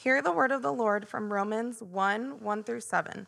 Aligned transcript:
Hear 0.00 0.22
the 0.22 0.30
word 0.30 0.52
of 0.52 0.62
the 0.62 0.72
Lord 0.72 1.08
from 1.08 1.32
Romans 1.32 1.82
1 1.82 2.38
1 2.38 2.62
through 2.62 2.82
7. 2.82 3.26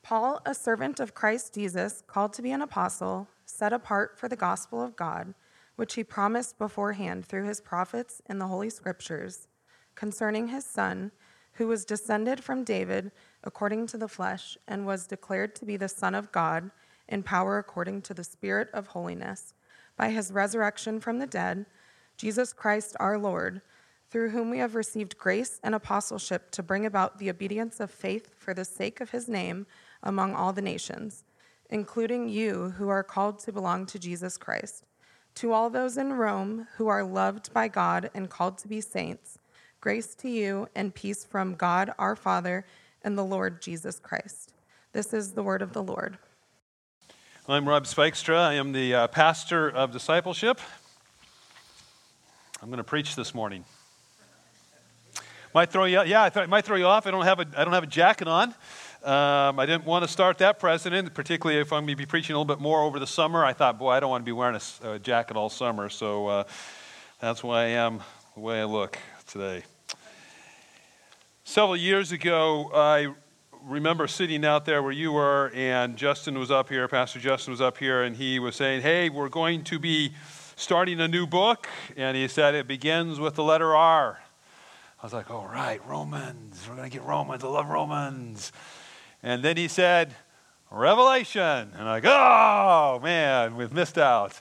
Paul, 0.00 0.40
a 0.46 0.54
servant 0.54 1.00
of 1.00 1.12
Christ 1.12 1.54
Jesus, 1.54 2.04
called 2.06 2.32
to 2.34 2.42
be 2.42 2.52
an 2.52 2.62
apostle, 2.62 3.26
set 3.46 3.72
apart 3.72 4.16
for 4.16 4.28
the 4.28 4.36
gospel 4.36 4.80
of 4.80 4.94
God, 4.94 5.34
which 5.74 5.94
he 5.94 6.04
promised 6.04 6.56
beforehand 6.56 7.26
through 7.26 7.46
his 7.48 7.60
prophets 7.60 8.22
in 8.26 8.38
the 8.38 8.46
Holy 8.46 8.70
Scriptures, 8.70 9.48
concerning 9.96 10.46
his 10.46 10.64
Son, 10.64 11.10
who 11.54 11.66
was 11.66 11.84
descended 11.84 12.44
from 12.44 12.62
David 12.62 13.10
according 13.42 13.88
to 13.88 13.98
the 13.98 14.06
flesh, 14.06 14.56
and 14.68 14.86
was 14.86 15.08
declared 15.08 15.56
to 15.56 15.64
be 15.64 15.76
the 15.76 15.88
Son 15.88 16.14
of 16.14 16.30
God 16.30 16.70
in 17.08 17.24
power 17.24 17.58
according 17.58 18.02
to 18.02 18.14
the 18.14 18.22
Spirit 18.22 18.68
of 18.72 18.86
holiness, 18.86 19.54
by 19.96 20.10
his 20.10 20.30
resurrection 20.30 21.00
from 21.00 21.18
the 21.18 21.26
dead, 21.26 21.66
Jesus 22.16 22.52
Christ 22.52 22.94
our 23.00 23.18
Lord 23.18 23.62
through 24.10 24.30
whom 24.30 24.50
we 24.50 24.58
have 24.58 24.74
received 24.74 25.16
grace 25.16 25.60
and 25.62 25.74
apostleship 25.74 26.50
to 26.50 26.62
bring 26.62 26.84
about 26.84 27.18
the 27.18 27.30
obedience 27.30 27.78
of 27.78 27.90
faith 27.90 28.30
for 28.36 28.52
the 28.52 28.64
sake 28.64 29.00
of 29.00 29.10
his 29.10 29.28
name 29.28 29.66
among 30.02 30.34
all 30.34 30.52
the 30.52 30.60
nations, 30.60 31.22
including 31.70 32.28
you 32.28 32.70
who 32.70 32.88
are 32.88 33.04
called 33.04 33.38
to 33.38 33.52
belong 33.52 33.86
to 33.86 33.98
Jesus 33.98 34.36
Christ. 34.36 34.84
To 35.36 35.52
all 35.52 35.70
those 35.70 35.96
in 35.96 36.12
Rome 36.14 36.66
who 36.76 36.88
are 36.88 37.04
loved 37.04 37.52
by 37.52 37.68
God 37.68 38.10
and 38.12 38.28
called 38.28 38.58
to 38.58 38.68
be 38.68 38.80
saints, 38.80 39.38
grace 39.80 40.14
to 40.16 40.28
you 40.28 40.68
and 40.74 40.92
peace 40.92 41.24
from 41.24 41.54
God 41.54 41.94
our 41.96 42.16
Father 42.16 42.66
and 43.02 43.16
the 43.16 43.24
Lord 43.24 43.62
Jesus 43.62 44.00
Christ. 44.00 44.52
This 44.92 45.14
is 45.14 45.32
the 45.32 45.42
word 45.44 45.62
of 45.62 45.72
the 45.72 45.82
Lord. 45.84 46.18
I'm 47.48 47.68
Rob 47.68 47.84
Spikestra. 47.84 48.38
I 48.38 48.54
am 48.54 48.72
the 48.72 48.94
uh, 48.94 49.06
pastor 49.06 49.68
of 49.68 49.92
discipleship. 49.92 50.60
I'm 52.60 52.68
going 52.68 52.78
to 52.78 52.84
preach 52.84 53.14
this 53.14 53.34
morning. 53.34 53.64
Might 55.52 55.70
throw 55.70 55.84
you, 55.84 56.02
yeah, 56.04 56.30
I 56.32 56.46
might 56.46 56.64
throw 56.64 56.76
you 56.76 56.86
off. 56.86 57.08
I 57.08 57.10
don't 57.10 57.24
have 57.24 57.40
a, 57.40 57.46
I 57.56 57.64
don't 57.64 57.72
have 57.72 57.82
a 57.82 57.88
jacket 57.88 58.28
on. 58.28 58.54
Um, 59.02 59.58
I 59.58 59.66
didn't 59.66 59.84
want 59.84 60.04
to 60.04 60.08
start 60.08 60.38
that 60.38 60.60
precedent, 60.60 61.12
particularly 61.12 61.60
if 61.60 61.72
I'm 61.72 61.84
going 61.86 61.94
to 61.94 61.96
be 61.96 62.06
preaching 62.06 62.36
a 62.36 62.38
little 62.38 62.54
bit 62.54 62.62
more 62.62 62.82
over 62.82 63.00
the 63.00 63.06
summer. 63.06 63.44
I 63.44 63.52
thought, 63.52 63.76
boy, 63.76 63.90
I 63.90 64.00
don't 64.00 64.10
want 64.10 64.22
to 64.22 64.26
be 64.26 64.32
wearing 64.32 64.60
a, 64.84 64.90
a 64.90 64.98
jacket 65.00 65.36
all 65.36 65.48
summer, 65.48 65.88
so 65.88 66.28
uh, 66.28 66.44
that's 67.18 67.42
why 67.42 67.62
I 67.62 67.66
am 67.68 68.00
the 68.34 68.40
way 68.40 68.60
I 68.60 68.64
look 68.64 68.96
today. 69.26 69.64
Several 71.42 71.76
years 71.76 72.12
ago, 72.12 72.70
I 72.72 73.12
remember 73.64 74.06
sitting 74.06 74.44
out 74.44 74.66
there 74.66 74.84
where 74.84 74.92
you 74.92 75.10
were, 75.10 75.50
and 75.52 75.96
Justin 75.96 76.38
was 76.38 76.52
up 76.52 76.68
here, 76.68 76.86
Pastor 76.86 77.18
Justin 77.18 77.50
was 77.50 77.60
up 77.60 77.78
here, 77.78 78.04
and 78.04 78.14
he 78.14 78.38
was 78.38 78.54
saying, 78.54 78.82
Hey, 78.82 79.08
we're 79.08 79.28
going 79.28 79.64
to 79.64 79.80
be 79.80 80.12
starting 80.54 81.00
a 81.00 81.08
new 81.08 81.26
book. 81.26 81.66
And 81.96 82.16
he 82.16 82.28
said 82.28 82.54
it 82.54 82.68
begins 82.68 83.18
with 83.18 83.34
the 83.34 83.42
letter 83.42 83.74
R. 83.74 84.20
I 85.02 85.06
was 85.06 85.14
like, 85.14 85.30
all 85.30 85.48
right, 85.50 85.80
Romans. 85.86 86.62
We're 86.68 86.76
going 86.76 86.90
to 86.90 86.94
get 86.94 87.06
Romans. 87.06 87.42
I 87.42 87.46
love 87.46 87.70
Romans. 87.70 88.52
And 89.22 89.42
then 89.42 89.56
he 89.56 89.66
said, 89.66 90.14
Revelation. 90.70 91.40
And 91.72 91.80
I'm 91.80 91.86
like, 91.86 92.04
oh, 92.04 93.00
man, 93.02 93.56
we've 93.56 93.72
missed 93.72 93.96
out. 93.96 94.38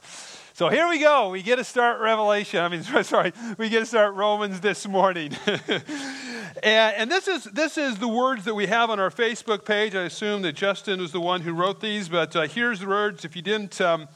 So 0.54 0.68
here 0.68 0.90
we 0.90 1.00
go. 1.00 1.30
We 1.30 1.44
get 1.44 1.56
to 1.56 1.64
start 1.64 2.02
Revelation. 2.02 2.60
I 2.60 2.68
mean, 2.68 2.84
sorry, 3.04 3.32
we 3.58 3.70
get 3.70 3.80
to 3.80 3.86
start 3.86 4.16
Romans 4.16 4.60
this 4.60 4.86
morning. 4.86 5.32
and, 5.46 6.94
and, 6.98 7.10
this 7.10 7.30
is 7.30 7.46
this 7.46 7.78
is 7.78 7.98
the 7.98 8.10
words 8.10 8.44
that 8.44 8.54
we 8.54 8.66
have 8.66 8.90
on 8.90 9.00
our 9.00 9.12
Facebook 9.12 9.64
page. 9.64 9.96
I 9.96 10.04
assume 10.04 10.42
that 10.42 10.58
Justin 10.58 11.00
was 11.00 11.14
the 11.14 11.22
one 11.22 11.40
who 11.40 11.54
wrote 11.54 11.80
these, 11.80 12.10
but 12.10 12.36
uh, 12.36 12.42
here's 12.48 12.82
the 12.82 12.88
words. 12.88 13.24
If 13.24 13.38
you 13.38 13.42
didn't, 13.42 13.80
um, 13.80 14.10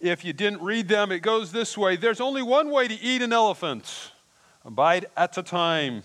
if 0.00 0.24
you 0.24 0.32
didn't 0.32 0.60
read 0.60 0.88
them, 0.88 1.12
it 1.12 1.20
goes 1.20 1.52
this 1.52 1.78
way: 1.78 1.94
There's 1.94 2.20
only 2.20 2.42
one 2.42 2.68
way 2.68 2.88
to 2.88 3.00
eat 3.00 3.22
an 3.22 3.32
elephant. 3.32 4.11
A 4.64 4.70
bite 4.70 5.06
at 5.16 5.36
a 5.36 5.42
time. 5.42 6.04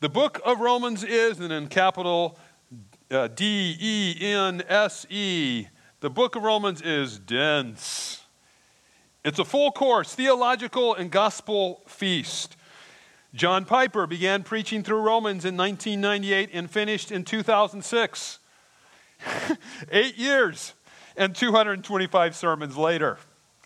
The 0.00 0.08
book 0.08 0.40
of 0.44 0.60
Romans 0.60 1.04
is, 1.04 1.38
and 1.38 1.52
in 1.52 1.68
capital 1.68 2.36
uh, 3.10 3.28
D 3.28 3.76
E 3.80 4.16
N 4.20 4.62
S 4.68 5.06
E, 5.10 5.68
the 6.00 6.10
book 6.10 6.34
of 6.34 6.42
Romans 6.42 6.82
is 6.82 7.20
dense. 7.20 8.24
It's 9.24 9.38
a 9.38 9.44
full 9.44 9.70
course, 9.70 10.14
theological 10.14 10.94
and 10.94 11.10
gospel 11.10 11.82
feast. 11.86 12.56
John 13.34 13.64
Piper 13.64 14.06
began 14.08 14.42
preaching 14.42 14.82
through 14.82 15.02
Romans 15.02 15.44
in 15.44 15.56
1998 15.56 16.50
and 16.52 16.68
finished 16.68 17.12
in 17.12 17.24
2006. 17.24 18.38
Eight 19.92 20.16
years 20.16 20.74
and 21.16 21.34
225 21.34 22.34
sermons 22.34 22.76
later. 22.76 23.18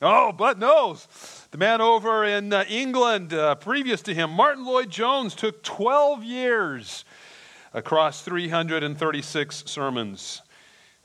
Oh, 0.03 0.33
but 0.33 0.59
knows. 0.59 1.42
The 1.53 1.59
man 1.59 1.83
over 1.83 2.25
in 2.25 2.51
uh, 2.51 2.65
England, 2.67 3.35
uh, 3.35 3.55
previous 3.57 4.01
to 4.03 4.15
him, 4.15 4.31
Martyn 4.31 4.65
Lloyd-Jones, 4.65 5.35
took 5.35 5.63
12 5.63 6.25
years 6.25 7.05
across 7.75 8.23
336 8.23 9.65
sermons. 9.67 10.41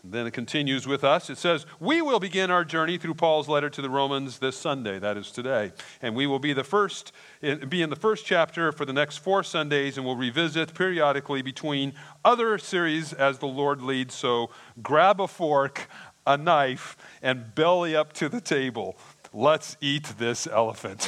And 0.03 0.13
then 0.13 0.25
it 0.25 0.31
continues 0.31 0.87
with 0.87 1.03
us. 1.03 1.29
It 1.29 1.37
says, 1.37 1.65
We 1.81 2.01
will 2.01 2.21
begin 2.21 2.49
our 2.49 2.63
journey 2.63 2.97
through 2.97 3.15
Paul's 3.15 3.49
letter 3.49 3.69
to 3.69 3.81
the 3.81 3.89
Romans 3.89 4.39
this 4.39 4.55
Sunday, 4.55 4.99
that 4.99 5.17
is 5.17 5.31
today. 5.31 5.73
And 6.01 6.15
we 6.15 6.27
will 6.27 6.39
be 6.39 6.53
the 6.53 6.63
first 6.63 7.11
be 7.41 7.81
in 7.81 7.89
the 7.89 7.97
first 7.97 8.25
chapter 8.25 8.71
for 8.71 8.85
the 8.85 8.93
next 8.93 9.17
four 9.17 9.43
Sundays, 9.43 9.97
and 9.97 10.05
we'll 10.05 10.15
revisit 10.15 10.73
periodically 10.73 11.41
between 11.41 11.91
other 12.23 12.57
series 12.57 13.11
as 13.11 13.39
the 13.39 13.47
Lord 13.47 13.81
leads. 13.81 14.15
So 14.15 14.51
grab 14.81 15.19
a 15.19 15.27
fork, 15.27 15.89
a 16.25 16.37
knife, 16.37 16.95
and 17.21 17.53
belly 17.53 17.97
up 17.97 18.13
to 18.13 18.29
the 18.29 18.39
table. 18.39 18.97
Let's 19.37 19.77
eat 19.81 20.05
this 20.17 20.47
elephant. 20.47 21.07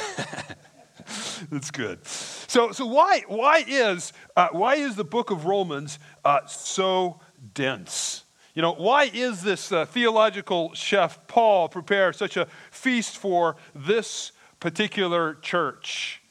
That's 1.50 1.72
good. 1.72 2.06
So, 2.06 2.70
so 2.70 2.86
why, 2.86 3.24
why, 3.26 3.64
is, 3.66 4.12
uh, 4.36 4.50
why 4.52 4.76
is 4.76 4.94
the 4.94 5.02
book 5.02 5.32
of 5.32 5.46
Romans 5.46 5.98
uh, 6.24 6.46
so 6.46 7.18
dense? 7.54 8.22
You 8.54 8.62
know, 8.62 8.74
why 8.74 9.10
is 9.12 9.42
this 9.42 9.72
uh, 9.72 9.84
theological 9.84 10.72
chef 10.74 11.26
Paul 11.26 11.68
prepare 11.68 12.12
such 12.12 12.36
a 12.36 12.46
feast 12.70 13.16
for 13.16 13.56
this 13.74 14.30
particular 14.60 15.34
church? 15.42 16.22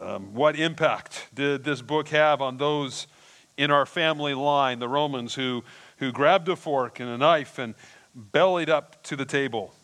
Um, 0.00 0.32
what 0.32 0.58
impact 0.58 1.26
did 1.34 1.64
this 1.64 1.82
book 1.82 2.08
have 2.08 2.40
on 2.40 2.56
those 2.56 3.08
in 3.58 3.70
our 3.70 3.84
family 3.84 4.32
line, 4.32 4.78
the 4.78 4.88
Romans 4.88 5.34
who, 5.34 5.64
who 5.98 6.12
grabbed 6.12 6.48
a 6.48 6.56
fork 6.56 6.98
and 6.98 7.10
a 7.10 7.18
knife 7.18 7.58
and 7.58 7.74
bellied 8.14 8.70
up 8.70 9.02
to 9.02 9.16
the 9.16 9.26
table. 9.26 9.74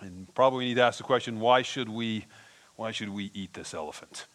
And 0.00 0.32
probably 0.34 0.58
we 0.58 0.64
need 0.66 0.74
to 0.74 0.82
ask 0.82 0.98
the 0.98 1.04
question 1.04 1.40
why 1.40 1.62
should 1.62 1.88
we, 1.88 2.26
why 2.76 2.92
should 2.92 3.08
we 3.08 3.30
eat 3.34 3.54
this 3.54 3.74
elephant? 3.74 4.26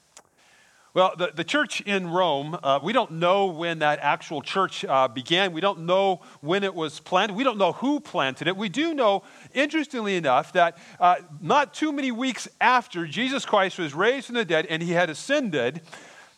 Well, 0.94 1.13
the, 1.18 1.31
the 1.34 1.44
church 1.44 1.81
in 1.81 2.07
Rome, 2.07 2.56
uh, 2.62 2.79
we 2.84 2.94
don't 2.94 3.13
know 3.13 3.47
when 3.47 3.79
that 3.79 3.97
actual 4.00 4.41
church 4.41 4.85
uh, 4.85 5.07
began. 5.07 5.52
We 5.52 5.59
don't 5.59 5.88
know 5.88 6.22
when 6.41 6.63
it 6.63 6.75
was 6.75 7.00
planted. 7.00 7.35
We 7.35 7.44
don't 7.44 7.57
know 7.57 7.72
who 7.72 8.00
planted 8.00 8.47
it. 8.47 8.56
We 8.56 8.69
do 8.69 8.94
know, 8.94 9.23
interestingly 9.56 10.18
enough, 10.18 10.53
that 10.53 10.78
uh, 11.00 11.16
not 11.41 11.73
too 11.73 11.91
many 11.91 12.12
weeks 12.12 12.47
after 12.62 13.07
Jesus 13.07 13.44
Christ 13.44 13.79
was 13.79 13.96
raised 13.96 14.28
from 14.28 14.35
the 14.35 14.46
dead 14.46 14.68
and 14.68 14.84
he 14.84 14.91
had 14.91 15.09
ascended, 15.09 15.81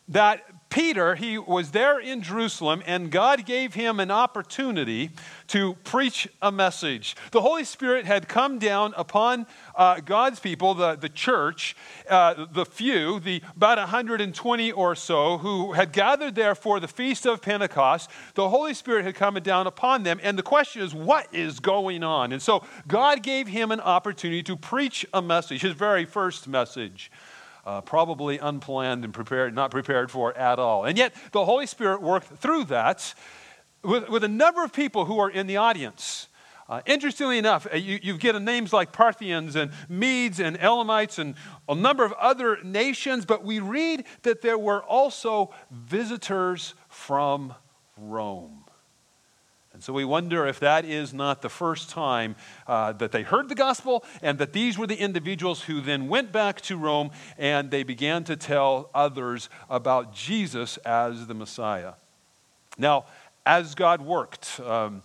that 0.08 0.55
Peter, 0.70 1.16
he 1.16 1.38
was 1.38 1.72
there 1.72 2.00
in 2.00 2.22
Jerusalem, 2.22 2.84
and 2.86 3.12
God 3.12 3.46
gave 3.46 3.76
him 3.76 4.00
an 4.00 4.12
opportunity 4.12 5.12
to 5.48 5.76
preach 5.84 6.28
a 6.42 6.52
message. 6.52 7.16
The 7.31 7.42
Holy 7.42 7.64
Spirit 7.64 8.06
had 8.06 8.28
come 8.28 8.59
down 8.59 8.94
upon 8.98 9.46
uh, 9.76 10.02
God's 10.02 10.40
people, 10.40 10.74
the, 10.74 10.96
the 10.96 11.08
church, 11.08 11.78
uh, 12.09 12.46
the 12.52 12.66
few, 12.66 13.20
the 13.20 13.42
about 13.56 13.78
120 13.78 14.72
or 14.72 14.96
so, 14.96 15.38
who 15.38 15.74
had 15.74 15.94
gathered 15.94 16.36
there 16.36 16.56
for 16.56 16.80
the 16.80 16.88
Feast 16.88 17.26
of 17.26 17.42
Pentecost. 17.42 18.09
The 18.34 18.50
Holy 18.50 18.74
Spirit 18.74 19.06
had 19.06 19.16
come 19.16 19.36
down 19.36 19.68
upon 19.68 20.03
them, 20.03 20.20
and 20.24 20.38
the 20.38 20.44
question 20.44 20.82
is, 20.82 20.94
what 20.94 21.34
is 21.34 21.59
going 21.59 22.03
on? 22.03 22.32
And 22.32 22.42
so 22.42 22.66
God 22.88 23.24
gave 23.24 23.47
him 23.47 23.72
an 23.72 23.80
opportunity 23.80 24.44
to 24.44 24.58
preach 24.58 25.06
a 25.14 25.22
message, 25.22 25.62
his 25.62 25.74
very 25.74 26.06
first 26.06 26.47
message 26.47 27.12
uh, 27.66 27.81
probably 27.81 28.38
unplanned 28.38 29.03
and 29.03 29.14
prepared, 29.14 29.56
not 29.56 29.72
prepared 29.72 30.12
for 30.12 30.35
at 30.38 30.59
all. 30.59 30.85
And 30.85 30.97
yet, 30.97 31.14
the 31.32 31.46
Holy 31.46 31.66
Spirit 31.66 32.02
worked 32.02 32.28
through 32.28 32.66
that 32.66 33.14
with, 33.84 34.09
with 34.09 34.23
a 34.23 34.29
number 34.29 34.64
of 34.64 34.73
people 34.73 35.06
who 35.06 35.20
are 35.20 35.29
in 35.29 35.47
the 35.47 35.58
audience. 35.58 36.28
Uh, 36.67 36.82
interestingly 36.88 37.38
enough, 37.38 37.67
uh, 37.72 37.78
you, 37.78 38.00
you 38.02 38.17
get 38.17 38.40
names 38.41 38.73
like 38.73 38.91
Parthians 38.91 39.56
and 39.56 39.72
Medes 39.88 40.40
and 40.40 40.58
Elamites 40.58 41.20
and 41.20 41.35
a 41.70 41.76
number 41.76 42.03
of 42.03 42.12
other 42.14 42.58
nations, 42.64 43.23
but 43.26 43.44
we 43.44 43.59
read 43.59 44.06
that 44.23 44.41
there 44.41 44.58
were 44.58 44.84
also 44.84 45.53
visitors 45.70 46.73
from 46.90 47.53
Rome. 47.97 48.65
So 49.85 49.93
we 49.93 50.03
wonder 50.03 50.47
if 50.47 50.59
that 50.61 50.84
is 50.84 51.14
not 51.14 51.43
the 51.43 51.49
first 51.49 51.91
time 51.91 52.35
uh, 52.66 52.93
that 52.93 53.11
they 53.11 53.22
heard 53.22 53.49
the 53.49 53.53
gospel 53.53 54.03
and 54.23 54.40
that 54.40 54.52
these 54.52 54.79
were 54.79 54.87
the 54.87 54.96
individuals 54.96 55.61
who 55.61 55.79
then 55.79 56.08
went 56.08 56.32
back 56.32 56.59
to 56.61 56.76
Rome 56.76 57.11
and 57.37 57.70
they 57.70 57.84
began 57.84 58.23
to 58.23 58.35
tell 58.35 58.90
others 58.96 59.47
about 59.70 60.11
Jesus 60.11 60.78
as 60.78 61.28
the 61.28 61.35
Messiah. 61.35 61.93
Now, 62.79 63.05
as 63.46 63.76
God 63.76 64.02
worked, 64.02 64.59
um, 64.61 65.03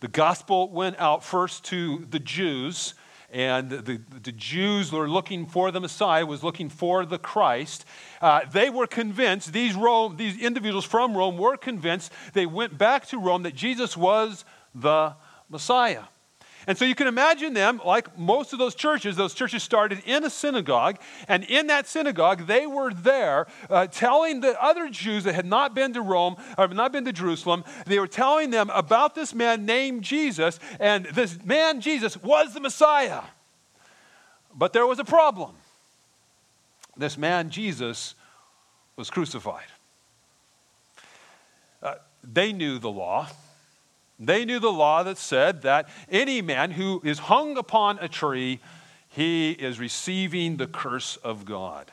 the 0.00 0.08
gospel 0.08 0.70
went 0.70 0.98
out 0.98 1.22
first 1.22 1.62
to 1.64 2.06
the 2.08 2.18
Jews 2.18 2.94
and 3.34 3.68
the, 3.68 4.00
the 4.22 4.32
Jews 4.32 4.92
were 4.92 5.08
looking 5.08 5.44
for 5.44 5.72
the 5.72 5.80
Messiah, 5.80 6.24
was 6.24 6.44
looking 6.44 6.68
for 6.68 7.04
the 7.04 7.18
Christ. 7.18 7.84
Uh, 8.20 8.42
they 8.50 8.70
were 8.70 8.86
convinced, 8.86 9.52
these, 9.52 9.74
Rome, 9.74 10.16
these 10.16 10.40
individuals 10.40 10.84
from 10.84 11.16
Rome 11.16 11.36
were 11.36 11.56
convinced, 11.56 12.12
they 12.32 12.46
went 12.46 12.78
back 12.78 13.08
to 13.08 13.18
Rome 13.18 13.42
that 13.42 13.56
Jesus 13.56 13.96
was 13.96 14.44
the 14.72 15.14
Messiah. 15.50 16.04
And 16.66 16.78
so 16.78 16.84
you 16.84 16.94
can 16.94 17.06
imagine 17.06 17.54
them, 17.54 17.80
like 17.84 18.18
most 18.18 18.52
of 18.52 18.58
those 18.58 18.74
churches, 18.74 19.16
those 19.16 19.34
churches 19.34 19.62
started 19.62 20.02
in 20.06 20.24
a 20.24 20.30
synagogue, 20.30 20.98
and 21.28 21.44
in 21.44 21.66
that 21.66 21.86
synagogue, 21.86 22.46
they 22.46 22.66
were 22.66 22.92
there 22.92 23.46
uh, 23.68 23.86
telling 23.86 24.40
the 24.40 24.60
other 24.62 24.88
Jews 24.88 25.24
that 25.24 25.34
had 25.34 25.46
not 25.46 25.74
been 25.74 25.92
to 25.92 26.00
Rome 26.00 26.36
or 26.56 26.68
not 26.68 26.92
been 26.92 27.04
to 27.04 27.12
Jerusalem, 27.12 27.64
they 27.86 27.98
were 27.98 28.06
telling 28.06 28.50
them 28.50 28.70
about 28.70 29.14
this 29.14 29.34
man 29.34 29.66
named 29.66 30.02
Jesus, 30.02 30.58
and 30.80 31.06
this 31.06 31.42
man, 31.44 31.80
Jesus, 31.80 32.16
was 32.22 32.54
the 32.54 32.60
Messiah. 32.60 33.22
But 34.54 34.72
there 34.72 34.86
was 34.86 34.98
a 34.98 35.04
problem. 35.04 35.54
This 36.96 37.18
man, 37.18 37.50
Jesus, 37.50 38.14
was 38.96 39.10
crucified. 39.10 39.66
Uh, 41.82 41.96
they 42.22 42.52
knew 42.52 42.78
the 42.78 42.90
law. 42.90 43.28
They 44.18 44.44
knew 44.44 44.60
the 44.60 44.72
law 44.72 45.02
that 45.02 45.18
said 45.18 45.62
that 45.62 45.88
any 46.08 46.40
man 46.40 46.72
who 46.72 47.00
is 47.04 47.18
hung 47.18 47.56
upon 47.56 47.98
a 48.00 48.08
tree, 48.08 48.60
he 49.08 49.52
is 49.52 49.80
receiving 49.80 50.56
the 50.56 50.66
curse 50.66 51.16
of 51.16 51.44
God. 51.44 51.92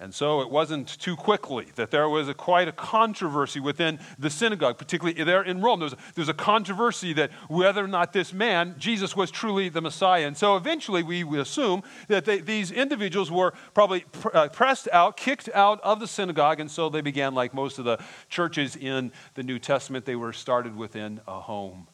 And 0.00 0.14
so 0.14 0.40
it 0.42 0.50
wasn't 0.50 0.86
too 1.00 1.16
quickly 1.16 1.66
that 1.74 1.90
there 1.90 2.08
was 2.08 2.28
a, 2.28 2.34
quite 2.34 2.68
a 2.68 2.72
controversy 2.72 3.58
within 3.58 3.98
the 4.16 4.30
synagogue, 4.30 4.78
particularly 4.78 5.20
there 5.24 5.42
in 5.42 5.60
Rome. 5.60 5.80
There 5.80 5.86
was, 5.86 5.96
there 6.14 6.24
a 6.30 6.34
controversy 6.34 7.12
that 7.14 7.32
whether 7.48 7.82
or 7.82 7.88
not 7.88 8.12
this 8.12 8.32
man, 8.32 8.76
Jesus, 8.78 9.16
was 9.16 9.32
truly 9.32 9.68
the 9.68 9.80
Messiah. 9.80 10.28
And 10.28 10.36
so 10.36 10.54
eventually 10.54 11.02
we, 11.02 11.24
we 11.24 11.40
assume 11.40 11.82
that 12.06 12.24
they, 12.26 12.38
these 12.38 12.70
individuals 12.70 13.28
were 13.28 13.52
probably 13.74 14.00
pr- 14.12 14.28
uh, 14.34 14.48
pressed 14.50 14.86
out, 14.92 15.16
kicked 15.16 15.48
out 15.52 15.80
of 15.82 15.98
the 15.98 16.06
synagogue. 16.06 16.60
And 16.60 16.70
so 16.70 16.88
they 16.88 17.00
began, 17.00 17.34
like 17.34 17.52
most 17.52 17.80
of 17.80 17.84
the 17.84 17.98
churches 18.28 18.76
in 18.76 19.10
the 19.34 19.42
New 19.42 19.58
Testament, 19.58 20.04
they 20.04 20.16
were 20.16 20.32
started 20.32 20.76
within 20.76 21.20
a 21.26 21.40
home. 21.40 21.88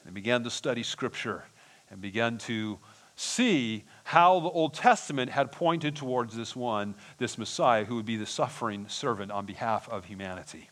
And 0.00 0.10
they 0.10 0.14
began 0.14 0.42
to 0.42 0.50
study 0.50 0.82
Scripture 0.82 1.44
and 1.88 2.00
began 2.00 2.38
to 2.38 2.80
see 3.14 3.84
how 4.08 4.40
the 4.40 4.48
Old 4.48 4.72
Testament 4.72 5.30
had 5.30 5.52
pointed 5.52 5.94
towards 5.94 6.34
this 6.34 6.56
one, 6.56 6.94
this 7.18 7.36
Messiah, 7.36 7.84
who 7.84 7.96
would 7.96 8.06
be 8.06 8.16
the 8.16 8.24
suffering 8.24 8.88
servant 8.88 9.30
on 9.30 9.44
behalf 9.44 9.86
of 9.90 10.06
humanity 10.06 10.70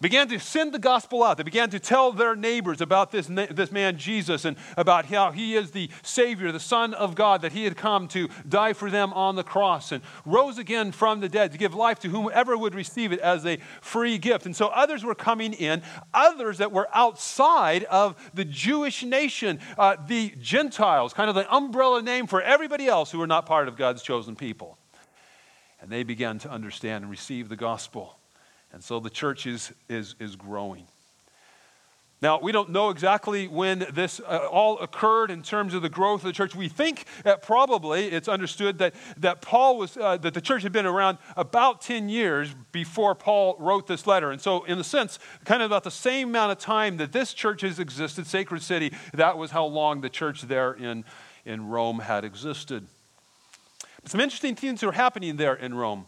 began 0.00 0.28
to 0.28 0.38
send 0.38 0.72
the 0.72 0.78
gospel 0.78 1.22
out. 1.22 1.36
They 1.36 1.42
began 1.42 1.70
to 1.70 1.78
tell 1.78 2.12
their 2.12 2.34
neighbors 2.36 2.80
about 2.80 3.10
this, 3.10 3.26
this 3.28 3.70
man 3.70 3.96
Jesus 3.96 4.44
and 4.44 4.56
about 4.76 5.06
how 5.06 5.32
he 5.32 5.54
is 5.54 5.70
the 5.70 5.88
Savior, 6.02 6.52
the 6.52 6.60
Son 6.60 6.94
of 6.94 7.14
God, 7.14 7.42
that 7.42 7.52
he 7.52 7.64
had 7.64 7.76
come 7.76 8.08
to 8.08 8.28
die 8.48 8.72
for 8.72 8.90
them 8.90 9.12
on 9.12 9.36
the 9.36 9.44
cross 9.44 9.92
and 9.92 10.02
rose 10.26 10.58
again 10.58 10.92
from 10.92 11.20
the 11.20 11.28
dead 11.28 11.52
to 11.52 11.58
give 11.58 11.74
life 11.74 12.00
to 12.00 12.08
whomever 12.08 12.56
would 12.56 12.74
receive 12.74 13.12
it 13.12 13.20
as 13.20 13.46
a 13.46 13.58
free 13.80 14.18
gift. 14.18 14.46
And 14.46 14.54
so 14.54 14.66
others 14.68 15.04
were 15.04 15.14
coming 15.14 15.52
in, 15.52 15.82
others 16.12 16.58
that 16.58 16.72
were 16.72 16.88
outside 16.92 17.84
of 17.84 18.16
the 18.34 18.44
Jewish 18.44 19.04
nation, 19.04 19.60
uh, 19.78 19.96
the 20.06 20.34
Gentiles, 20.40 21.12
kind 21.12 21.28
of 21.28 21.34
the 21.34 21.52
umbrella 21.54 22.02
name 22.02 22.26
for 22.26 22.42
everybody 22.42 22.86
else 22.86 23.10
who 23.10 23.18
were 23.18 23.26
not 23.26 23.46
part 23.46 23.68
of 23.68 23.76
God's 23.76 24.02
chosen 24.02 24.36
people. 24.36 24.76
And 25.80 25.90
they 25.90 26.02
began 26.02 26.38
to 26.40 26.50
understand 26.50 27.04
and 27.04 27.10
receive 27.10 27.48
the 27.48 27.56
gospel. 27.56 28.18
And 28.74 28.82
so 28.82 28.98
the 28.98 29.08
church 29.08 29.46
is, 29.46 29.72
is, 29.88 30.16
is 30.18 30.34
growing. 30.34 30.88
Now, 32.20 32.40
we 32.40 32.50
don't 32.50 32.70
know 32.70 32.90
exactly 32.90 33.46
when 33.46 33.86
this 33.92 34.18
uh, 34.18 34.48
all 34.50 34.80
occurred 34.80 35.30
in 35.30 35.42
terms 35.42 35.74
of 35.74 35.82
the 35.82 35.88
growth 35.88 36.22
of 36.22 36.26
the 36.26 36.32
church. 36.32 36.56
We 36.56 36.68
think 36.68 37.04
that 37.22 37.40
probably 37.40 38.08
it's 38.08 38.26
understood 38.26 38.78
that, 38.78 38.94
that 39.18 39.42
Paul 39.42 39.78
was, 39.78 39.96
uh, 39.96 40.16
that 40.16 40.34
the 40.34 40.40
church 40.40 40.64
had 40.64 40.72
been 40.72 40.86
around 40.86 41.18
about 41.36 41.82
10 41.82 42.08
years 42.08 42.52
before 42.72 43.14
Paul 43.14 43.54
wrote 43.60 43.86
this 43.86 44.08
letter. 44.08 44.32
And 44.32 44.40
so, 44.40 44.64
in 44.64 44.76
a 44.78 44.84
sense, 44.84 45.20
kind 45.44 45.62
of 45.62 45.66
about 45.70 45.84
the 45.84 45.90
same 45.92 46.30
amount 46.30 46.50
of 46.50 46.58
time 46.58 46.96
that 46.96 47.12
this 47.12 47.32
church 47.32 47.60
has 47.60 47.78
existed, 47.78 48.26
Sacred 48.26 48.62
City, 48.62 48.92
that 49.12 49.38
was 49.38 49.52
how 49.52 49.66
long 49.66 50.00
the 50.00 50.10
church 50.10 50.42
there 50.42 50.72
in, 50.72 51.04
in 51.44 51.68
Rome 51.68 52.00
had 52.00 52.24
existed. 52.24 52.88
Some 54.04 54.20
interesting 54.20 54.56
things 54.56 54.82
are 54.82 54.92
happening 54.92 55.36
there 55.36 55.54
in 55.54 55.74
Rome. 55.74 56.06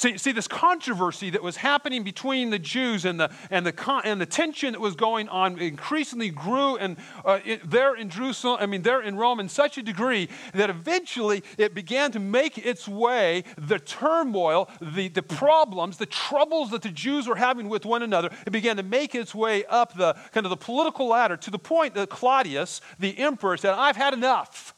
See, 0.00 0.16
see 0.16 0.32
this 0.32 0.48
controversy 0.48 1.28
that 1.28 1.42
was 1.42 1.56
happening 1.56 2.04
between 2.04 2.48
the 2.48 2.58
Jews 2.58 3.04
and 3.04 3.20
the, 3.20 3.30
and 3.50 3.66
the, 3.66 4.00
and 4.02 4.18
the 4.18 4.24
tension 4.24 4.72
that 4.72 4.80
was 4.80 4.94
going 4.94 5.28
on 5.28 5.58
increasingly 5.58 6.30
grew 6.30 6.78
and, 6.78 6.96
uh, 7.22 7.40
it, 7.44 7.70
there 7.70 7.94
in 7.94 8.08
Jerusalem, 8.08 8.56
I 8.60 8.64
mean, 8.64 8.80
there 8.80 9.02
in 9.02 9.18
Rome 9.18 9.40
in 9.40 9.50
such 9.50 9.76
a 9.76 9.82
degree 9.82 10.30
that 10.54 10.70
eventually 10.70 11.44
it 11.58 11.74
began 11.74 12.12
to 12.12 12.18
make 12.18 12.56
its 12.56 12.88
way, 12.88 13.44
the 13.58 13.78
turmoil, 13.78 14.70
the, 14.80 15.08
the 15.08 15.22
problems, 15.22 15.98
the 15.98 16.06
troubles 16.06 16.70
that 16.70 16.80
the 16.80 16.88
Jews 16.88 17.28
were 17.28 17.36
having 17.36 17.68
with 17.68 17.84
one 17.84 18.02
another, 18.02 18.30
it 18.46 18.52
began 18.52 18.78
to 18.78 18.82
make 18.82 19.14
its 19.14 19.34
way 19.34 19.66
up 19.66 19.92
the 19.98 20.14
kind 20.32 20.46
of 20.46 20.50
the 20.50 20.56
political 20.56 21.08
ladder 21.08 21.36
to 21.36 21.50
the 21.50 21.58
point 21.58 21.92
that 21.92 22.08
Claudius, 22.08 22.80
the 22.98 23.18
emperor, 23.18 23.58
said, 23.58 23.74
I've 23.74 23.96
had 23.96 24.14
enough. 24.14 24.74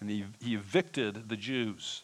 And 0.00 0.08
he, 0.08 0.26
he 0.40 0.54
evicted 0.54 1.28
the 1.28 1.36
Jews. 1.36 2.02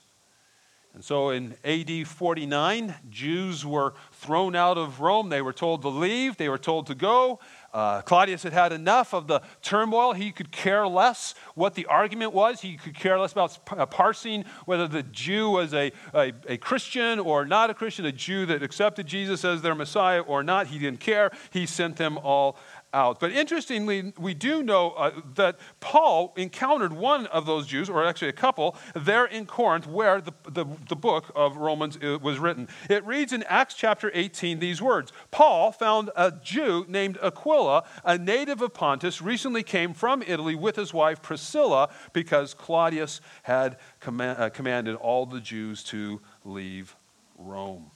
And 0.95 1.05
so 1.05 1.31
in 1.31 1.57
AD 1.65 2.07
49, 2.07 2.95
Jews 3.11 3.67
were 3.67 3.95
thrown 4.13 4.55
out 4.55 4.79
of 4.79 5.01
Rome. 5.01 5.29
They 5.29 5.43
were 5.43 5.53
told 5.53 5.83
to 5.83 5.89
leave, 5.89 6.37
they 6.37 6.49
were 6.49 6.57
told 6.57 6.87
to 6.87 6.95
go. 6.95 7.41
Uh, 7.73 8.01
Claudius 8.03 8.45
had 8.45 8.53
had 8.53 8.73
enough 8.73 9.13
of 9.13 9.27
the 9.27 9.43
turmoil. 9.61 10.13
He 10.13 10.31
could 10.31 10.53
care 10.53 10.87
less 10.87 11.35
what 11.57 11.75
the 11.75 11.87
argument 11.87 12.33
was. 12.33 12.61
He 12.61 12.77
could 12.77 12.95
care 12.95 13.19
less 13.19 13.33
about 13.33 13.59
uh, 13.77 13.85
parsing 13.87 14.45
whether 14.67 14.87
the 14.87 15.03
Jew 15.03 15.51
was 15.51 15.75
a, 15.75 15.91
a, 16.15 16.33
a 16.47 16.57
Christian 16.59 17.19
or 17.19 17.45
not 17.45 17.71
a 17.71 17.75
Christian, 17.75 18.07
a 18.07 18.13
Jew 18.13 18.47
that 18.47 18.63
accepted 18.63 19.09
Jesus 19.09 19.45
as 19.45 19.63
their 19.63 19.75
Messiah 19.75 20.21
or 20.21 20.45
not. 20.45 20.69
He 20.69 20.79
didn't 20.79 21.01
care. 21.01 21.33
He 21.51 21.67
sent 21.67 21.97
them 21.97 22.17
all 22.19 22.57
out. 22.95 23.21
But 23.21 23.33
interestingly, 23.33 24.13
we 24.19 24.33
do 24.33 24.63
know 24.63 24.93
uh, 24.93 25.11
that 25.35 25.59
Paul 25.81 26.33
encountered 26.37 26.93
one 26.93 27.27
of 27.27 27.45
those 27.45 27.67
Jews, 27.67 27.91
or 27.91 28.05
actually 28.05 28.29
a 28.29 28.33
couple, 28.33 28.77
there 28.95 29.27
in 29.27 29.45
Corinth 29.45 29.87
where 29.87 30.21
the, 30.21 30.33
the, 30.49 30.65
the 30.89 30.97
book 30.97 31.31
of 31.35 31.57
Romans 31.57 31.99
uh, 32.03 32.19
was 32.23 32.39
written. 32.39 32.69
It 32.89 33.05
reads 33.05 33.33
in 33.33 33.43
Acts 33.45 33.75
chapter 33.75 34.11
18 34.15 34.61
these 34.61 34.81
words 34.81 35.13
Paul 35.31 35.73
found 35.73 36.11
a 36.17 36.31
Jew 36.31 36.87
named 36.89 37.19
Aquila, 37.23 37.85
a 38.05 38.17
native 38.17 38.63
of 38.63 38.73
Pontus, 38.73 39.21
recently 39.21 39.63
came 39.63 39.93
from 39.93 40.23
Italy 40.23 40.55
with 40.55 40.77
his 40.77 40.95
wife 40.95 41.21
Priscilla 41.21 41.91
because 42.13 42.55
Claudius 42.55 43.21
had 43.43 43.77
command, 44.01 44.41
uh, 44.41 44.51
commanded 44.51 44.95
all 44.95 45.27
the 45.27 45.41
Jews 45.41 45.83
to 45.85 46.21
leave 46.45 46.97
Rome. 47.37 47.91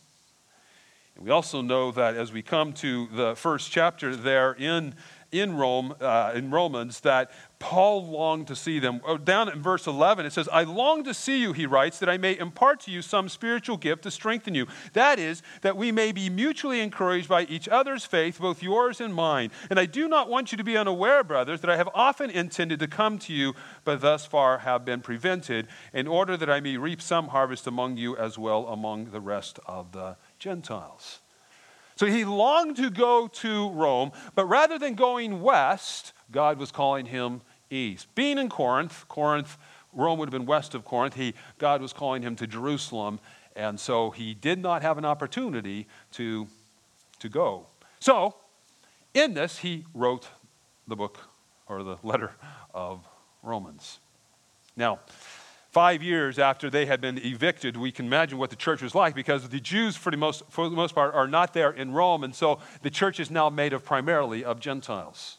We 1.20 1.30
also 1.30 1.62
know 1.62 1.90
that 1.92 2.14
as 2.14 2.32
we 2.32 2.42
come 2.42 2.72
to 2.74 3.08
the 3.08 3.34
first 3.34 3.72
chapter 3.72 4.14
there 4.14 4.52
in, 4.52 4.94
in 5.32 5.56
Rome, 5.56 5.96
uh, 6.00 6.30
in 6.32 6.52
Romans, 6.52 7.00
that 7.00 7.32
Paul 7.58 8.06
longed 8.06 8.46
to 8.46 8.54
see 8.54 8.78
them. 8.78 9.00
Oh, 9.04 9.18
down 9.18 9.48
in 9.48 9.60
verse 9.60 9.88
11, 9.88 10.26
it 10.26 10.32
says, 10.32 10.48
I 10.52 10.62
long 10.62 11.02
to 11.02 11.12
see 11.12 11.40
you, 11.40 11.52
he 11.52 11.66
writes, 11.66 11.98
that 11.98 12.08
I 12.08 12.18
may 12.18 12.38
impart 12.38 12.78
to 12.82 12.92
you 12.92 13.02
some 13.02 13.28
spiritual 13.28 13.76
gift 13.76 14.04
to 14.04 14.12
strengthen 14.12 14.54
you. 14.54 14.68
That 14.92 15.18
is, 15.18 15.42
that 15.62 15.76
we 15.76 15.90
may 15.90 16.12
be 16.12 16.30
mutually 16.30 16.78
encouraged 16.78 17.28
by 17.28 17.42
each 17.46 17.68
other's 17.68 18.04
faith, 18.04 18.38
both 18.38 18.62
yours 18.62 19.00
and 19.00 19.12
mine. 19.12 19.50
And 19.70 19.80
I 19.80 19.86
do 19.86 20.06
not 20.06 20.28
want 20.28 20.52
you 20.52 20.58
to 20.58 20.64
be 20.64 20.76
unaware, 20.76 21.24
brothers, 21.24 21.62
that 21.62 21.70
I 21.70 21.76
have 21.76 21.88
often 21.96 22.30
intended 22.30 22.78
to 22.78 22.86
come 22.86 23.18
to 23.20 23.32
you, 23.32 23.54
but 23.82 24.02
thus 24.02 24.24
far 24.24 24.58
have 24.58 24.84
been 24.84 25.00
prevented, 25.00 25.66
in 25.92 26.06
order 26.06 26.36
that 26.36 26.48
I 26.48 26.60
may 26.60 26.76
reap 26.76 27.02
some 27.02 27.26
harvest 27.28 27.66
among 27.66 27.96
you 27.96 28.16
as 28.16 28.38
well 28.38 28.68
among 28.68 29.10
the 29.10 29.20
rest 29.20 29.58
of 29.66 29.90
the 29.90 30.16
Gentiles. 30.38 31.20
So 31.96 32.06
he 32.06 32.24
longed 32.24 32.76
to 32.76 32.90
go 32.90 33.26
to 33.26 33.70
Rome, 33.70 34.12
but 34.34 34.46
rather 34.46 34.78
than 34.78 34.94
going 34.94 35.42
west, 35.42 36.12
God 36.30 36.58
was 36.58 36.70
calling 36.70 37.06
him 37.06 37.40
east. 37.70 38.14
Being 38.14 38.38
in 38.38 38.48
Corinth, 38.48 39.06
Corinth, 39.08 39.58
Rome 39.92 40.18
would 40.18 40.28
have 40.28 40.32
been 40.32 40.46
west 40.46 40.74
of 40.74 40.84
Corinth, 40.84 41.14
he, 41.14 41.34
God 41.58 41.82
was 41.82 41.92
calling 41.92 42.22
him 42.22 42.36
to 42.36 42.46
Jerusalem, 42.46 43.18
and 43.56 43.80
so 43.80 44.10
he 44.10 44.34
did 44.34 44.60
not 44.60 44.82
have 44.82 44.96
an 44.98 45.04
opportunity 45.04 45.88
to, 46.12 46.46
to 47.18 47.28
go. 47.28 47.66
So, 47.98 48.36
in 49.14 49.34
this, 49.34 49.58
he 49.58 49.84
wrote 49.92 50.28
the 50.86 50.94
book 50.94 51.18
or 51.66 51.82
the 51.82 51.96
letter 52.02 52.32
of 52.72 53.06
Romans. 53.42 53.98
Now, 54.76 55.00
Five 55.70 56.02
years 56.02 56.38
after 56.38 56.70
they 56.70 56.86
had 56.86 57.00
been 57.00 57.18
evicted, 57.18 57.76
we 57.76 57.92
can 57.92 58.06
imagine 58.06 58.38
what 58.38 58.50
the 58.50 58.56
church 58.56 58.80
was 58.80 58.94
like 58.94 59.14
because 59.14 59.48
the 59.48 59.60
Jews, 59.60 59.96
for 59.96 60.10
the 60.10 60.16
most, 60.16 60.42
for 60.48 60.68
the 60.68 60.76
most 60.76 60.94
part, 60.94 61.14
are 61.14 61.28
not 61.28 61.52
there 61.52 61.70
in 61.70 61.92
Rome, 61.92 62.24
and 62.24 62.34
so 62.34 62.58
the 62.82 62.90
church 62.90 63.20
is 63.20 63.30
now 63.30 63.50
made 63.50 63.74
of 63.74 63.84
primarily 63.84 64.44
of 64.44 64.60
Gentiles. 64.60 65.37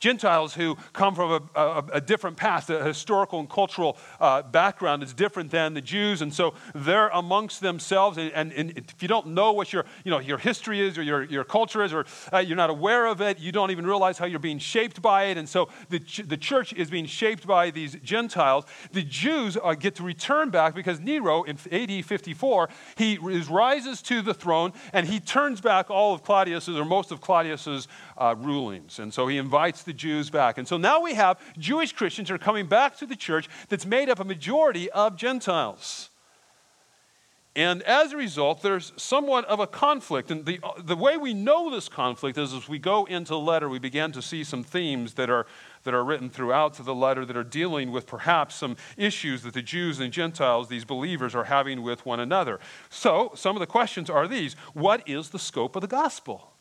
Gentiles 0.00 0.54
who 0.54 0.76
come 0.92 1.14
from 1.14 1.48
a, 1.54 1.60
a, 1.60 1.84
a 1.94 2.00
different 2.00 2.36
past, 2.36 2.70
a 2.70 2.84
historical 2.84 3.40
and 3.40 3.50
cultural 3.50 3.98
uh, 4.20 4.42
background 4.42 5.02
is 5.02 5.12
different 5.12 5.50
than 5.50 5.74
the 5.74 5.80
Jews. 5.80 6.22
And 6.22 6.32
so 6.32 6.54
they're 6.74 7.08
amongst 7.08 7.60
themselves. 7.60 8.16
And, 8.16 8.32
and, 8.32 8.52
and, 8.52 8.78
if 8.78 9.02
you 9.02 9.08
don't 9.08 9.28
know 9.28 9.52
what 9.52 9.72
your, 9.72 9.84
you 10.04 10.10
know, 10.10 10.20
your 10.20 10.38
history 10.38 10.80
is 10.80 10.96
or 10.98 11.02
your, 11.02 11.24
your 11.24 11.42
culture 11.42 11.82
is, 11.82 11.92
or 11.92 12.06
uh, 12.32 12.38
you're 12.38 12.56
not 12.56 12.70
aware 12.70 13.06
of 13.06 13.20
it, 13.20 13.40
you 13.40 13.50
don't 13.50 13.70
even 13.70 13.86
realize 13.86 14.18
how 14.18 14.26
you're 14.26 14.38
being 14.38 14.58
shaped 14.58 15.02
by 15.02 15.24
it. 15.24 15.36
And 15.36 15.48
so 15.48 15.68
the, 15.88 15.98
ch- 15.98 16.22
the 16.26 16.36
church 16.36 16.72
is 16.72 16.90
being 16.90 17.06
shaped 17.06 17.46
by 17.46 17.70
these 17.70 17.96
Gentiles. 17.96 18.66
The 18.92 19.02
Jews 19.02 19.56
uh, 19.62 19.74
get 19.74 19.96
to 19.96 20.04
return 20.04 20.50
back 20.50 20.74
because 20.74 21.00
Nero 21.00 21.42
in 21.42 21.58
AD 21.72 22.04
54, 22.04 22.68
he 22.96 23.18
rises 23.18 24.00
to 24.02 24.22
the 24.22 24.34
throne 24.34 24.72
and 24.92 25.08
he 25.08 25.18
turns 25.18 25.60
back 25.60 25.90
all 25.90 26.14
of 26.14 26.22
Claudius's 26.22 26.76
or 26.76 26.84
most 26.84 27.10
of 27.10 27.20
Claudius's 27.20 27.88
uh, 28.18 28.34
rulings. 28.38 28.98
And 28.98 29.12
so 29.14 29.26
he 29.26 29.38
invites 29.38 29.82
the 29.82 29.92
Jews 29.92 30.30
back. 30.30 30.58
And 30.58 30.66
so 30.66 30.76
now 30.76 31.00
we 31.00 31.14
have 31.14 31.40
Jewish 31.58 31.92
Christians 31.92 32.30
are 32.30 32.38
coming 32.38 32.66
back 32.66 32.96
to 32.98 33.06
the 33.06 33.16
church 33.16 33.48
that's 33.68 33.86
made 33.86 34.08
up 34.10 34.20
a 34.20 34.24
majority 34.24 34.90
of 34.90 35.16
Gentiles. 35.16 36.10
And 37.58 37.82
as 37.82 38.12
a 38.12 38.16
result, 38.16 38.62
there's 38.62 38.92
somewhat 38.96 39.44
of 39.46 39.58
a 39.58 39.66
conflict. 39.66 40.30
And 40.30 40.46
the, 40.46 40.60
the 40.78 40.94
way 40.94 41.16
we 41.16 41.34
know 41.34 41.70
this 41.70 41.88
conflict 41.88 42.38
is 42.38 42.54
as 42.54 42.68
we 42.68 42.78
go 42.78 43.04
into 43.06 43.30
the 43.30 43.38
letter, 43.40 43.68
we 43.68 43.80
begin 43.80 44.12
to 44.12 44.22
see 44.22 44.44
some 44.44 44.62
themes 44.62 45.14
that 45.14 45.28
are, 45.28 45.44
that 45.82 45.92
are 45.92 46.04
written 46.04 46.30
throughout 46.30 46.74
the 46.74 46.94
letter 46.94 47.24
that 47.24 47.36
are 47.36 47.42
dealing 47.42 47.90
with 47.90 48.06
perhaps 48.06 48.54
some 48.54 48.76
issues 48.96 49.42
that 49.42 49.54
the 49.54 49.62
Jews 49.62 49.98
and 49.98 50.12
Gentiles, 50.12 50.68
these 50.68 50.84
believers, 50.84 51.34
are 51.34 51.44
having 51.44 51.82
with 51.82 52.06
one 52.06 52.20
another. 52.20 52.60
So, 52.90 53.32
some 53.34 53.56
of 53.56 53.60
the 53.60 53.66
questions 53.66 54.08
are 54.08 54.28
these 54.28 54.54
What 54.72 55.02
is 55.08 55.30
the 55.30 55.38
scope 55.40 55.74
of 55.74 55.82
the 55.82 55.88
gospel? 55.88 56.52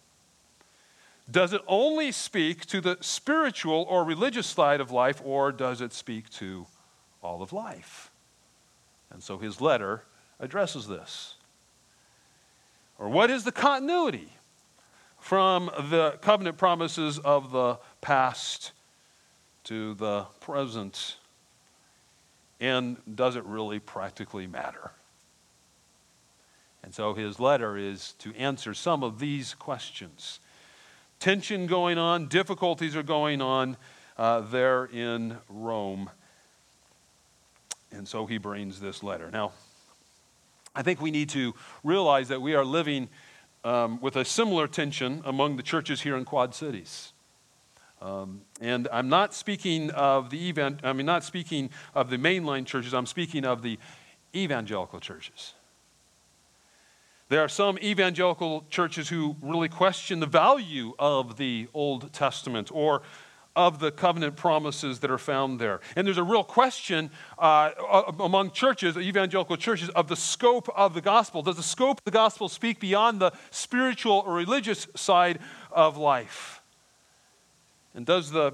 Does 1.30 1.52
it 1.52 1.62
only 1.68 2.12
speak 2.12 2.66
to 2.68 2.80
the 2.80 2.98
spiritual 3.02 3.86
or 3.90 4.04
religious 4.04 4.48
side 4.48 4.80
of 4.80 4.92
life, 4.92 5.22
or 5.24 5.52
does 5.52 5.82
it 5.82 5.92
speak 5.92 6.30
to 6.32 6.66
all 7.22 7.42
of 7.42 7.52
life? 7.52 8.12
And 9.12 9.22
so 9.22 9.38
his 9.38 9.60
letter 9.60 10.04
addresses 10.40 10.88
this. 10.88 11.36
Or 12.98 13.10
what 13.10 13.30
is 13.30 13.44
the 13.44 13.52
continuity 13.52 14.30
from 15.20 15.70
the 15.90 16.18
covenant 16.22 16.58
promises 16.58 17.20
of 17.20 17.52
the 17.52 17.78
past 18.02 18.72
to 19.66 19.94
the 19.96 20.24
present? 20.40 21.18
And 22.60 22.98
does 23.14 23.36
it 23.36 23.44
really 23.44 23.80
practically 23.80 24.48
matter? 24.48 24.92
And 26.84 26.96
so 26.96 27.14
his 27.14 27.40
letter 27.40 27.76
is 27.78 28.14
to 28.20 28.34
answer 28.36 28.74
some 28.74 29.04
of 29.04 29.20
these 29.20 29.54
questions. 29.54 30.40
Tension 31.20 31.68
going 31.68 31.98
on, 31.98 32.28
difficulties 32.28 32.96
are 32.96 33.04
going 33.04 33.42
on 33.42 33.78
uh, 34.18 34.42
there 34.42 34.86
in 34.86 35.38
Rome. 35.50 36.10
And 37.92 38.08
so 38.08 38.26
he 38.26 38.38
brings 38.38 38.80
this 38.80 39.02
letter. 39.02 39.32
Now, 39.32 39.52
I 40.76 40.84
think 40.84 41.02
we 41.02 41.10
need 41.10 41.30
to 41.30 41.56
realize 41.84 42.28
that 42.28 42.42
we 42.42 42.54
are 42.54 42.66
living 42.66 43.10
um, 43.64 44.00
with 44.00 44.16
a 44.16 44.24
similar 44.24 44.68
tension 44.68 45.22
among 45.26 45.58
the 45.58 45.64
churches 45.64 46.02
here 46.02 46.16
in 46.16 46.24
Quad 46.24 46.54
Cities. 46.54 47.14
Um, 48.00 48.42
and 48.62 48.88
I'm 48.92 49.10
not 49.10 49.34
speaking 49.34 49.90
of 49.92 50.30
the 50.30 50.50
event, 50.50 50.82
I 50.84 50.94
mean, 50.94 51.08
not 51.08 51.24
speaking 51.24 51.72
of 51.96 52.12
the 52.12 52.18
mainline 52.18 52.66
churches, 52.66 52.94
I'm 52.94 53.08
speaking 53.08 53.44
of 53.44 53.64
the 53.64 53.80
evangelical 54.36 55.00
churches. 55.00 55.54
There 57.30 57.42
are 57.42 57.50
some 57.50 57.78
evangelical 57.80 58.66
churches 58.70 59.10
who 59.10 59.36
really 59.42 59.68
question 59.68 60.22
the 60.22 60.26
value 60.26 60.94
of 60.98 61.38
the 61.38 61.68
Old 61.74 62.14
Testament 62.14 62.70
or 62.72 63.02
of 63.54 63.80
the 63.80 63.92
covenant 63.92 64.38
promises 64.38 65.00
that 65.00 65.10
are 65.10 65.18
found 65.18 65.60
there. 65.60 65.82
And 65.96 66.06
there's 66.06 66.20
a 66.20 66.24
real 66.24 66.44
question 66.44 67.10
uh, 67.40 67.72
among 68.20 68.52
churches, 68.52 68.96
evangelical 68.96 69.58
churches, 69.58 69.90
of 69.90 70.08
the 70.08 70.16
scope 70.16 70.70
of 70.76 70.94
the 70.94 71.02
gospel. 71.02 71.42
Does 71.42 71.58
the 71.58 71.64
scope 71.64 71.98
of 71.98 72.06
the 72.06 72.12
gospel 72.12 72.48
speak 72.48 72.80
beyond 72.80 73.20
the 73.20 73.32
spiritual 73.50 74.24
or 74.26 74.36
religious 74.36 74.88
side 74.96 75.40
of 75.72 75.98
life? 75.98 76.62
And 77.96 78.06
does 78.06 78.30
the 78.30 78.54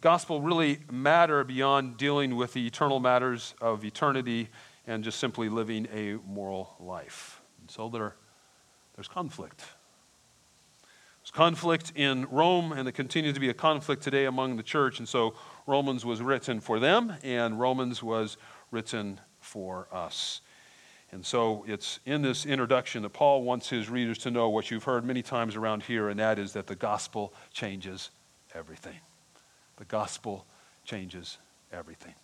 gospel 0.00 0.42
really 0.42 0.80
matter 0.90 1.44
beyond 1.44 1.96
dealing 1.96 2.34
with 2.34 2.52
the 2.52 2.66
eternal 2.66 2.98
matters 2.98 3.54
of 3.60 3.84
eternity 3.84 4.48
and 4.88 5.04
just 5.04 5.20
simply 5.20 5.48
living 5.48 5.86
a 5.94 6.14
moral 6.26 6.74
life? 6.80 7.35
And 7.66 7.70
so 7.72 7.88
there, 7.88 8.14
there's 8.94 9.08
conflict. 9.08 9.60
There's 11.20 11.32
conflict 11.32 11.92
in 11.96 12.26
Rome, 12.30 12.70
and 12.70 12.86
it 12.86 12.92
continues 12.92 13.34
to 13.34 13.40
be 13.40 13.48
a 13.48 13.54
conflict 13.54 14.04
today 14.04 14.26
among 14.26 14.56
the 14.56 14.62
church. 14.62 15.00
And 15.00 15.08
so 15.08 15.34
Romans 15.66 16.04
was 16.04 16.22
written 16.22 16.60
for 16.60 16.78
them, 16.78 17.14
and 17.24 17.58
Romans 17.58 18.04
was 18.04 18.36
written 18.70 19.18
for 19.40 19.88
us. 19.90 20.42
And 21.10 21.26
so 21.26 21.64
it's 21.66 21.98
in 22.06 22.22
this 22.22 22.46
introduction 22.46 23.02
that 23.02 23.12
Paul 23.12 23.42
wants 23.42 23.68
his 23.68 23.90
readers 23.90 24.18
to 24.18 24.30
know 24.30 24.48
what 24.48 24.70
you've 24.70 24.84
heard 24.84 25.04
many 25.04 25.22
times 25.22 25.56
around 25.56 25.82
here, 25.82 26.08
and 26.08 26.20
that 26.20 26.38
is 26.38 26.52
that 26.52 26.68
the 26.68 26.76
gospel 26.76 27.34
changes 27.52 28.10
everything. 28.54 29.00
The 29.78 29.86
gospel 29.86 30.46
changes 30.84 31.38
everything. 31.72 32.14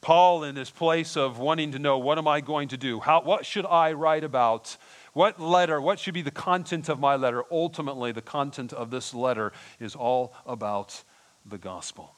Paul, 0.00 0.44
in 0.44 0.54
this 0.54 0.70
place 0.70 1.16
of 1.16 1.38
wanting 1.38 1.72
to 1.72 1.78
know, 1.78 1.98
what 1.98 2.18
am 2.18 2.28
I 2.28 2.40
going 2.40 2.68
to 2.68 2.76
do? 2.76 3.00
How, 3.00 3.20
what 3.22 3.44
should 3.44 3.66
I 3.66 3.92
write 3.92 4.24
about? 4.24 4.76
What 5.12 5.40
letter, 5.40 5.80
what 5.80 5.98
should 5.98 6.14
be 6.14 6.22
the 6.22 6.30
content 6.30 6.88
of 6.88 7.00
my 7.00 7.16
letter? 7.16 7.44
Ultimately, 7.50 8.12
the 8.12 8.22
content 8.22 8.72
of 8.72 8.90
this 8.90 9.12
letter 9.12 9.52
is 9.80 9.96
all 9.96 10.32
about 10.46 11.02
the 11.44 11.58
gospel. 11.58 12.14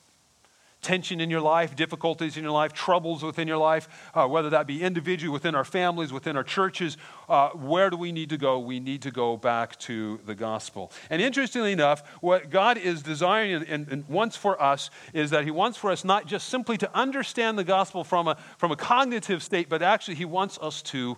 Tension 0.82 1.20
in 1.20 1.30
your 1.30 1.40
life, 1.40 1.76
difficulties 1.76 2.36
in 2.36 2.42
your 2.42 2.52
life, 2.52 2.72
troubles 2.72 3.22
within 3.22 3.46
your 3.46 3.58
life, 3.58 3.88
uh, 4.14 4.26
whether 4.26 4.50
that 4.50 4.66
be 4.66 4.82
individually, 4.82 5.32
within 5.32 5.54
our 5.54 5.64
families, 5.64 6.12
within 6.12 6.36
our 6.36 6.42
churches, 6.42 6.96
uh, 7.28 7.50
where 7.50 7.90
do 7.90 7.96
we 7.96 8.12
need 8.12 8.30
to 8.30 8.38
go? 8.38 8.58
We 8.58 8.80
need 8.80 9.02
to 9.02 9.10
go 9.10 9.36
back 9.36 9.78
to 9.80 10.20
the 10.24 10.34
gospel. 10.34 10.90
And 11.10 11.20
interestingly 11.20 11.72
enough, 11.72 12.02
what 12.20 12.50
God 12.50 12.78
is 12.78 13.02
desiring 13.02 13.52
and, 13.52 13.68
and, 13.68 13.88
and 13.88 14.08
wants 14.08 14.36
for 14.36 14.60
us 14.60 14.90
is 15.12 15.30
that 15.30 15.44
He 15.44 15.50
wants 15.50 15.76
for 15.76 15.90
us 15.90 16.04
not 16.04 16.26
just 16.26 16.48
simply 16.48 16.78
to 16.78 16.90
understand 16.96 17.58
the 17.58 17.64
gospel 17.64 18.04
from 18.04 18.28
a, 18.28 18.36
from 18.56 18.72
a 18.72 18.76
cognitive 18.76 19.42
state, 19.42 19.68
but 19.68 19.82
actually 19.82 20.14
He 20.14 20.24
wants 20.24 20.58
us 20.62 20.82
to 20.82 21.16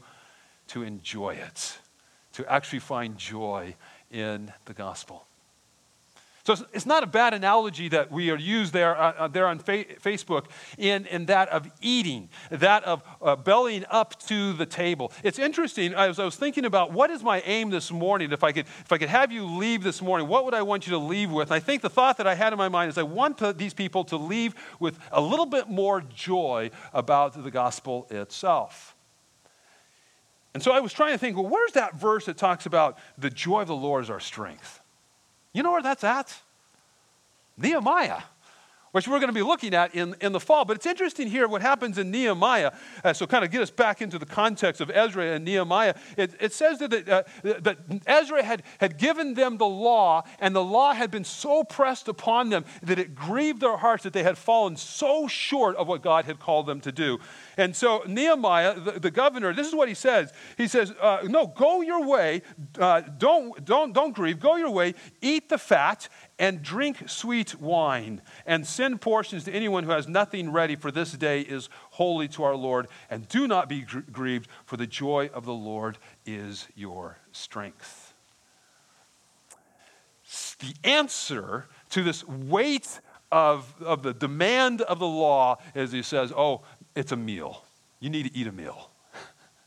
to 0.68 0.82
enjoy 0.82 1.34
it, 1.34 1.78
to 2.32 2.50
actually 2.50 2.78
find 2.78 3.18
joy 3.18 3.74
in 4.10 4.52
the 4.64 4.74
gospel. 4.74 5.26
So 6.44 6.56
it's 6.72 6.86
not 6.86 7.04
a 7.04 7.06
bad 7.06 7.34
analogy 7.34 7.88
that 7.90 8.10
we 8.10 8.28
are 8.30 8.36
used 8.36 8.72
there, 8.72 9.00
uh, 9.00 9.12
uh, 9.12 9.28
there 9.28 9.46
on 9.46 9.60
fa- 9.60 9.84
Facebook 10.02 10.46
in, 10.76 11.06
in 11.06 11.26
that 11.26 11.48
of 11.50 11.70
eating, 11.80 12.30
that 12.50 12.82
of 12.82 13.04
uh, 13.22 13.36
bellying 13.36 13.84
up 13.88 14.18
to 14.26 14.52
the 14.52 14.66
table. 14.66 15.12
It's 15.22 15.38
interesting, 15.38 15.94
as 15.94 16.18
I 16.18 16.24
was 16.24 16.34
thinking 16.34 16.64
about 16.64 16.90
what 16.92 17.10
is 17.10 17.22
my 17.22 17.42
aim 17.42 17.70
this 17.70 17.92
morning, 17.92 18.32
if 18.32 18.42
I 18.42 18.50
could, 18.50 18.66
if 18.66 18.90
I 18.90 18.98
could 18.98 19.08
have 19.08 19.30
you 19.30 19.44
leave 19.44 19.84
this 19.84 20.02
morning, 20.02 20.26
what 20.26 20.44
would 20.44 20.52
I 20.52 20.62
want 20.62 20.84
you 20.84 20.90
to 20.90 20.98
leave 20.98 21.30
with? 21.30 21.52
I 21.52 21.60
think 21.60 21.80
the 21.80 21.90
thought 21.90 22.16
that 22.16 22.26
I 22.26 22.34
had 22.34 22.52
in 22.52 22.58
my 22.58 22.68
mind 22.68 22.88
is 22.88 22.98
I 22.98 23.04
want 23.04 23.38
to, 23.38 23.52
these 23.52 23.72
people 23.72 24.02
to 24.06 24.16
leave 24.16 24.56
with 24.80 24.98
a 25.12 25.20
little 25.20 25.46
bit 25.46 25.68
more 25.68 26.00
joy 26.00 26.72
about 26.92 27.40
the 27.40 27.52
gospel 27.52 28.08
itself. 28.10 28.96
And 30.54 30.62
so 30.62 30.72
I 30.72 30.80
was 30.80 30.92
trying 30.92 31.12
to 31.12 31.18
think, 31.18 31.36
well, 31.36 31.46
where's 31.46 31.72
that 31.72 31.94
verse 31.94 32.26
that 32.26 32.36
talks 32.36 32.66
about 32.66 32.98
the 33.16 33.30
joy 33.30 33.62
of 33.62 33.68
the 33.68 33.76
Lord 33.76 34.02
is 34.02 34.10
our 34.10 34.20
strength? 34.20 34.81
You 35.52 35.62
know 35.62 35.72
where 35.72 35.82
that's 35.82 36.04
at? 36.04 36.40
Nehemiah 37.56 38.22
which 38.92 39.08
we're 39.08 39.18
going 39.18 39.28
to 39.28 39.34
be 39.34 39.42
looking 39.42 39.74
at 39.74 39.94
in, 39.94 40.14
in 40.20 40.32
the 40.32 40.40
fall. 40.40 40.64
But 40.64 40.76
it's 40.76 40.86
interesting 40.86 41.26
here 41.26 41.48
what 41.48 41.62
happens 41.62 41.98
in 41.98 42.10
Nehemiah. 42.10 42.72
Uh, 43.02 43.12
so, 43.12 43.26
kind 43.26 43.44
of 43.44 43.50
get 43.50 43.60
us 43.60 43.70
back 43.70 44.00
into 44.00 44.18
the 44.18 44.26
context 44.26 44.80
of 44.80 44.90
Ezra 44.90 45.32
and 45.32 45.44
Nehemiah. 45.44 45.94
It, 46.16 46.34
it 46.40 46.52
says 46.52 46.78
that, 46.78 47.08
uh, 47.08 47.22
that 47.42 47.78
Ezra 48.06 48.42
had, 48.42 48.62
had 48.78 48.98
given 48.98 49.34
them 49.34 49.58
the 49.58 49.66
law, 49.66 50.22
and 50.38 50.54
the 50.54 50.62
law 50.62 50.92
had 50.92 51.10
been 51.10 51.24
so 51.24 51.64
pressed 51.64 52.06
upon 52.06 52.50
them 52.50 52.64
that 52.82 52.98
it 52.98 53.14
grieved 53.14 53.60
their 53.60 53.78
hearts 53.78 54.04
that 54.04 54.12
they 54.12 54.22
had 54.22 54.38
fallen 54.38 54.76
so 54.76 55.26
short 55.26 55.76
of 55.76 55.88
what 55.88 56.02
God 56.02 56.26
had 56.26 56.38
called 56.38 56.66
them 56.66 56.80
to 56.82 56.92
do. 56.92 57.18
And 57.56 57.76
so, 57.76 58.02
Nehemiah, 58.06 58.78
the, 58.78 58.92
the 58.92 59.10
governor, 59.10 59.52
this 59.52 59.66
is 59.66 59.74
what 59.74 59.88
he 59.88 59.94
says. 59.94 60.32
He 60.56 60.68
says, 60.68 60.92
uh, 61.00 61.20
No, 61.24 61.46
go 61.46 61.80
your 61.80 62.06
way. 62.06 62.42
Uh, 62.78 63.00
don't, 63.00 63.64
don't, 63.64 63.92
don't 63.92 64.12
grieve. 64.12 64.40
Go 64.40 64.56
your 64.56 64.70
way. 64.70 64.94
Eat 65.20 65.48
the 65.48 65.58
fat 65.58 66.08
and 66.38 66.62
drink 66.62 67.08
sweet 67.08 67.60
wine, 67.60 68.20
and 68.46 68.66
send 68.66 69.00
portions 69.00 69.44
to 69.44 69.52
anyone 69.52 69.84
who 69.84 69.90
has 69.90 70.08
nothing 70.08 70.50
ready, 70.50 70.74
for 70.74 70.90
this 70.90 71.12
day 71.12 71.42
is 71.42 71.68
holy 71.90 72.26
to 72.28 72.42
our 72.42 72.56
Lord. 72.56 72.88
And 73.10 73.28
do 73.28 73.46
not 73.46 73.68
be 73.68 73.82
gr- 73.82 74.00
grieved, 74.00 74.48
for 74.64 74.76
the 74.76 74.86
joy 74.86 75.30
of 75.32 75.44
the 75.44 75.52
Lord 75.52 75.98
is 76.26 76.66
your 76.74 77.18
strength. 77.32 78.14
The 80.58 80.74
answer 80.84 81.68
to 81.90 82.02
this 82.02 82.26
weight 82.26 83.00
of, 83.30 83.74
of 83.82 84.02
the 84.02 84.12
demand 84.12 84.82
of 84.82 84.98
the 84.98 85.06
law 85.06 85.58
is 85.74 85.92
he 85.92 86.02
says, 86.02 86.32
Oh, 86.36 86.62
it's 86.94 87.12
a 87.12 87.16
meal. 87.16 87.64
You 88.00 88.10
need 88.10 88.26
to 88.26 88.36
eat 88.36 88.46
a 88.46 88.52
meal. 88.52 88.90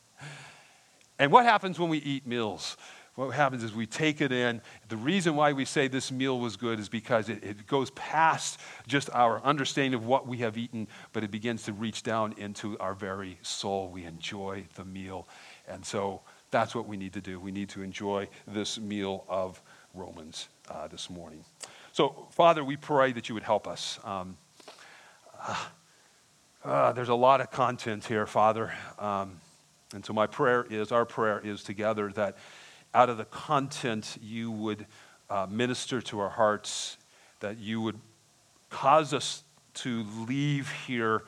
and 1.19 1.31
what 1.31 1.45
happens 1.45 1.79
when 1.79 1.89
we 1.89 1.99
eat 1.99 2.27
meals? 2.27 2.77
what 3.15 3.29
happens 3.29 3.63
is 3.63 3.73
we 3.73 3.85
take 3.85 4.19
it 4.19 4.31
in. 4.31 4.61
The 4.89 4.97
reason 4.97 5.35
why 5.35 5.53
we 5.53 5.63
say 5.63 5.87
this 5.87 6.11
meal 6.11 6.39
was 6.39 6.57
good 6.57 6.79
is 6.79 6.89
because 6.89 7.29
it, 7.29 7.43
it, 7.43 7.65
goes 7.65 7.89
past 7.91 8.59
just 8.87 9.09
our 9.11 9.41
understanding 9.43 9.93
of 9.93 10.05
what 10.05 10.27
we 10.27 10.39
have 10.39 10.57
eaten, 10.57 10.87
but 11.13 11.23
it 11.23 11.31
begins 11.31 11.63
to 11.63 11.73
reach 11.73 12.03
down 12.03 12.35
into 12.37 12.77
our 12.79 12.93
very 12.93 13.37
soul. 13.41 13.89
We 13.89 14.03
enjoy 14.03 14.65
the 14.75 14.83
meal. 14.83 15.27
And 15.67 15.85
so 15.85 16.21
that's 16.51 16.75
what 16.75 16.87
we 16.87 16.97
need 16.97 17.13
to 17.13 17.21
do. 17.21 17.39
We 17.39 17.51
need 17.51 17.69
to 17.69 17.81
enjoy 17.81 18.27
this 18.47 18.77
meal 18.77 19.23
of 19.29 19.61
Romans 19.93 20.49
uh, 20.69 20.89
this 20.89 21.09
morning. 21.09 21.45
So, 21.93 22.27
Father, 22.31 22.65
we 22.65 22.75
pray 22.75 23.13
that 23.13 23.29
you 23.29 23.35
would 23.35 23.43
help 23.43 23.65
us. 23.65 23.97
Um, 24.03 24.35
uh, 25.41 25.55
uh, 26.65 26.91
there's 26.93 27.09
a 27.09 27.15
lot 27.15 27.41
of 27.41 27.51
content 27.51 28.05
here, 28.05 28.25
Father. 28.25 28.73
Um, 28.97 29.39
and 29.93 30.03
so, 30.03 30.13
my 30.13 30.25
prayer 30.25 30.65
is, 30.67 30.91
our 30.91 31.05
prayer 31.05 31.39
is 31.43 31.63
together 31.63 32.11
that 32.13 32.37
out 32.93 33.09
of 33.09 33.17
the 33.17 33.25
content, 33.25 34.17
you 34.21 34.51
would 34.51 34.87
uh, 35.29 35.45
minister 35.49 36.01
to 36.01 36.19
our 36.19 36.29
hearts, 36.29 36.97
that 37.39 37.59
you 37.59 37.81
would 37.81 37.99
cause 38.69 39.13
us 39.13 39.43
to 39.75 40.05
leave 40.27 40.71
here 40.87 41.23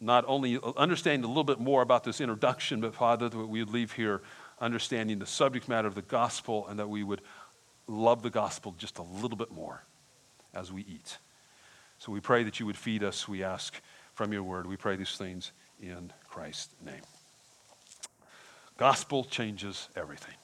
not 0.00 0.24
only 0.28 0.60
understanding 0.76 1.24
a 1.24 1.28
little 1.28 1.42
bit 1.42 1.58
more 1.58 1.82
about 1.82 2.04
this 2.04 2.20
introduction, 2.20 2.80
but 2.80 2.94
Father, 2.94 3.28
that 3.28 3.36
we 3.36 3.58
would 3.60 3.72
leave 3.72 3.92
here 3.92 4.22
understanding 4.60 5.18
the 5.18 5.26
subject 5.26 5.68
matter 5.68 5.88
of 5.88 5.96
the 5.96 6.02
gospel 6.02 6.68
and 6.68 6.78
that 6.78 6.88
we 6.88 7.02
would 7.02 7.20
love 7.88 8.22
the 8.22 8.30
gospel 8.30 8.74
just 8.78 8.98
a 8.98 9.02
little 9.02 9.36
bit 9.36 9.50
more 9.50 9.82
as 10.54 10.70
we 10.70 10.82
eat. 10.82 11.18
So 11.98 12.12
we 12.12 12.20
pray 12.20 12.44
that 12.44 12.60
you 12.60 12.66
would 12.66 12.76
feed 12.76 13.02
us, 13.02 13.26
we 13.26 13.42
ask 13.42 13.80
from 14.18 14.32
your 14.32 14.42
word. 14.42 14.66
We 14.66 14.76
pray 14.76 14.96
these 14.96 15.16
things 15.16 15.52
in 15.80 16.12
Christ's 16.28 16.74
name. 16.84 17.02
Gospel 18.76 19.22
changes 19.22 19.88
everything. 19.94 20.34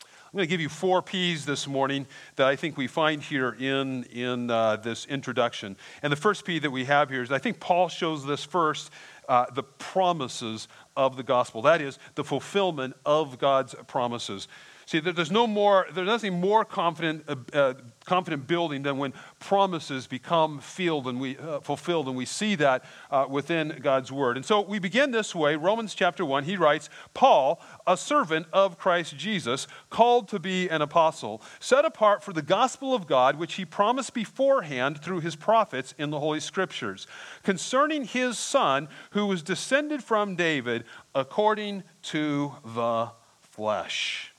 I'm 0.00 0.30
going 0.32 0.46
to 0.46 0.48
give 0.48 0.60
you 0.60 0.68
four 0.68 1.02
P's 1.02 1.44
this 1.44 1.66
morning 1.66 2.06
that 2.36 2.46
I 2.46 2.54
think 2.54 2.76
we 2.76 2.86
find 2.86 3.20
here 3.20 3.56
in, 3.58 4.04
in 4.04 4.48
uh, 4.48 4.76
this 4.76 5.06
introduction. 5.06 5.76
And 6.04 6.12
the 6.12 6.16
first 6.16 6.44
P 6.44 6.60
that 6.60 6.70
we 6.70 6.84
have 6.84 7.10
here 7.10 7.20
is 7.20 7.32
I 7.32 7.38
think 7.38 7.58
Paul 7.58 7.88
shows 7.88 8.24
this 8.24 8.44
first 8.44 8.92
uh, 9.28 9.46
the 9.52 9.64
promises 9.64 10.68
of 10.96 11.16
the 11.16 11.24
gospel. 11.24 11.62
That 11.62 11.80
is, 11.80 11.98
the 12.14 12.22
fulfillment 12.22 12.94
of 13.04 13.40
God's 13.40 13.74
promises. 13.88 14.46
See, 14.86 15.00
there's 15.00 15.32
no 15.32 15.48
more, 15.48 15.88
there's 15.92 16.06
nothing 16.06 16.34
more 16.40 16.64
confident, 16.64 17.24
uh, 17.26 17.34
uh, 17.52 17.74
confident 18.06 18.46
building 18.46 18.82
than 18.82 18.96
when 18.98 19.12
promises 19.40 20.06
become 20.06 20.60
filled 20.60 21.08
and 21.08 21.20
we, 21.20 21.36
uh, 21.36 21.60
fulfilled, 21.60 22.06
and 22.06 22.16
we 22.16 22.24
see 22.24 22.54
that 22.54 22.84
uh, 23.10 23.26
within 23.28 23.78
God's 23.82 24.10
word. 24.10 24.36
And 24.36 24.46
so 24.46 24.60
we 24.60 24.78
begin 24.78 25.10
this 25.10 25.34
way. 25.34 25.56
Romans 25.56 25.94
chapter 25.94 26.24
1, 26.24 26.44
he 26.44 26.56
writes, 26.56 26.88
Paul, 27.12 27.60
a 27.86 27.96
servant 27.96 28.46
of 28.52 28.78
Christ 28.78 29.16
Jesus, 29.16 29.66
called 29.90 30.28
to 30.28 30.38
be 30.38 30.68
an 30.68 30.82
apostle, 30.82 31.42
set 31.58 31.84
apart 31.84 32.22
for 32.22 32.32
the 32.32 32.42
gospel 32.42 32.94
of 32.94 33.06
God, 33.06 33.36
which 33.36 33.54
he 33.54 33.64
promised 33.64 34.14
beforehand 34.14 35.02
through 35.02 35.20
his 35.20 35.34
prophets 35.34 35.92
in 35.98 36.10
the 36.10 36.20
Holy 36.20 36.40
Scriptures, 36.40 37.06
concerning 37.42 38.04
his 38.04 38.38
son, 38.38 38.88
who 39.10 39.26
was 39.26 39.42
descended 39.42 40.02
from 40.02 40.36
David 40.36 40.84
according 41.14 41.82
to 42.02 42.54
the 42.64 43.10
flesh 43.42 44.32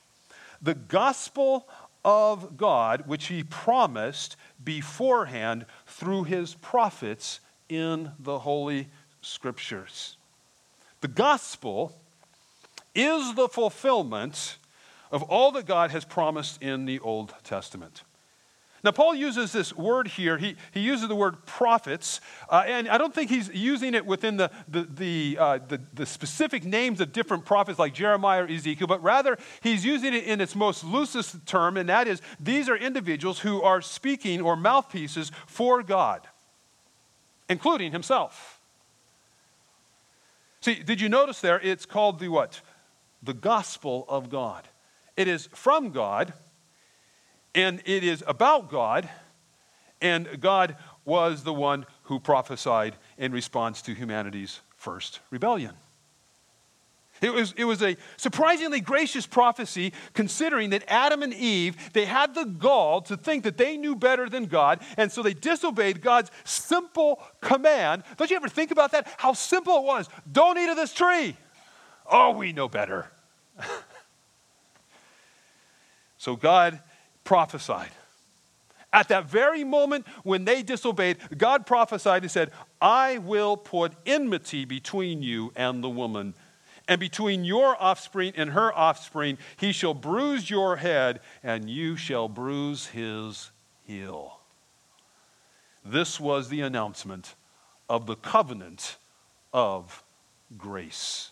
the 0.61 0.75
gospel 0.75 1.67
of 2.07 2.55
God, 2.55 3.05
which 3.05 3.25
he 3.25 3.43
promised 3.43 4.37
beforehand 4.63 5.65
through 5.85 6.23
his 6.23 6.53
prophets 6.53 7.41
in 7.67 8.13
the 8.17 8.39
Holy 8.39 8.87
Scriptures. 9.21 10.15
The 11.01 11.09
gospel 11.09 11.93
is 12.95 13.35
the 13.35 13.49
fulfillment 13.49 14.57
of 15.11 15.21
all 15.23 15.51
that 15.51 15.65
God 15.65 15.91
has 15.91 16.05
promised 16.05 16.63
in 16.63 16.85
the 16.85 16.97
Old 16.99 17.33
Testament. 17.43 18.03
Now, 18.83 18.91
Paul 18.91 19.15
uses 19.15 19.51
this 19.51 19.75
word 19.75 20.07
here. 20.07 20.37
He, 20.37 20.55
he 20.71 20.81
uses 20.81 21.07
the 21.07 21.15
word 21.15 21.45
prophets, 21.45 22.21
uh, 22.47 22.63
and 22.65 22.87
I 22.87 22.99
don't 22.99 23.13
think 23.13 23.29
he's 23.29 23.49
using 23.49 23.95
it 23.95 24.05
within 24.05 24.37
the, 24.37 24.51
the, 24.67 24.83
the, 24.83 25.37
uh, 25.39 25.59
the, 25.67 25.81
the, 25.93 26.05
specific 26.05 26.63
names 26.63 27.01
of 27.01 27.11
different 27.11 27.43
prophets 27.43 27.79
like 27.79 27.95
Jeremiah 27.95 28.43
or 28.43 28.47
Ezekiel, 28.47 28.85
but 28.85 29.01
rather 29.01 29.37
he's 29.61 29.83
using 29.83 30.13
it 30.13 30.25
in 30.25 30.41
its 30.41 30.55
most 30.55 30.83
loosest 30.83 31.45
term, 31.47 31.75
and 31.75 31.89
that 31.89 32.07
is 32.07 32.21
these 32.39 32.69
are 32.69 32.77
individuals 32.77 33.39
who 33.39 33.63
are 33.63 33.81
speaking 33.81 34.41
or 34.41 34.55
mouthpieces 34.55 35.31
for 35.47 35.81
God, 35.81 36.27
including 37.49 37.91
himself. 37.91 38.61
See, 40.61 40.75
did 40.75 41.01
you 41.01 41.09
notice 41.09 41.41
there? 41.41 41.59
It's 41.63 41.85
called 41.85 42.19
the 42.19 42.27
what? 42.29 42.61
The 43.23 43.33
gospel 43.33 44.05
of 44.07 44.29
God. 44.29 44.67
It 45.15 45.27
is 45.27 45.47
from 45.53 45.89
God 45.89 46.33
and 47.57 47.81
it 47.85 48.03
is 48.03 48.23
about 48.27 48.69
God, 48.69 49.09
and 49.99 50.39
God 50.39 50.77
was 51.05 51.43
the 51.43 51.53
one 51.53 51.87
who 52.03 52.19
prophesied 52.19 52.95
in 53.17 53.31
response 53.31 53.81
to 53.81 53.95
humanity's 53.95 54.61
first 54.77 55.21
rebellion. 55.31 55.73
It 57.19 57.33
was, 57.33 57.55
it 57.57 57.63
was 57.63 57.81
a 57.81 57.97
surprisingly 58.15 58.79
gracious 58.79 59.25
prophecy 59.25 59.91
considering 60.13 60.69
that 60.69 60.83
Adam 60.87 61.23
and 61.23 61.33
Eve, 61.33 61.91
they 61.93 62.05
had 62.05 62.35
the 62.35 62.45
gall 62.45 63.01
to 63.01 63.17
think 63.17 63.43
that 63.43 63.57
they 63.57 63.75
knew 63.75 63.95
better 63.95 64.29
than 64.29 64.45
God, 64.45 64.79
and 64.95 65.11
so 65.11 65.23
they 65.23 65.33
disobeyed 65.33 65.99
God's 65.99 66.29
simple 66.43 67.19
command. 67.41 68.03
Don't 68.17 68.29
you 68.29 68.35
ever 68.35 68.49
think 68.49 68.69
about 68.69 68.91
that? 68.91 69.11
How 69.17 69.33
simple 69.33 69.77
it 69.77 69.83
was. 69.83 70.07
Don't 70.31 70.59
eat 70.59 70.69
of 70.69 70.75
this 70.75 70.93
tree. 70.93 71.35
Oh, 72.05 72.33
we 72.33 72.53
know 72.53 72.69
better. 72.69 73.07
so 76.19 76.35
God 76.35 76.81
prophesied. 77.27 77.91
At 78.93 79.09
that 79.09 79.25
very 79.25 79.65
moment 79.65 80.07
when 80.23 80.45
they 80.45 80.63
disobeyed, 80.63 81.17
God 81.37 81.65
prophesied 81.65 82.21
and 82.21 82.31
said, 82.31 82.51
I 82.81 83.17
will 83.17 83.57
put 83.57 83.91
enmity 84.05 84.63
between 84.63 85.21
you 85.21 85.51
and 85.53 85.83
the 85.83 85.89
woman, 85.89 86.35
and 86.87 87.01
between 87.01 87.43
your 87.43 87.75
offspring 87.83 88.31
and 88.37 88.51
her 88.51 88.73
offspring. 88.73 89.37
He 89.57 89.73
shall 89.73 89.93
bruise 89.93 90.49
your 90.49 90.77
head, 90.77 91.19
and 91.43 91.69
you 91.69 91.97
shall 91.97 92.29
bruise 92.29 92.87
his 92.87 93.51
heel. 93.83 94.39
This 95.83 96.21
was 96.21 96.47
the 96.47 96.61
announcement 96.61 97.35
of 97.89 98.05
the 98.05 98.15
covenant 98.15 98.95
of 99.51 100.01
grace. 100.57 101.31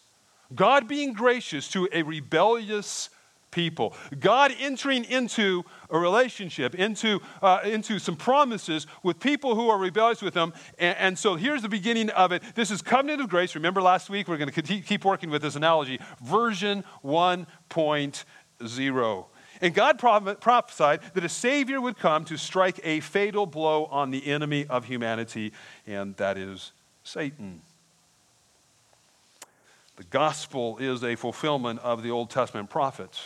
God 0.54 0.90
being 0.90 1.14
gracious 1.14 1.70
to 1.70 1.88
a 1.94 2.04
rebellious 2.04 3.10
people. 3.56 3.96
God 4.20 4.54
entering 4.60 5.06
into 5.06 5.64
a 5.90 5.98
relationship, 5.98 6.76
into, 6.76 7.22
uh, 7.42 7.62
into 7.64 7.98
some 7.98 8.18
promises 8.18 8.86
with 9.02 9.20
people 9.20 9.56
who 9.56 9.70
are 9.70 9.80
rebellious 9.80 10.22
with 10.22 10.36
Him. 10.36 10.54
And, 10.78 10.98
and, 10.98 11.18
so 11.18 11.36
here's 11.36 11.62
the 11.62 11.70
beginning 11.70 12.10
of 12.12 12.34
it. 12.34 12.44
This 12.54 12.70
is 12.70 12.82
covenant 12.82 13.22
of 13.22 13.30
grace. 13.30 13.56
Remember 13.56 13.82
last 13.82 14.10
week, 14.10 14.28
we're 14.28 14.38
going 14.38 14.52
to 14.52 14.82
keep 14.82 15.06
working 15.06 15.30
with 15.30 15.42
this 15.42 15.56
analogy. 15.56 16.02
Version 16.22 16.84
1.0. 17.04 19.26
And 19.62 19.74
God 19.74 20.00
prophesied 20.00 21.00
that 21.14 21.24
a 21.24 21.30
Savior 21.30 21.80
would 21.80 21.98
come 21.98 22.26
to 22.26 22.36
strike 22.36 22.82
a 22.84 23.00
fatal 23.00 23.46
blow 23.46 23.86
on 23.86 24.12
the 24.12 24.28
enemy 24.28 24.66
of 24.68 24.84
humanity, 24.84 25.54
and 25.88 26.14
that 26.18 26.38
is 26.38 26.74
Satan. 27.06 27.62
The 29.96 30.04
gospel 30.04 30.78
is 30.78 31.04
a 31.04 31.16
fulfillment 31.16 31.80
of 31.80 32.04
the 32.04 32.12
Old 32.12 32.30
Testament 32.30 32.70
prophets. 32.70 33.22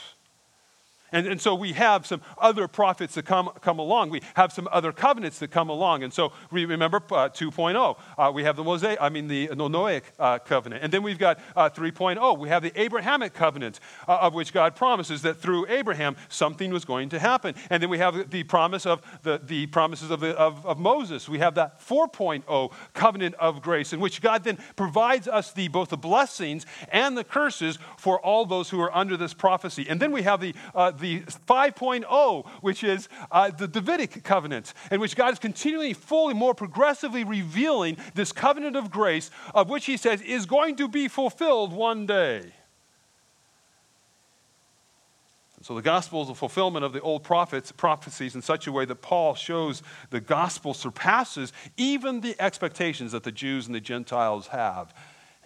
And, 1.12 1.28
and 1.28 1.42
so 1.42 1.56
we 1.56 1.74
have 1.74 2.06
some 2.06 2.22
other 2.38 2.68
prophets 2.68 3.16
that 3.16 3.26
come, 3.26 3.50
come 3.62 3.80
along. 3.80 4.10
We 4.10 4.22
have 4.36 4.52
some 4.52 4.68
other 4.72 4.92
covenants 4.92 5.40
that 5.40 5.52
come 5.52 5.70
along. 5.70 6.04
And 6.04 6.14
so 6.14 6.32
we 6.52 6.66
remember 6.66 6.98
uh, 6.98 7.30
2.0. 7.30 7.98
Uh, 8.18 8.32
we 8.34 8.44
have 8.44 8.56
the 8.56 8.64
Mosaic, 8.64 9.00
I 9.02 9.10
mean 9.10 9.28
the 9.28 9.48
Noahic 9.50 10.04
uh, 10.20 10.40
covenant. 10.40 10.84
And 10.84 10.94
then 10.94 11.04
we've 11.04 11.18
got 11.18 11.40
uh, 11.56 11.70
3.0. 11.70 12.38
We 12.38 12.50
have 12.50 12.64
the 12.64 12.80
Abrahamic 12.80 13.34
covenant, 13.34 13.80
uh, 14.08 14.18
of 14.18 14.34
which 14.34 14.54
God 14.54 14.76
promises 14.76 15.22
that 15.24 15.36
through 15.36 15.68
Abraham 15.68 16.16
something 16.28 16.72
was 16.72 16.86
going 16.86 17.10
to 17.10 17.20
happen. 17.20 17.56
And 17.70 17.82
then 17.82 17.90
we 17.90 17.98
have 17.98 18.30
the 18.30 18.44
promise 18.44 18.86
of 18.86 19.02
the, 19.24 19.42
the 19.44 19.68
promises 19.68 20.12
of, 20.12 20.20
the, 20.20 20.38
of, 20.38 20.66
of 20.66 20.80
Moses. 20.80 21.28
We 21.28 21.40
have 21.40 21.56
that 21.56 21.82
4.0 21.82 22.72
covenant 22.94 23.36
of 23.36 23.62
grace, 23.62 23.94
in 23.94 24.00
which 24.00 24.22
God 24.22 24.44
then 24.44 24.58
provides 24.76 25.28
us 25.28 25.52
the, 25.52 25.68
both 25.68 25.90
the 25.90 25.98
blessings 25.98 26.66
and 26.92 27.18
the 27.18 27.24
curses 27.24 27.80
for 27.98 28.20
all 28.20 28.46
those 28.46 28.70
who 28.70 28.80
are 28.80 28.96
under 28.96 29.18
this 29.18 29.34
prophecy. 29.34 29.86
And 29.90 30.00
then 30.00 30.12
we 30.12 30.24
have 30.24 30.42
the 30.42 30.54
uh, 30.76 30.92
the 31.00 31.22
5.0, 31.22 32.48
which 32.62 32.84
is 32.84 33.10
uh, 33.32 33.52
the 33.52 33.68
Davidic 33.68 34.24
covenant, 34.24 34.74
in 34.92 35.00
which 35.00 35.16
God 35.16 35.34
is 35.34 35.40
continually, 35.40 35.94
fully, 35.94 36.34
more 36.34 36.54
progressively 36.54 37.24
revealing 37.24 37.98
this 38.14 38.32
covenant 38.32 38.76
of 38.76 38.92
grace, 38.92 39.32
of 39.54 39.70
which 39.70 39.86
he 39.86 39.98
says 39.98 40.22
is 40.22 40.46
going 40.46 40.76
to 40.78 40.88
be 40.88 41.08
fulfilled 41.08 41.74
one 41.74 42.06
day. 42.06 42.54
So 45.62 45.76
the 45.76 45.82
gospel 45.82 46.24
is 46.24 46.30
a 46.30 46.36
fulfillment 46.36 46.86
of 46.86 46.94
the 46.94 47.02
old 47.02 47.24
prophets, 47.24 47.72
prophecies 47.72 48.34
in 48.34 48.42
such 48.42 48.66
a 48.68 48.72
way 48.72 48.86
that 48.86 49.02
Paul 49.02 49.36
shows 49.36 49.84
the 50.10 50.22
gospel 50.22 50.74
surpasses 50.74 51.52
even 51.76 52.22
the 52.22 52.36
expectations 52.40 53.12
that 53.12 53.24
the 53.24 53.32
Jews 53.32 53.66
and 53.66 53.76
the 53.76 53.82
Gentiles 53.82 54.48
have. 54.48 54.94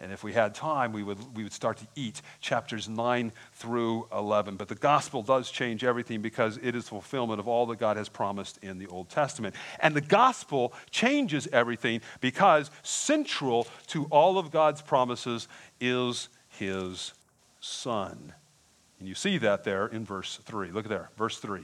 And 0.04 0.12
if 0.12 0.22
we 0.22 0.34
had 0.34 0.54
time, 0.54 0.92
we 0.92 1.02
would, 1.02 1.18
we 1.34 1.44
would 1.44 1.54
start 1.54 1.78
to 1.78 1.88
eat 1.96 2.22
chapters 2.42 2.90
9 2.90 3.32
through 3.54 4.10
11. 4.12 4.58
But 4.58 4.68
the 4.68 4.76
gospel 4.76 5.24
does 5.24 5.50
change 5.50 5.86
everything 5.86 6.22
because 6.22 6.60
it 6.62 6.76
is 6.76 6.90
fulfillment 6.90 7.40
of 7.40 7.48
all 7.48 7.66
that 7.68 7.80
God 7.80 7.96
has 7.96 8.10
promised 8.10 8.60
in 8.62 8.80
the 8.80 8.88
Old 8.88 9.10
Testament. 9.10 9.56
And 9.80 9.96
the 9.96 10.02
gospel 10.02 10.74
changes 10.92 11.48
everything 11.54 12.02
because 12.20 12.70
central 12.82 13.66
to 13.88 14.04
all 14.06 14.38
of 14.38 14.52
God's 14.52 14.82
promises 14.82 15.48
is 15.80 16.28
his 16.50 17.14
son. 17.62 18.34
And 19.00 19.08
you 19.08 19.16
see 19.16 19.38
that 19.38 19.64
there 19.64 19.88
in 19.88 20.04
verse 20.04 20.38
3. 20.44 20.72
Look 20.72 20.90
there, 20.90 21.12
verse 21.16 21.40
3. 21.40 21.62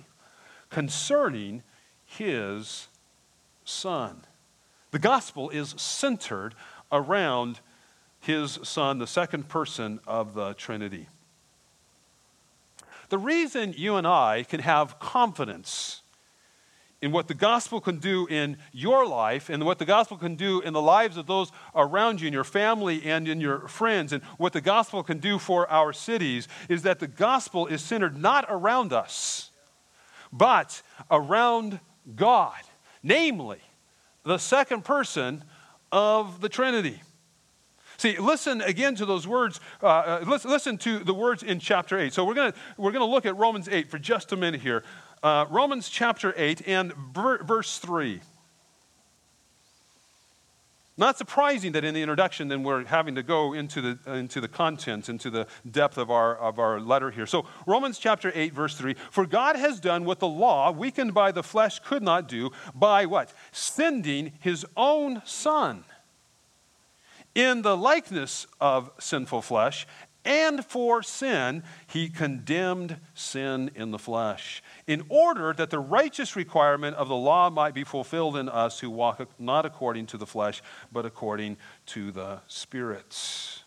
Concerning 0.70 1.62
his 2.06 2.88
son. 3.66 4.22
The 4.92 5.00
gospel 5.00 5.50
is 5.50 5.76
centered 5.78 6.56
around 6.90 7.60
his 8.30 8.60
son, 8.62 9.00
the 9.00 9.08
second 9.08 9.50
person 9.50 10.00
of 10.06 10.36
the 10.36 10.54
Trinity. 10.54 11.08
The 13.10 13.18
reason 13.18 13.74
you 13.76 13.96
and 13.96 14.06
I 14.06 14.44
can 14.44 14.60
have 14.60 15.00
confidence 15.00 16.04
in 17.02 17.12
what 17.12 17.28
the 17.28 17.34
gospel 17.34 17.82
can 17.82 17.98
do 17.98 18.28
in 18.28 18.58
your 18.72 19.08
life 19.08 19.50
and 19.50 19.66
what 19.66 19.80
the 19.80 19.86
gospel 19.86 20.16
can 20.16 20.36
do 20.36 20.62
in 20.62 20.74
the 20.74 20.82
lives 20.82 21.18
of 21.18 21.26
those 21.26 21.52
around 21.74 22.22
you, 22.22 22.28
in 22.28 22.34
your 22.34 22.44
family 22.44 23.04
and 23.04 23.28
in 23.28 23.42
your 23.42 23.68
friends, 23.68 24.14
and 24.14 24.22
what 24.38 24.54
the 24.54 24.62
gospel 24.62 25.02
can 25.02 25.18
do 25.18 25.40
for 25.40 25.68
our 25.72 25.92
cities 25.92 26.48
is 26.70 26.84
that 26.84 27.00
the 27.00 27.08
gospel 27.08 27.66
is 27.66 27.82
centered 27.82 28.16
not 28.16 28.46
around 28.48 28.94
us, 28.94 29.50
but 30.32 30.84
around 31.10 31.80
God, 32.16 32.62
namely, 33.02 33.62
the 34.24 34.38
second 34.38 34.86
person 34.86 35.44
of 35.92 36.42
the 36.42 36.50
Trinity. 36.50 37.02
See, 38.00 38.18
listen 38.18 38.62
again 38.62 38.96
to 38.96 39.06
those 39.06 39.28
words. 39.28 39.60
Uh, 39.84 39.88
uh, 39.88 40.24
listen, 40.26 40.50
listen 40.50 40.78
to 40.78 41.00
the 41.00 41.14
words 41.14 41.44
in 41.44 41.60
chapter 41.60 42.00
8. 42.00 42.14
So 42.14 42.24
we're 42.24 42.34
going 42.34 42.54
we're 42.78 42.94
to 42.94 43.04
look 43.04 43.26
at 43.26 43.36
Romans 43.36 43.68
8 43.68 43.92
for 43.92 44.00
just 44.00 44.32
a 44.32 44.38
minute 44.38 44.62
here. 44.62 44.86
Uh, 45.22 45.46
Romans 45.50 45.90
chapter 45.90 46.34
8 46.38 46.66
and 46.66 46.94
verse 47.14 47.78
3. 47.78 48.22
Not 50.96 51.18
surprising 51.18 51.74
that 51.74 51.84
in 51.84 51.94
the 51.94 52.02
introduction, 52.02 52.48
then 52.48 52.64
we're 52.64 52.86
having 52.86 53.16
to 53.16 53.24
go 53.24 53.52
into 53.52 53.82
the, 53.82 54.14
into 54.14 54.40
the 54.40 54.48
content, 54.48 55.10
into 55.10 55.30
the 55.30 55.46
depth 55.70 55.98
of 55.98 56.10
our, 56.10 56.38
of 56.38 56.58
our 56.58 56.80
letter 56.80 57.12
here. 57.12 57.26
So, 57.26 57.48
Romans 57.68 58.00
chapter 58.00 58.32
8, 58.34 58.54
verse 58.54 58.78
3 58.78 58.96
For 59.12 59.26
God 59.26 59.58
has 59.58 59.82
done 59.82 60.06
what 60.06 60.20
the 60.20 60.28
law, 60.28 60.72
weakened 60.72 61.14
by 61.14 61.34
the 61.34 61.44
flesh, 61.44 61.80
could 61.80 62.04
not 62.04 62.30
do 62.30 62.52
by 62.74 63.06
what? 63.06 63.34
Sending 63.52 64.32
his 64.40 64.66
own 64.78 65.22
Son 65.26 65.84
in 67.40 67.62
the 67.62 67.78
likeness 67.78 68.46
of 68.60 68.92
sinful 69.00 69.42
flesh, 69.42 69.88
and 70.26 70.66
for 70.66 71.02
sin, 71.02 71.64
he 71.88 72.10
condemned 72.10 72.98
sin 73.14 73.72
in 73.76 73.92
the 73.92 73.98
flesh, 73.98 74.62
in 74.86 75.04
order 75.08 75.54
that 75.54 75.70
the 75.70 75.80
righteous 75.80 76.36
requirement 76.36 76.98
of 76.98 77.08
the 77.08 77.16
law 77.16 77.50
might 77.50 77.74
be 77.74 77.86
fulfilled 77.86 78.36
in 78.36 78.50
us 78.50 78.82
who 78.82 78.90
walk 78.90 79.26
not 79.40 79.66
according 79.66 80.06
to 80.08 80.18
the 80.18 80.26
flesh, 80.26 80.62
but 80.92 81.06
according 81.06 81.56
to 81.86 82.12
the 82.12 82.42
spirits. 82.48 83.64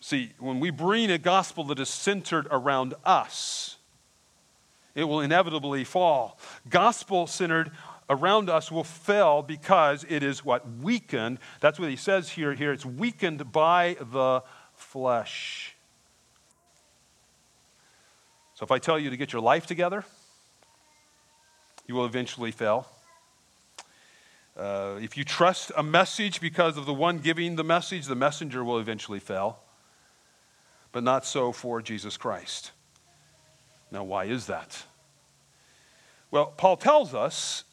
See, 0.00 0.32
when 0.38 0.60
we 0.60 0.68
bring 0.68 1.10
a 1.10 1.16
gospel 1.16 1.64
that 1.64 1.80
is 1.80 1.88
centered 1.88 2.46
around 2.50 2.92
us, 3.02 3.78
it 4.94 5.04
will 5.04 5.20
inevitably 5.20 5.84
fall. 5.84 6.38
Gospel 6.68 7.26
centered 7.26 7.70
around 8.08 8.48
us 8.48 8.70
will 8.70 8.84
fail 8.84 9.42
because 9.42 10.04
it 10.08 10.22
is 10.22 10.44
what? 10.44 10.64
Weakened. 10.80 11.38
That's 11.60 11.78
what 11.78 11.90
he 11.90 11.96
says 11.96 12.30
here. 12.30 12.54
Here 12.54 12.72
it's 12.72 12.86
weakened 12.86 13.52
by 13.52 13.96
the 14.00 14.42
flesh. 14.74 15.74
So 18.54 18.64
if 18.64 18.70
I 18.70 18.78
tell 18.78 18.98
you 18.98 19.10
to 19.10 19.16
get 19.16 19.32
your 19.32 19.42
life 19.42 19.66
together, 19.66 20.04
you 21.86 21.94
will 21.94 22.06
eventually 22.06 22.50
fail. 22.50 22.88
Uh, 24.56 24.98
if 25.02 25.18
you 25.18 25.24
trust 25.24 25.70
a 25.76 25.82
message 25.82 26.40
because 26.40 26.78
of 26.78 26.86
the 26.86 26.94
one 26.94 27.18
giving 27.18 27.56
the 27.56 27.64
message, 27.64 28.06
the 28.06 28.14
messenger 28.14 28.64
will 28.64 28.78
eventually 28.78 29.20
fail. 29.20 29.58
But 30.92 31.02
not 31.02 31.26
so 31.26 31.52
for 31.52 31.82
Jesus 31.82 32.16
Christ. 32.16 32.70
Now, 33.90 34.04
why 34.04 34.24
is 34.24 34.46
that? 34.46 34.84
Well, 36.30 36.46
Paul 36.46 36.76
tells 36.76 37.14
us 37.14 37.64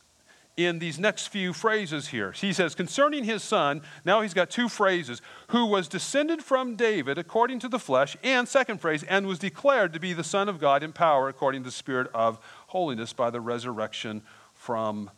in 0.55 0.79
these 0.79 0.99
next 0.99 1.27
few 1.27 1.51
phrases 1.51 2.09
here. 2.09 2.31
He 2.31 2.53
says, 2.53 2.75
concerning 2.75 3.23
his 3.23 3.41
son, 3.41 3.81
now 4.05 4.21
he's 4.21 4.35
got 4.35 4.49
two 4.49 4.69
phrases, 4.69 5.21
who 5.47 5.65
was 5.65 5.87
descended 5.87 6.43
from 6.43 6.75
David 6.75 7.17
according 7.17 7.59
to 7.59 7.67
the 7.67 7.79
flesh, 7.79 8.15
and 8.23 8.47
second 8.47 8.79
phrase, 8.79 9.03
and 9.03 9.25
was 9.25 9.39
declared 9.39 9.93
to 9.93 9.99
be 9.99 10.13
the 10.13 10.23
Son 10.23 10.47
of 10.47 10.59
God 10.59 10.83
in 10.83 10.93
power 10.93 11.27
according 11.27 11.61
to 11.63 11.69
the 11.69 11.71
Spirit 11.71 12.07
of 12.13 12.39
holiness 12.67 13.13
by 13.13 13.29
the 13.29 13.41
resurrection 13.41 14.21
from 14.53 15.09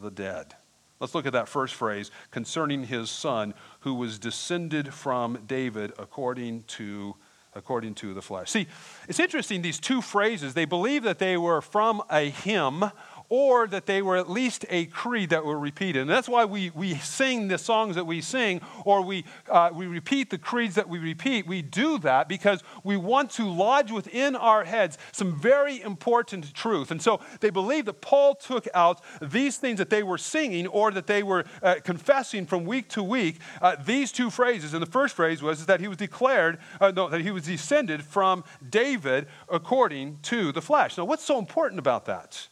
the 0.00 0.10
dead. 0.10 0.54
Let's 1.00 1.14
look 1.14 1.26
at 1.26 1.32
that 1.32 1.48
first 1.48 1.74
phrase 1.74 2.10
concerning 2.30 2.84
his 2.84 3.10
son, 3.10 3.54
who 3.80 3.94
was 3.94 4.18
descended 4.18 4.94
from 4.94 5.44
David 5.46 5.92
according 5.98 6.64
to 6.68 7.16
according 7.54 7.94
to 7.94 8.12
the 8.12 8.20
flesh. 8.20 8.50
See, 8.50 8.66
it's 9.08 9.18
interesting, 9.18 9.62
these 9.62 9.80
two 9.80 10.02
phrases, 10.02 10.52
they 10.52 10.66
believe 10.66 11.04
that 11.04 11.18
they 11.18 11.38
were 11.38 11.62
from 11.62 12.02
a 12.10 12.28
hymn 12.28 12.84
or 13.28 13.66
that 13.66 13.86
they 13.86 14.02
were 14.02 14.16
at 14.16 14.30
least 14.30 14.64
a 14.70 14.86
creed 14.86 15.30
that 15.30 15.44
were 15.44 15.58
repeated. 15.58 16.02
And 16.02 16.10
that's 16.10 16.28
why 16.28 16.44
we, 16.44 16.70
we 16.70 16.94
sing 16.94 17.48
the 17.48 17.58
songs 17.58 17.96
that 17.96 18.06
we 18.06 18.20
sing, 18.20 18.60
or 18.84 19.02
we, 19.02 19.24
uh, 19.50 19.70
we 19.72 19.86
repeat 19.86 20.30
the 20.30 20.38
creeds 20.38 20.74
that 20.76 20.88
we 20.88 20.98
repeat. 20.98 21.46
We 21.46 21.62
do 21.62 21.98
that 21.98 22.28
because 22.28 22.62
we 22.84 22.96
want 22.96 23.30
to 23.32 23.48
lodge 23.48 23.90
within 23.90 24.36
our 24.36 24.64
heads 24.64 24.98
some 25.12 25.38
very 25.38 25.80
important 25.82 26.54
truth. 26.54 26.90
And 26.90 27.02
so 27.02 27.20
they 27.40 27.50
believe 27.50 27.84
that 27.86 28.00
Paul 28.00 28.34
took 28.34 28.68
out 28.74 29.00
these 29.20 29.56
things 29.56 29.78
that 29.78 29.90
they 29.90 30.02
were 30.02 30.18
singing 30.18 30.66
or 30.66 30.90
that 30.92 31.06
they 31.06 31.22
were 31.22 31.44
uh, 31.62 31.76
confessing 31.84 32.46
from 32.46 32.64
week 32.64 32.88
to 32.90 33.02
week, 33.02 33.38
uh, 33.60 33.76
these 33.84 34.12
two 34.12 34.30
phrases. 34.30 34.74
And 34.74 34.82
the 34.82 34.90
first 34.90 35.14
phrase 35.14 35.42
was 35.42 35.66
that 35.66 35.80
he 35.80 35.88
was 35.88 35.96
declared, 35.96 36.58
uh, 36.80 36.92
no, 36.94 37.08
that 37.08 37.22
he 37.22 37.30
was 37.30 37.44
descended 37.44 38.02
from 38.02 38.44
David 38.68 39.26
according 39.48 40.18
to 40.22 40.52
the 40.52 40.62
flesh. 40.62 40.96
Now, 40.96 41.04
what's 41.04 41.24
so 41.24 41.38
important 41.38 41.78
about 41.78 42.06
that? 42.06 42.48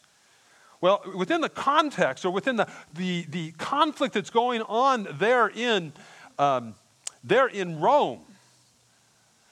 Well, 0.84 1.00
within 1.14 1.40
the 1.40 1.48
context 1.48 2.26
or 2.26 2.30
within 2.30 2.56
the, 2.56 2.68
the, 2.92 3.24
the 3.30 3.52
conflict 3.52 4.12
that's 4.12 4.28
going 4.28 4.60
on 4.60 5.08
there 5.12 5.48
in, 5.48 5.94
um, 6.38 6.74
there 7.24 7.46
in 7.46 7.80
Rome, 7.80 8.20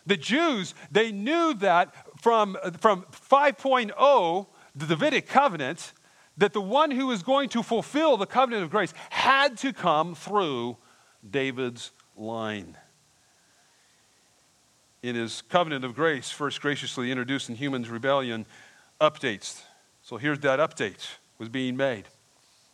the 0.05 0.19
Jews, 0.19 0.75
they 0.91 1.11
knew 1.11 1.55
that 1.55 1.95
from, 2.21 2.59
from 2.81 3.07
5.0, 3.31 4.47
the 4.77 4.85
Davidic 4.85 5.27
covenant, 5.27 5.95
that 6.37 6.53
the 6.53 6.61
one 6.61 6.91
who 6.91 7.07
was 7.07 7.23
going 7.23 7.49
to 7.49 7.63
fulfill 7.63 8.19
the 8.19 8.27
covenant 8.27 8.65
of 8.65 8.71
grace 8.71 8.93
had 9.09 9.57
to 9.57 9.73
come 9.73 10.15
through 10.15 10.77
David's 11.31 11.93
line. 12.15 12.77
In 15.03 15.15
his 15.15 15.41
covenant 15.41 15.87
of 15.87 15.95
grace, 15.95 16.31
first 16.31 16.61
graciously 16.61 17.11
introduced 17.11 17.49
in 17.49 17.55
Human's 17.55 17.89
Rebellion, 17.89 18.45
updates. 19.01 19.63
So 20.03 20.19
here's 20.19 20.39
that 20.41 20.59
update 20.59 21.17
was 21.43 21.49
being 21.49 21.77
made. 21.77 22.07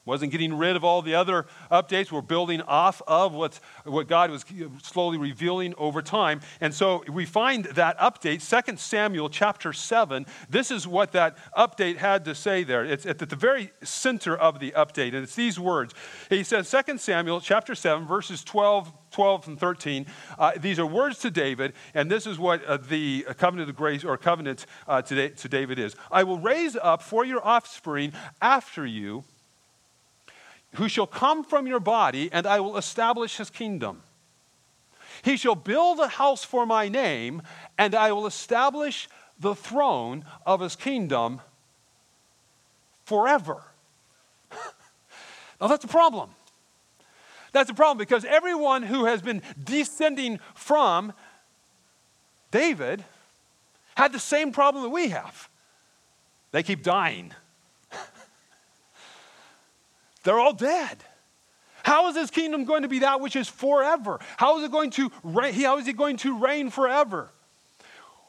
Wasn't 0.09 0.33
getting 0.33 0.55
rid 0.55 0.75
of 0.75 0.85
all 0.85 1.03
the 1.03 1.15
other 1.15 1.45
updates. 1.71 2.11
We're 2.11 2.23
building 2.23 2.63
off 2.63 3.03
of 3.07 3.35
what's, 3.35 3.61
what 3.85 4.09
God 4.09 4.31
was 4.31 4.43
slowly 4.83 5.19
revealing 5.19 5.75
over 5.77 6.01
time. 6.01 6.41
And 6.63 6.73
so 6.73 7.05
we 7.13 7.27
find 7.27 7.67
that 7.67 7.99
update, 7.99 8.41
2 8.67 8.79
Samuel 8.79 9.29
chapter 9.29 9.75
7. 9.75 10.25
This 10.49 10.71
is 10.71 10.89
what 10.89 11.13
that 11.13 11.37
update 11.55 11.99
had 11.99 12.25
to 12.25 12.35
say 12.35 12.65
there. 12.65 12.87
It's 12.87 13.05
at 13.05 13.19
the 13.19 13.27
very 13.37 13.71
center 13.83 14.35
of 14.35 14.61
the 14.61 14.71
update, 14.71 15.09
and 15.09 15.17
it's 15.17 15.35
these 15.35 15.61
words. 15.61 15.93
He 16.31 16.43
says, 16.43 16.71
2 16.71 16.97
Samuel 16.97 17.43
chapter 17.43 17.75
7, 17.75 18.07
verses 18.07 18.43
12 18.43 18.91
12 19.11 19.49
and 19.49 19.59
13. 19.59 20.07
Uh, 20.39 20.53
these 20.59 20.79
are 20.79 20.85
words 20.85 21.19
to 21.19 21.31
David, 21.31 21.73
and 21.95 22.11
this 22.11 22.27
is 22.27 22.39
what 22.39 22.63
uh, 22.67 22.77
the 22.77 23.27
covenant 23.39 23.71
of 23.71 23.75
grace 23.75 24.05
or 24.05 24.19
covenant 24.19 24.67
uh, 24.87 25.01
to, 25.01 25.31
to 25.31 25.49
David 25.49 25.79
is. 25.79 25.97
I 26.11 26.25
will 26.25 26.39
raise 26.39 26.77
up 26.77 27.03
for 27.03 27.25
your 27.25 27.45
offspring 27.47 28.13
after 28.43 28.85
you 28.85 29.25
who 30.75 30.89
shall 30.89 31.07
come 31.07 31.45
from 31.45 31.67
your 31.67 31.81
body, 31.81 32.29
and 32.33 32.47
I 32.47 32.61
will 32.61 32.77
establish 32.77 33.37
his 33.37 33.51
kingdom. 33.51 34.03
He 35.23 35.37
shall 35.37 35.55
build 35.55 35.99
a 35.99 36.09
house 36.09 36.45
for 36.45 36.67
my 36.67 36.89
name, 36.89 37.43
and 37.77 37.95
I 37.95 38.13
will 38.13 38.27
establish 38.27 39.09
the 39.39 39.55
throne 39.55 40.25
of 40.47 40.61
his 40.61 40.77
kingdom 40.77 41.41
forever. 43.05 43.63
now, 45.61 45.67
that's 45.67 45.85
a 45.85 45.89
problem. 45.89 46.31
That's 47.53 47.71
a 47.71 47.75
problem 47.75 47.99
because 47.99 48.25
everyone 48.25 48.83
who 48.83 49.07
has 49.07 49.23
been 49.23 49.43
descending 49.63 50.39
from 50.55 51.13
David 52.51 53.05
had 53.97 54.13
the 54.13 54.19
same 54.19 54.53
problem 54.53 54.85
that 54.85 54.91
we 54.91 55.09
have. 55.09 55.49
They 56.53 56.63
keep 56.63 56.83
dying. 56.83 57.33
They're 60.25 60.39
all 60.39 60.53
dead. 60.53 60.99
How 61.83 62.09
is 62.09 62.17
his 62.17 62.31
kingdom 62.31 62.65
going 62.65 62.83
to 62.83 62.89
be 62.89 63.01
that 63.01 63.21
which 63.21 63.37
is 63.37 63.49
forever? 63.49 64.19
How 64.37 64.59
is 64.59 64.65
it 64.65 64.73
going 64.73 64.91
to 64.91 65.11
reign? 65.23 65.55
How 65.55 65.79
is 65.79 65.87
he 65.87 65.93
going 65.93 66.17
to 66.19 66.39
reign 66.39 66.71
forever? 66.71 67.31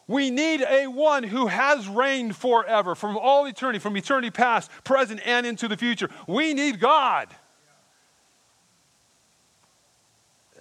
We 0.07 0.31
need 0.31 0.61
a 0.61 0.87
one 0.87 1.23
who 1.23 1.47
has 1.47 1.87
reigned 1.87 2.35
forever 2.35 2.95
from 2.95 3.15
all 3.15 3.45
eternity, 3.45 3.77
from 3.77 3.95
eternity 3.95 4.31
past, 4.31 4.71
present, 4.83 5.21
and 5.23 5.45
into 5.45 5.67
the 5.67 5.77
future. 5.77 6.09
We 6.25 6.53
need 6.55 6.79
God. 6.79 7.27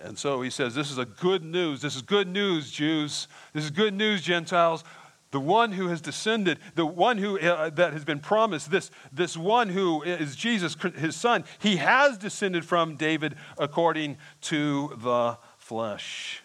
And 0.02 0.18
so 0.18 0.42
he 0.42 0.50
says, 0.50 0.74
This 0.74 0.90
is 0.90 0.98
a 0.98 1.04
good 1.04 1.44
news. 1.44 1.80
This 1.80 1.96
is 1.96 2.02
good 2.02 2.28
news, 2.28 2.70
Jews. 2.70 3.26
This 3.52 3.64
is 3.64 3.70
good 3.70 3.94
news, 3.94 4.22
Gentiles. 4.22 4.84
The 5.30 5.40
one 5.40 5.72
who 5.72 5.88
has 5.88 6.00
descended, 6.00 6.58
the 6.74 6.86
one 6.86 7.18
who 7.18 7.38
uh, 7.38 7.68
that 7.70 7.92
has 7.92 8.04
been 8.04 8.20
promised, 8.20 8.70
this, 8.70 8.90
this 9.12 9.36
one 9.36 9.68
who 9.68 10.02
is 10.02 10.34
Jesus, 10.34 10.74
his 10.96 11.16
son, 11.16 11.44
he 11.58 11.76
has 11.76 12.16
descended 12.16 12.64
from 12.64 12.96
David 12.96 13.34
according 13.58 14.16
to 14.42 14.96
the 15.02 15.36
flesh. 15.58 16.42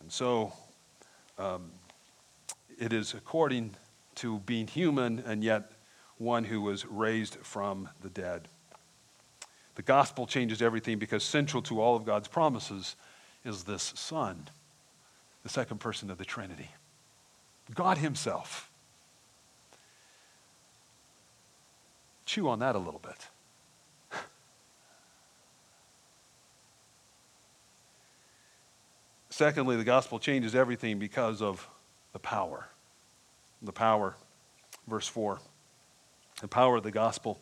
And 0.00 0.10
so 0.10 0.52
um, 1.38 1.70
it 2.78 2.92
is 2.92 3.14
according 3.14 3.76
to 4.16 4.40
being 4.40 4.66
human 4.66 5.20
and 5.20 5.44
yet 5.44 5.70
one 6.18 6.44
who 6.44 6.60
was 6.60 6.84
raised 6.86 7.36
from 7.42 7.88
the 8.02 8.08
dead. 8.08 8.48
The 9.76 9.82
gospel 9.82 10.26
changes 10.26 10.62
everything 10.62 10.98
because 10.98 11.24
central 11.24 11.62
to 11.62 11.80
all 11.80 11.96
of 11.96 12.04
God's 12.04 12.28
promises 12.28 12.96
is 13.44 13.64
this 13.64 13.92
Son, 13.96 14.48
the 15.42 15.48
second 15.48 15.78
person 15.78 16.10
of 16.10 16.18
the 16.18 16.24
Trinity. 16.24 16.70
God 17.72 17.98
Himself. 17.98 18.70
Chew 22.26 22.48
on 22.48 22.58
that 22.58 22.74
a 22.74 22.78
little 22.78 23.00
bit. 23.00 23.28
Secondly, 29.30 29.76
the 29.76 29.84
gospel 29.84 30.18
changes 30.18 30.54
everything 30.54 30.98
because 30.98 31.40
of 31.40 31.68
the 32.12 32.18
power. 32.18 32.68
The 33.62 33.72
power. 33.72 34.16
Verse 34.88 35.06
4. 35.08 35.40
The 36.40 36.48
power 36.48 36.76
of 36.76 36.82
the 36.82 36.90
gospel. 36.90 37.40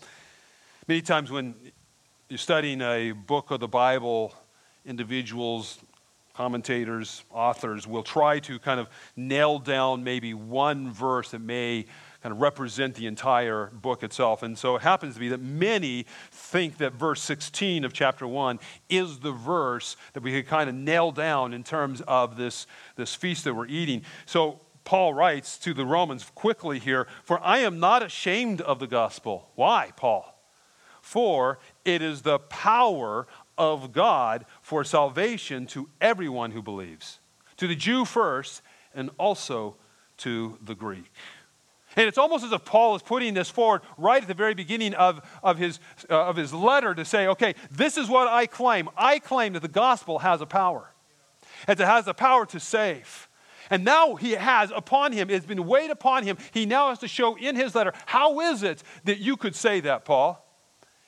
Many 0.87 1.01
times 1.01 1.31
when 1.31 1.55
you're 2.29 2.39
studying 2.39 2.81
a 2.81 3.13
book 3.13 3.51
of 3.51 3.61
the 3.61 3.69
Bible, 3.69 4.35
individuals 4.85 5.79
commentators, 6.35 7.25
authors 7.31 7.87
will 7.87 8.03
try 8.03 8.39
to 8.41 8.59
kind 8.59 8.81
of 8.81 8.89
nail 9.17 9.59
down 9.59 10.05
maybe 10.05 10.35
one 10.35 10.91
verse 10.91 11.31
that 11.31 11.41
may 11.41 11.87
kind 12.23 12.33
of 12.33 12.41
represent 12.41 12.95
the 12.95 13.07
entire 13.07 13.67
book 13.67 14.03
itself. 14.03 14.43
And 14.43 14.57
so 14.57 14.77
it 14.77 14.83
happens 14.83 15.15
to 15.15 15.21
be 15.21 15.29
that 15.31 15.41
many 15.41 16.07
think 16.31 16.79
that 16.79 16.93
verse 16.93 17.21
16 17.23 17.85
of 17.85 17.93
chapter 17.93 18.27
1 18.27 18.61
is 18.89 19.19
the 19.19 19.33
verse 19.33 19.97
that 20.13 20.23
we 20.23 20.31
could 20.33 20.47
kind 20.47 20.71
of 20.71 20.77
nail 20.77 21.11
down 21.11 21.53
in 21.53 21.65
terms 21.65 22.01
of 22.03 22.37
this, 22.37 22.67
this 22.97 23.15
feast 23.15 23.45
that 23.45 23.55
we're 23.55 23.67
eating. 23.67 24.03
So 24.25 24.61
Paul 24.85 25.15
writes 25.15 25.59
to 25.59 25.75
the 25.75 25.85
Romans 25.85 26.25
quickly 26.35 26.79
here 26.79 27.09
For 27.25 27.41
I 27.41 27.59
am 27.59 27.81
not 27.81 28.03
ashamed 28.03 28.61
of 28.61 28.79
the 28.79 28.87
gospel. 28.87 29.51
Why, 29.55 29.91
Paul? 29.97 30.29
For 31.01 31.59
it 31.85 32.01
is 32.01 32.23
the 32.23 32.39
power 32.39 33.27
of 33.59 33.93
God 33.93 34.45
for 34.73 34.85
salvation 34.85 35.67
to 35.67 35.87
everyone 36.01 36.51
who 36.51 36.63
believes, 36.63 37.19
to 37.59 37.69
the 37.69 37.77
Jew 37.77 38.07
first, 38.07 38.63
and 38.95 39.11
also 39.19 39.77
to 40.17 40.57
the 40.63 40.75
Greek. 40.75 41.13
And 41.95 42.09
it's 42.09 42.17
almost 42.17 42.43
as 42.43 42.53
if 42.53 42.65
Paul 42.65 42.97
is 42.97 43.03
putting 43.03 43.35
this 43.35 43.51
forward 43.51 43.83
right 43.99 44.23
at 44.23 44.29
the 44.29 44.33
very 44.33 44.55
beginning 44.55 44.95
of, 44.95 45.21
of, 45.43 45.59
his, 45.59 45.79
uh, 46.09 46.25
of 46.25 46.37
his 46.37 46.55
letter 46.55 46.95
to 46.95 47.05
say, 47.05 47.27
okay, 47.27 47.55
this 47.71 47.99
is 47.99 48.09
what 48.09 48.29
I 48.29 48.47
claim. 48.47 48.89
I 48.97 49.19
claim 49.19 49.53
that 49.53 49.61
the 49.61 49.69
gospel 49.69 50.21
has 50.21 50.41
a 50.41 50.47
power, 50.47 50.91
and 51.69 51.79
it 51.79 51.85
has 51.85 52.07
the 52.07 52.15
power 52.15 52.47
to 52.47 52.59
save. 52.59 53.29
And 53.69 53.85
now 53.85 54.15
he 54.15 54.31
has 54.31 54.73
upon 54.75 55.13
him, 55.13 55.29
it's 55.29 55.45
been 55.45 55.67
weighed 55.67 55.91
upon 55.91 56.25
him. 56.25 56.39
He 56.51 56.65
now 56.65 56.89
has 56.89 56.99
to 57.01 57.09
show 57.09 57.37
in 57.37 57.57
his 57.57 57.75
letter, 57.75 57.93
how 58.07 58.41
is 58.41 58.63
it 58.63 58.83
that 59.05 59.19
you 59.19 59.37
could 59.37 59.55
say 59.55 59.81
that, 59.81 60.07
Paul? 60.07 60.42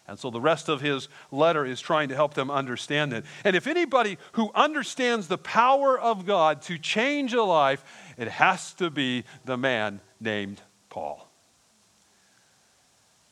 And 0.06 0.18
so 0.18 0.30
the 0.30 0.40
rest 0.40 0.68
of 0.68 0.82
his 0.82 1.08
letter 1.30 1.64
is 1.64 1.80
trying 1.80 2.10
to 2.10 2.14
help 2.14 2.34
them 2.34 2.50
understand 2.50 3.12
it. 3.12 3.24
And 3.42 3.56
if 3.56 3.66
anybody 3.66 4.18
who 4.32 4.50
understands 4.54 5.28
the 5.28 5.38
power 5.38 5.98
of 5.98 6.26
God 6.26 6.60
to 6.62 6.76
change 6.76 7.32
a 7.32 7.42
life, 7.42 7.82
it 8.18 8.28
has 8.28 8.74
to 8.74 8.90
be 8.90 9.24
the 9.46 9.56
man 9.56 10.00
named 10.20 10.60
Paul. 10.90 11.26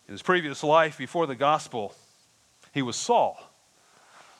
In 0.09 0.13
his 0.13 0.23
previous 0.23 0.65
life 0.65 0.97
before 0.97 1.27
the 1.27 1.35
gospel, 1.35 1.95
he 2.73 2.81
was 2.81 2.97
Saul, 2.97 3.39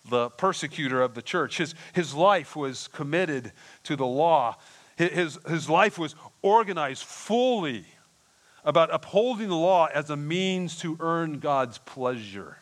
the 0.09 0.31
persecutor 0.31 1.03
of 1.03 1.15
the 1.15 1.23
church. 1.23 1.59
His, 1.59 1.75
his 1.93 2.15
life 2.15 2.57
was 2.57 2.89
committed 2.89 3.53
to 3.85 3.95
the 3.95 4.07
law, 4.07 4.57
his, 4.97 5.39
his 5.49 5.69
life 5.69 5.99
was 5.99 6.15
organized 6.43 7.05
fully 7.05 7.85
about 8.65 8.93
upholding 8.93 9.49
the 9.49 9.57
law 9.57 9.89
as 9.93 10.11
a 10.11 10.17
means 10.17 10.79
to 10.79 10.97
earn 11.01 11.39
God's 11.39 11.79
pleasure. 11.79 12.59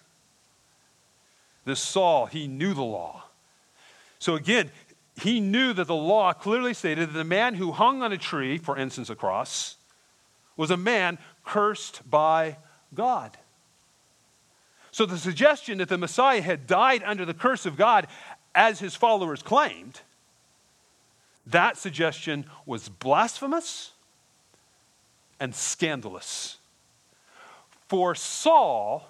This 1.65 1.81
Saul, 1.81 2.27
he 2.27 2.49
knew 2.49 2.73
the 2.75 2.83
law. 2.83 3.25
So 4.19 4.35
again, 4.35 4.71
he 5.21 5.41
knew 5.41 5.73
that 5.75 5.87
the 5.87 5.95
law 5.95 6.33
clearly 6.33 6.73
stated 6.73 7.11
that 7.11 7.19
the 7.19 7.25
man 7.25 7.55
who 7.55 7.73
hung 7.73 8.03
on 8.03 8.13
a 8.13 8.19
tree, 8.19 8.57
for 8.57 8.79
instance, 8.79 9.11
a 9.11 9.15
cross, 9.15 9.77
was 10.57 10.71
a 10.71 10.77
man 10.77 11.19
cursed 11.45 12.09
by 12.09 12.57
God. 12.95 13.37
So 14.93 15.07
the 15.07 15.19
suggestion 15.19 15.79
that 15.79 15.89
the 15.89 15.99
Messiah 15.99 16.43
had 16.43 16.67
died 16.67 17.03
under 17.05 17.25
the 17.25 17.35
curse 17.35 17.67
of 17.67 17.77
God, 17.77 18.07
as 18.55 18.81
his 18.81 18.97
followers 18.97 19.43
claimed, 19.43 20.01
that 21.47 21.77
suggestion 21.77 22.47
was 22.67 22.89
blasphemous 22.89 23.93
and 25.41 25.55
scandalous. 25.55 26.59
For 27.89 28.15
Saul, 28.15 29.09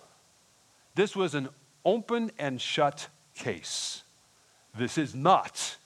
this 0.94 1.14
was 1.14 1.34
an 1.34 1.50
open 1.84 2.30
and 2.38 2.60
shut 2.60 3.08
case. 3.34 4.04
This 4.74 4.96
is 4.96 5.14
not 5.14 5.76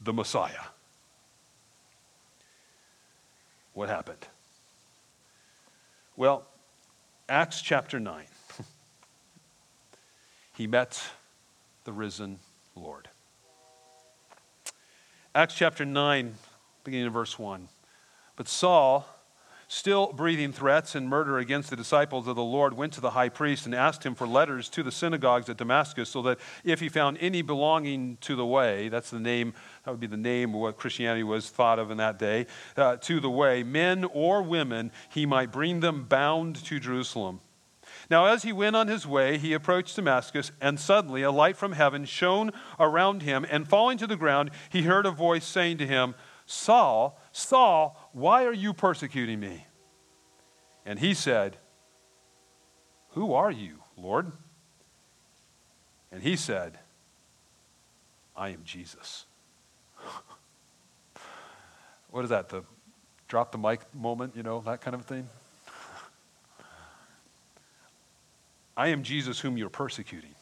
the 0.00 0.12
Messiah. 0.12 0.70
What 3.74 3.88
happened? 3.88 4.26
Well, 6.16 6.46
Acts 7.28 7.62
chapter 7.62 7.98
9. 7.98 8.24
he 10.56 10.66
met 10.66 11.02
the 11.84 11.92
risen 11.92 12.38
Lord. 12.76 13.08
Acts 15.34 15.54
chapter 15.54 15.86
9, 15.86 16.34
beginning 16.84 17.06
in 17.06 17.12
verse 17.12 17.38
1. 17.38 17.68
But 18.36 18.48
Saul, 18.48 19.06
still 19.72 20.12
breathing 20.12 20.52
threats 20.52 20.94
and 20.94 21.08
murder 21.08 21.38
against 21.38 21.70
the 21.70 21.76
disciples 21.76 22.28
of 22.28 22.36
the 22.36 22.42
Lord, 22.42 22.74
went 22.74 22.92
to 22.92 23.00
the 23.00 23.12
high 23.12 23.30
priest 23.30 23.64
and 23.64 23.74
asked 23.74 24.04
him 24.04 24.14
for 24.14 24.26
letters 24.26 24.68
to 24.68 24.82
the 24.82 24.92
synagogues 24.92 25.48
at 25.48 25.56
Damascus, 25.56 26.10
so 26.10 26.20
that 26.20 26.38
if 26.62 26.78
he 26.80 26.90
found 26.90 27.16
any 27.22 27.40
belonging 27.40 28.18
to 28.20 28.36
the 28.36 28.44
way, 28.44 28.90
that's 28.90 29.08
the 29.08 29.18
name, 29.18 29.54
that 29.84 29.90
would 29.90 29.98
be 29.98 30.06
the 30.06 30.16
name 30.16 30.54
of 30.54 30.60
what 30.60 30.76
Christianity 30.76 31.22
was 31.22 31.48
thought 31.48 31.78
of 31.78 31.90
in 31.90 31.96
that 31.96 32.18
day, 32.18 32.46
uh, 32.76 32.96
to 32.96 33.18
the 33.18 33.30
way, 33.30 33.62
men 33.62 34.04
or 34.04 34.42
women, 34.42 34.92
he 35.08 35.24
might 35.24 35.50
bring 35.50 35.80
them 35.80 36.04
bound 36.04 36.56
to 36.66 36.78
Jerusalem. 36.78 37.40
Now, 38.10 38.26
as 38.26 38.42
he 38.42 38.52
went 38.52 38.76
on 38.76 38.88
his 38.88 39.06
way, 39.06 39.38
he 39.38 39.54
approached 39.54 39.96
Damascus, 39.96 40.52
and 40.60 40.78
suddenly 40.78 41.22
a 41.22 41.30
light 41.30 41.56
from 41.56 41.72
heaven 41.72 42.04
shone 42.04 42.52
around 42.78 43.22
him, 43.22 43.46
and 43.50 43.66
falling 43.66 43.96
to 43.98 44.06
the 44.06 44.16
ground, 44.16 44.50
he 44.68 44.82
heard 44.82 45.06
a 45.06 45.10
voice 45.10 45.46
saying 45.46 45.78
to 45.78 45.86
him, 45.86 46.14
Saul, 46.44 47.18
Saul, 47.32 48.01
why 48.12 48.44
are 48.44 48.52
you 48.52 48.72
persecuting 48.72 49.40
me? 49.40 49.66
And 50.84 50.98
he 50.98 51.14
said, 51.14 51.56
Who 53.10 53.32
are 53.32 53.50
you, 53.50 53.78
Lord? 53.96 54.32
And 56.10 56.22
he 56.22 56.36
said, 56.36 56.78
I 58.36 58.50
am 58.50 58.60
Jesus. 58.64 59.24
what 62.10 62.24
is 62.24 62.30
that? 62.30 62.50
The 62.50 62.62
drop 63.28 63.52
the 63.52 63.58
mic 63.58 63.80
moment, 63.94 64.36
you 64.36 64.42
know, 64.42 64.60
that 64.66 64.82
kind 64.82 64.94
of 64.94 65.06
thing? 65.06 65.26
I 68.76 68.88
am 68.88 69.02
Jesus 69.02 69.40
whom 69.40 69.56
you're 69.56 69.70
persecuting. 69.70 70.34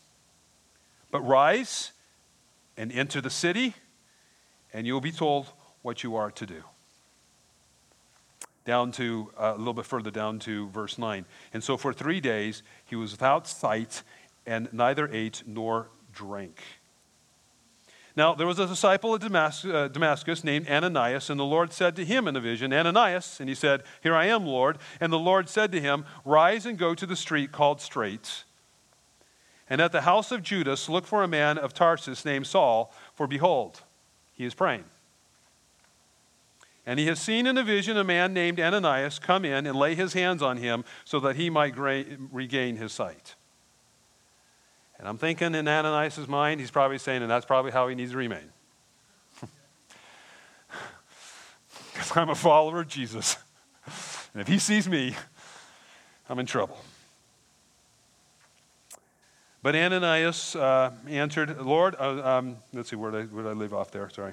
But 1.12 1.20
rise 1.20 1.92
and 2.76 2.90
enter 2.90 3.20
the 3.20 3.30
city, 3.30 3.74
and 4.72 4.86
you'll 4.86 5.00
be 5.00 5.12
told 5.12 5.46
what 5.82 6.02
you 6.02 6.16
are 6.16 6.30
to 6.32 6.46
do 6.46 6.64
down 8.64 8.92
to 8.92 9.30
uh, 9.38 9.54
a 9.54 9.58
little 9.58 9.74
bit 9.74 9.86
further 9.86 10.10
down 10.10 10.38
to 10.40 10.68
verse 10.68 10.98
9. 10.98 11.24
And 11.52 11.64
so 11.64 11.76
for 11.76 11.92
three 11.92 12.20
days 12.20 12.62
he 12.84 12.96
was 12.96 13.12
without 13.12 13.46
sight 13.46 14.02
and 14.46 14.72
neither 14.72 15.08
ate 15.12 15.42
nor 15.46 15.88
drank. 16.12 16.62
Now, 18.16 18.34
there 18.34 18.46
was 18.46 18.58
a 18.58 18.66
disciple 18.66 19.14
of 19.14 19.20
Damascus, 19.20 19.70
uh, 19.70 19.88
Damascus, 19.88 20.42
named 20.42 20.68
Ananias, 20.68 21.30
and 21.30 21.38
the 21.38 21.44
Lord 21.44 21.72
said 21.72 21.94
to 21.96 22.04
him 22.04 22.26
in 22.26 22.34
a 22.34 22.40
vision, 22.40 22.72
Ananias, 22.72 23.38
and 23.38 23.48
he 23.48 23.54
said, 23.54 23.84
Here 24.02 24.14
I 24.14 24.26
am, 24.26 24.44
Lord. 24.44 24.78
And 25.00 25.12
the 25.12 25.18
Lord 25.18 25.48
said 25.48 25.70
to 25.72 25.80
him, 25.80 26.04
Rise 26.24 26.66
and 26.66 26.76
go 26.76 26.94
to 26.94 27.06
the 27.06 27.16
street 27.16 27.52
called 27.52 27.80
Straight 27.80 28.44
And 29.68 29.80
at 29.80 29.92
the 29.92 30.00
house 30.00 30.32
of 30.32 30.42
Judas, 30.42 30.88
look 30.88 31.06
for 31.06 31.22
a 31.22 31.28
man 31.28 31.56
of 31.56 31.72
Tarsus 31.72 32.24
named 32.24 32.48
Saul, 32.48 32.92
for 33.14 33.28
behold, 33.28 33.82
he 34.32 34.44
is 34.44 34.54
praying. 34.54 34.84
And 36.90 36.98
he 36.98 37.06
has 37.06 37.20
seen 37.20 37.46
in 37.46 37.56
a 37.56 37.62
vision 37.62 37.96
a 37.96 38.02
man 38.02 38.34
named 38.34 38.58
Ananias 38.58 39.20
come 39.20 39.44
in 39.44 39.64
and 39.64 39.78
lay 39.78 39.94
his 39.94 40.12
hands 40.12 40.42
on 40.42 40.56
him 40.56 40.84
so 41.04 41.20
that 41.20 41.36
he 41.36 41.48
might 41.48 41.72
gra- 41.72 42.02
regain 42.32 42.78
his 42.78 42.90
sight. 42.90 43.36
And 44.98 45.06
I'm 45.06 45.16
thinking 45.16 45.54
in 45.54 45.68
Ananias' 45.68 46.26
mind, 46.26 46.58
he's 46.58 46.72
probably 46.72 46.98
saying, 46.98 47.22
and 47.22 47.30
that's 47.30 47.46
probably 47.46 47.70
how 47.70 47.86
he 47.86 47.94
needs 47.94 48.10
to 48.10 48.16
remain. 48.16 48.50
Because 51.92 52.16
I'm 52.16 52.30
a 52.30 52.34
follower 52.34 52.80
of 52.80 52.88
Jesus. 52.88 53.36
And 54.34 54.40
if 54.40 54.48
he 54.48 54.58
sees 54.58 54.88
me, 54.88 55.14
I'm 56.28 56.40
in 56.40 56.46
trouble. 56.46 56.82
But 59.62 59.76
Ananias 59.76 60.56
uh, 60.56 60.90
answered, 61.06 61.56
Lord, 61.60 61.94
uh, 62.00 62.38
um, 62.38 62.56
let's 62.72 62.90
see, 62.90 62.96
where 62.96 63.12
did, 63.12 63.20
I, 63.20 63.24
where 63.26 63.44
did 63.44 63.50
I 63.50 63.52
leave 63.52 63.74
off 63.74 63.92
there? 63.92 64.10
Sorry. 64.10 64.32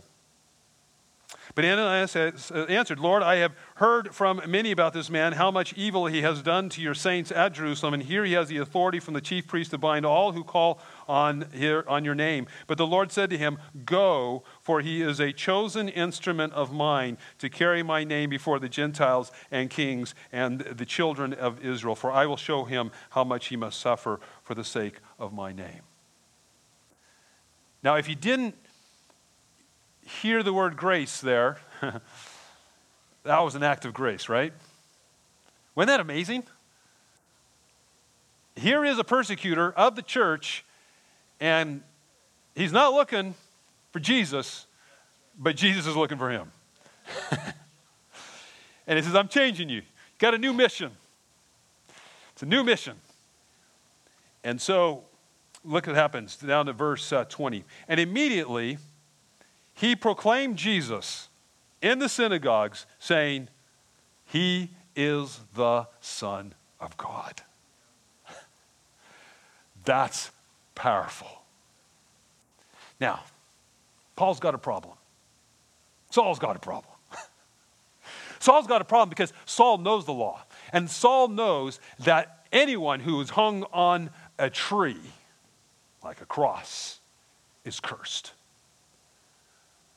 But 1.57 1.65
Ananias 1.65 2.15
answered, 2.51 2.99
Lord, 2.99 3.23
I 3.23 3.37
have 3.37 3.55
heard 3.77 4.13
from 4.13 4.43
many 4.45 4.69
about 4.69 4.93
this 4.93 5.09
man, 5.09 5.33
how 5.33 5.49
much 5.49 5.73
evil 5.73 6.05
he 6.05 6.21
has 6.21 6.43
done 6.43 6.69
to 6.69 6.81
your 6.83 6.93
saints 6.93 7.31
at 7.31 7.53
Jerusalem, 7.53 7.95
and 7.95 8.03
here 8.03 8.23
he 8.23 8.33
has 8.33 8.47
the 8.47 8.57
authority 8.57 8.99
from 8.99 9.15
the 9.15 9.21
chief 9.21 9.47
priest 9.47 9.71
to 9.71 9.79
bind 9.79 10.05
all 10.05 10.33
who 10.33 10.43
call 10.43 10.79
on, 11.07 11.47
here, 11.51 11.83
on 11.87 12.05
your 12.05 12.13
name. 12.13 12.45
But 12.67 12.77
the 12.77 12.85
Lord 12.85 13.11
said 13.11 13.31
to 13.31 13.39
him, 13.39 13.57
Go, 13.85 14.43
for 14.61 14.81
he 14.81 15.01
is 15.01 15.19
a 15.19 15.33
chosen 15.33 15.89
instrument 15.89 16.53
of 16.53 16.71
mine 16.71 17.17
to 17.39 17.49
carry 17.49 17.81
my 17.81 18.03
name 18.03 18.29
before 18.29 18.59
the 18.59 18.69
Gentiles 18.69 19.31
and 19.49 19.71
kings 19.71 20.13
and 20.31 20.59
the 20.59 20.85
children 20.85 21.33
of 21.33 21.65
Israel, 21.65 21.95
for 21.95 22.11
I 22.11 22.27
will 22.27 22.37
show 22.37 22.65
him 22.65 22.91
how 23.09 23.23
much 23.23 23.47
he 23.47 23.55
must 23.55 23.79
suffer 23.79 24.19
for 24.43 24.53
the 24.53 24.63
sake 24.63 24.99
of 25.17 25.33
my 25.33 25.53
name. 25.53 25.81
Now, 27.81 27.95
if 27.95 28.07
you 28.07 28.13
didn't 28.13 28.53
hear 30.07 30.41
the 30.41 30.53
word 30.53 30.77
grace 30.77 31.19
there, 31.19 31.57
that 31.81 33.39
was 33.41 33.55
an 33.55 33.63
act 33.63 33.85
of 33.85 33.93
grace, 33.93 34.29
right? 34.29 34.53
Wasn't 35.75 35.89
that 35.89 35.99
amazing? 35.99 36.43
Here 38.55 38.83
is 38.85 38.97
a 38.97 39.03
persecutor 39.03 39.71
of 39.71 39.95
the 39.95 40.01
church, 40.01 40.65
and 41.39 41.81
he's 42.55 42.71
not 42.71 42.93
looking 42.93 43.35
for 43.91 43.99
Jesus, 43.99 44.65
but 45.37 45.55
Jesus 45.55 45.85
is 45.85 45.95
looking 45.95 46.17
for 46.17 46.31
him. 46.31 46.51
and 48.87 48.97
he 48.97 49.03
says, 49.03 49.13
I'm 49.13 49.27
changing 49.27 49.69
you. 49.69 49.83
Got 50.17 50.33
a 50.33 50.37
new 50.37 50.53
mission. 50.53 50.91
It's 52.33 52.43
a 52.43 52.47
new 52.47 52.63
mission. 52.63 52.95
And 54.43 54.59
so, 54.59 55.03
look 55.63 55.85
what 55.85 55.95
happens 55.95 56.37
down 56.37 56.67
to 56.67 56.73
verse 56.73 57.11
uh, 57.11 57.25
20. 57.25 57.63
And 57.87 57.99
immediately, 57.99 58.77
he 59.77 59.95
proclaimed 59.95 60.57
Jesus 60.57 61.29
in 61.83 61.99
the 61.99 62.09
synagogues, 62.09 62.87
saying, 62.97 63.47
He 64.25 64.71
is 64.95 65.39
the 65.53 65.87
Son 66.01 66.55
of 66.79 66.97
God. 66.97 67.43
That's 69.85 70.31
powerful. 70.73 71.43
Now, 72.99 73.19
Paul's 74.15 74.39
got 74.39 74.55
a 74.55 74.57
problem. 74.57 74.95
Saul's 76.09 76.39
got 76.39 76.55
a 76.55 76.59
problem. 76.59 76.95
Saul's 78.39 78.65
got 78.65 78.81
a 78.81 78.85
problem 78.85 79.09
because 79.09 79.31
Saul 79.45 79.77
knows 79.77 80.05
the 80.05 80.13
law. 80.13 80.41
And 80.73 80.89
Saul 80.89 81.27
knows 81.27 81.79
that 81.99 82.47
anyone 82.51 82.99
who 82.99 83.21
is 83.21 83.29
hung 83.29 83.63
on 83.71 84.09
a 84.39 84.49
tree, 84.49 84.97
like 86.03 86.19
a 86.19 86.25
cross, 86.25 86.99
is 87.63 87.79
cursed. 87.79 88.31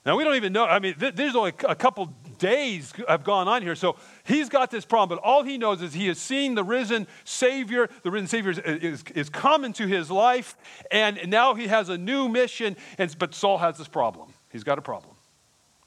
Now, 0.07 0.17
we 0.17 0.25
don't 0.25 0.37
even 0.37 0.53
know. 0.53 0.65
I 0.65 0.79
mean, 0.79 0.95
th- 0.95 1.15
there's 1.15 1.37
only 1.37 1.53
a 1.69 1.75
couple 1.75 2.07
days 2.39 2.93
have 3.07 3.23
gone 3.23 3.49
on 3.49 3.61
here. 3.61 3.75
So 3.75 3.97
he's 4.25 4.49
got 4.49 4.71
this 4.71 4.87
problem, 4.87 5.19
but 5.19 5.23
all 5.23 5.43
he 5.43 5.59
knows 5.59 5.83
is 5.83 5.93
he 5.93 6.07
has 6.07 6.19
seen 6.19 6.55
the 6.55 6.65
risen 6.65 7.07
Savior. 7.25 7.89
The 8.03 8.11
risen 8.11 8.27
Savior 8.27 8.53
is, 8.53 8.59
is, 8.59 9.05
is 9.15 9.31
into 9.63 9.87
his 9.87 10.11
life, 10.11 10.57
and 10.91 11.21
now 11.29 11.55
he 11.55 11.67
has 11.67 11.91
a 11.91 11.99
new 11.99 12.29
mission. 12.29 12.77
And, 12.97 13.15
but 13.19 13.35
Saul 13.35 13.59
has 13.59 13.77
this 13.77 13.89
problem. 13.89 14.33
He's 14.51 14.65
got 14.65 14.79
a 14.79 14.83
problem. 14.83 15.15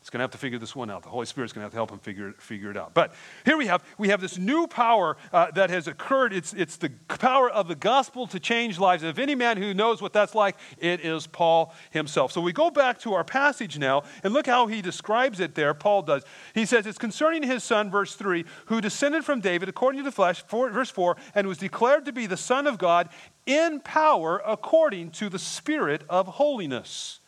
He's 0.04 0.10
going 0.10 0.20
to 0.20 0.24
have 0.24 0.32
to 0.32 0.38
figure 0.38 0.60
this 0.60 0.76
one 0.76 0.92
out. 0.92 1.04
The 1.04 1.10
Holy 1.10 1.26
Spirit's 1.26 1.54
going 1.54 1.62
to 1.62 1.66
have 1.68 1.72
to 1.72 1.78
help 1.78 1.90
him 1.90 2.00
figure, 2.00 2.34
figure 2.34 2.70
it 2.70 2.76
out. 2.76 2.94
But 2.94 3.14
here 3.46 3.56
we 3.56 3.68
have, 3.68 3.86
we 3.98 4.10
have 4.10 4.20
this 4.20 4.38
new 4.38 4.68
power 4.68 5.16
uh, 5.32 5.52
that 5.52 5.70
has 5.70 5.88
occurred. 5.88 6.34
It's, 6.34 6.52
it's 6.52 6.76
the 6.76 6.90
power 7.08 7.50
of 7.50 7.70
the 7.70 7.76
gospel 7.76 8.28
to 8.28 8.38
change 8.38 8.80
lives. 8.80 9.04
And 9.04 9.10
if 9.10 9.18
any 9.18 9.34
man 9.34 9.56
who 9.56 9.74
knows 9.74 10.02
what 10.02 10.12
that's 10.12 10.36
like, 10.36 10.58
it 10.78 11.06
is 11.06 11.26
Paul 11.26 11.74
himself. 11.92 12.34
So 12.34 12.42
we 12.42 12.52
go 12.52 12.70
back 12.70 13.00
to 13.00 13.14
our 13.14 13.24
passage 13.24 13.80
now 13.80 14.04
and 14.26 14.34
look 14.34 14.46
how 14.46 14.68
he 14.68 14.82
describes 14.82 15.40
it 15.40 15.56
there. 15.56 15.74
Paul 15.74 16.02
does. 16.02 16.24
He 16.54 16.66
says, 16.66 16.86
It's 16.86 16.98
concerning 16.98 17.42
his 17.42 17.64
son, 17.64 17.90
verse 17.90 18.16
3, 18.16 18.44
who 18.66 18.82
descended 18.82 19.24
from 19.24 19.40
David 19.40 19.70
according 19.70 20.00
to 20.00 20.04
the 20.04 20.12
flesh, 20.12 20.44
four, 20.48 20.70
verse 20.70 20.90
4, 20.90 21.16
and 21.34 21.48
was 21.48 21.60
declared 21.60 22.04
to 22.04 22.12
be 22.12 22.26
the 22.26 22.36
Son 22.36 22.68
of 22.68 22.78
God 22.78 23.08
in 23.46 23.80
power 23.80 24.42
according 24.46 25.12
to 25.12 25.30
the 25.30 25.40
Spirit 25.40 26.04
of 26.10 26.28
holiness. 26.28 27.22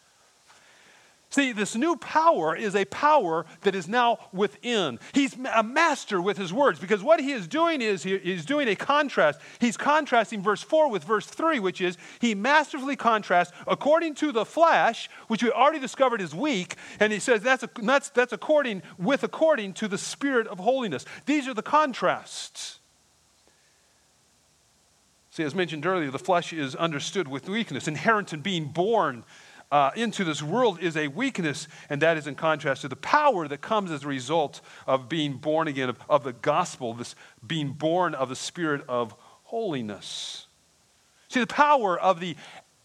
See, 1.35 1.51
this 1.51 1.75
new 1.75 1.97
power 1.97 2.55
is 2.55 2.77
a 2.77 2.85
power 2.85 3.45
that 3.63 3.75
is 3.75 3.89
now 3.89 4.19
within. 4.31 4.99
He's 5.11 5.35
a 5.53 5.63
master 5.63 6.21
with 6.21 6.37
his 6.37 6.53
words 6.53 6.79
because 6.79 7.03
what 7.03 7.19
he 7.19 7.33
is 7.33 7.45
doing 7.45 7.81
is 7.81 8.03
he, 8.03 8.17
he's 8.19 8.45
doing 8.45 8.69
a 8.69 8.75
contrast. 8.77 9.41
He's 9.59 9.75
contrasting 9.75 10.41
verse 10.41 10.61
4 10.61 10.89
with 10.89 11.03
verse 11.03 11.25
3, 11.25 11.59
which 11.59 11.81
is 11.81 11.97
he 12.21 12.35
masterfully 12.35 12.95
contrasts 12.95 13.51
according 13.67 14.15
to 14.15 14.31
the 14.31 14.45
flesh, 14.45 15.09
which 15.27 15.43
we 15.43 15.51
already 15.51 15.79
discovered 15.79 16.21
is 16.21 16.33
weak, 16.33 16.75
and 17.01 17.11
he 17.11 17.19
says 17.19 17.41
that's, 17.41 17.65
that's, 17.83 18.07
that's 18.11 18.31
according 18.31 18.81
with 18.97 19.21
according 19.25 19.73
to 19.73 19.89
the 19.89 19.97
spirit 19.97 20.47
of 20.47 20.59
holiness. 20.59 21.03
These 21.25 21.49
are 21.49 21.53
the 21.53 21.61
contrasts. 21.61 22.79
See, 25.31 25.43
as 25.43 25.53
mentioned 25.53 25.85
earlier, 25.85 26.11
the 26.11 26.17
flesh 26.17 26.53
is 26.53 26.75
understood 26.75 27.27
with 27.27 27.49
weakness, 27.49 27.89
inherent 27.89 28.31
in 28.31 28.39
being 28.39 28.67
born 28.69 29.25
uh, 29.75 29.91
into 29.97 30.23
this 30.23 30.41
world 30.41 30.79
is 30.79 30.95
a 30.95 31.09
weakness, 31.09 31.67
and 31.89 32.01
that 32.01 32.15
is 32.15 32.27
in 32.27 32.35
contrast 32.35 32.83
to 32.83 32.87
the 32.87 32.95
power 32.95 33.45
that 33.45 33.59
comes 33.59 33.91
as 33.91 34.05
a 34.05 34.07
result 34.07 34.61
of 34.87 35.09
being 35.09 35.33
born 35.33 35.67
again, 35.67 35.89
of, 35.89 35.97
of 36.07 36.23
the 36.23 36.31
gospel, 36.31 36.93
this 36.93 37.13
being 37.45 37.73
born 37.73 38.15
of 38.15 38.29
the 38.29 38.37
spirit 38.37 38.85
of 38.87 39.13
holiness. 39.43 40.47
See, 41.27 41.41
the 41.41 41.47
power 41.47 41.99
of 41.99 42.21
the 42.21 42.37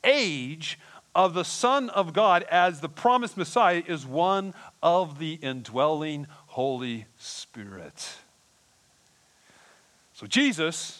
age 0.02 0.80
of 1.14 1.32
the 1.32 1.44
Son 1.44 1.90
of 1.90 2.12
God 2.12 2.42
as 2.50 2.80
the 2.80 2.88
promised 2.88 3.36
Messiah 3.36 3.84
is 3.86 4.04
one 4.04 4.52
of 4.82 5.20
the 5.20 5.34
indwelling 5.34 6.26
Holy 6.48 7.06
Spirit. 7.18 8.16
So, 10.12 10.26
Jesus 10.26 10.99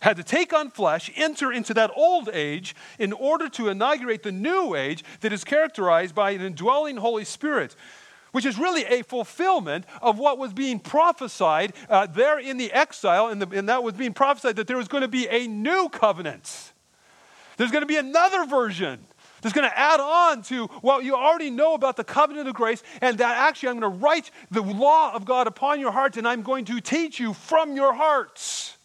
had 0.00 0.16
to 0.16 0.22
take 0.22 0.52
on 0.52 0.70
flesh, 0.70 1.10
enter 1.16 1.52
into 1.52 1.74
that 1.74 1.90
old 1.94 2.28
age 2.32 2.74
in 2.98 3.12
order 3.12 3.48
to 3.50 3.68
inaugurate 3.68 4.22
the 4.22 4.32
new 4.32 4.74
age 4.74 5.04
that 5.20 5.32
is 5.32 5.44
characterized 5.44 6.14
by 6.14 6.30
an 6.32 6.40
indwelling 6.40 6.96
Holy 6.96 7.24
Spirit, 7.24 7.74
which 8.32 8.44
is 8.44 8.58
really 8.58 8.84
a 8.84 9.02
fulfillment 9.02 9.84
of 10.02 10.18
what 10.18 10.38
was 10.38 10.52
being 10.52 10.78
prophesied 10.78 11.72
uh, 11.88 12.06
there 12.06 12.38
in 12.38 12.56
the 12.56 12.72
exile, 12.72 13.28
and, 13.28 13.42
the, 13.42 13.58
and 13.58 13.68
that 13.68 13.82
was 13.82 13.94
being 13.94 14.12
prophesied 14.12 14.56
that 14.56 14.66
there 14.66 14.76
was 14.76 14.88
going 14.88 15.02
to 15.02 15.08
be 15.08 15.26
a 15.28 15.46
new 15.46 15.88
covenant. 15.88 16.72
There's 17.56 17.70
going 17.70 17.82
to 17.82 17.86
be 17.86 17.96
another 17.96 18.46
version 18.46 19.00
that's 19.40 19.54
going 19.54 19.68
to 19.68 19.78
add 19.78 20.00
on 20.00 20.42
to 20.42 20.66
what 20.80 21.04
you 21.04 21.14
already 21.14 21.50
know 21.50 21.74
about 21.74 21.96
the 21.96 22.04
covenant 22.04 22.48
of 22.48 22.54
grace, 22.54 22.82
and 23.00 23.18
that 23.18 23.36
actually 23.36 23.70
I'm 23.70 23.80
going 23.80 23.92
to 23.92 23.98
write 23.98 24.30
the 24.50 24.62
law 24.62 25.12
of 25.14 25.24
God 25.24 25.46
upon 25.46 25.80
your 25.80 25.92
hearts, 25.92 26.16
and 26.16 26.26
I'm 26.26 26.42
going 26.42 26.64
to 26.66 26.80
teach 26.80 27.20
you 27.20 27.32
from 27.32 27.76
your 27.76 27.94
hearts. 27.94 28.77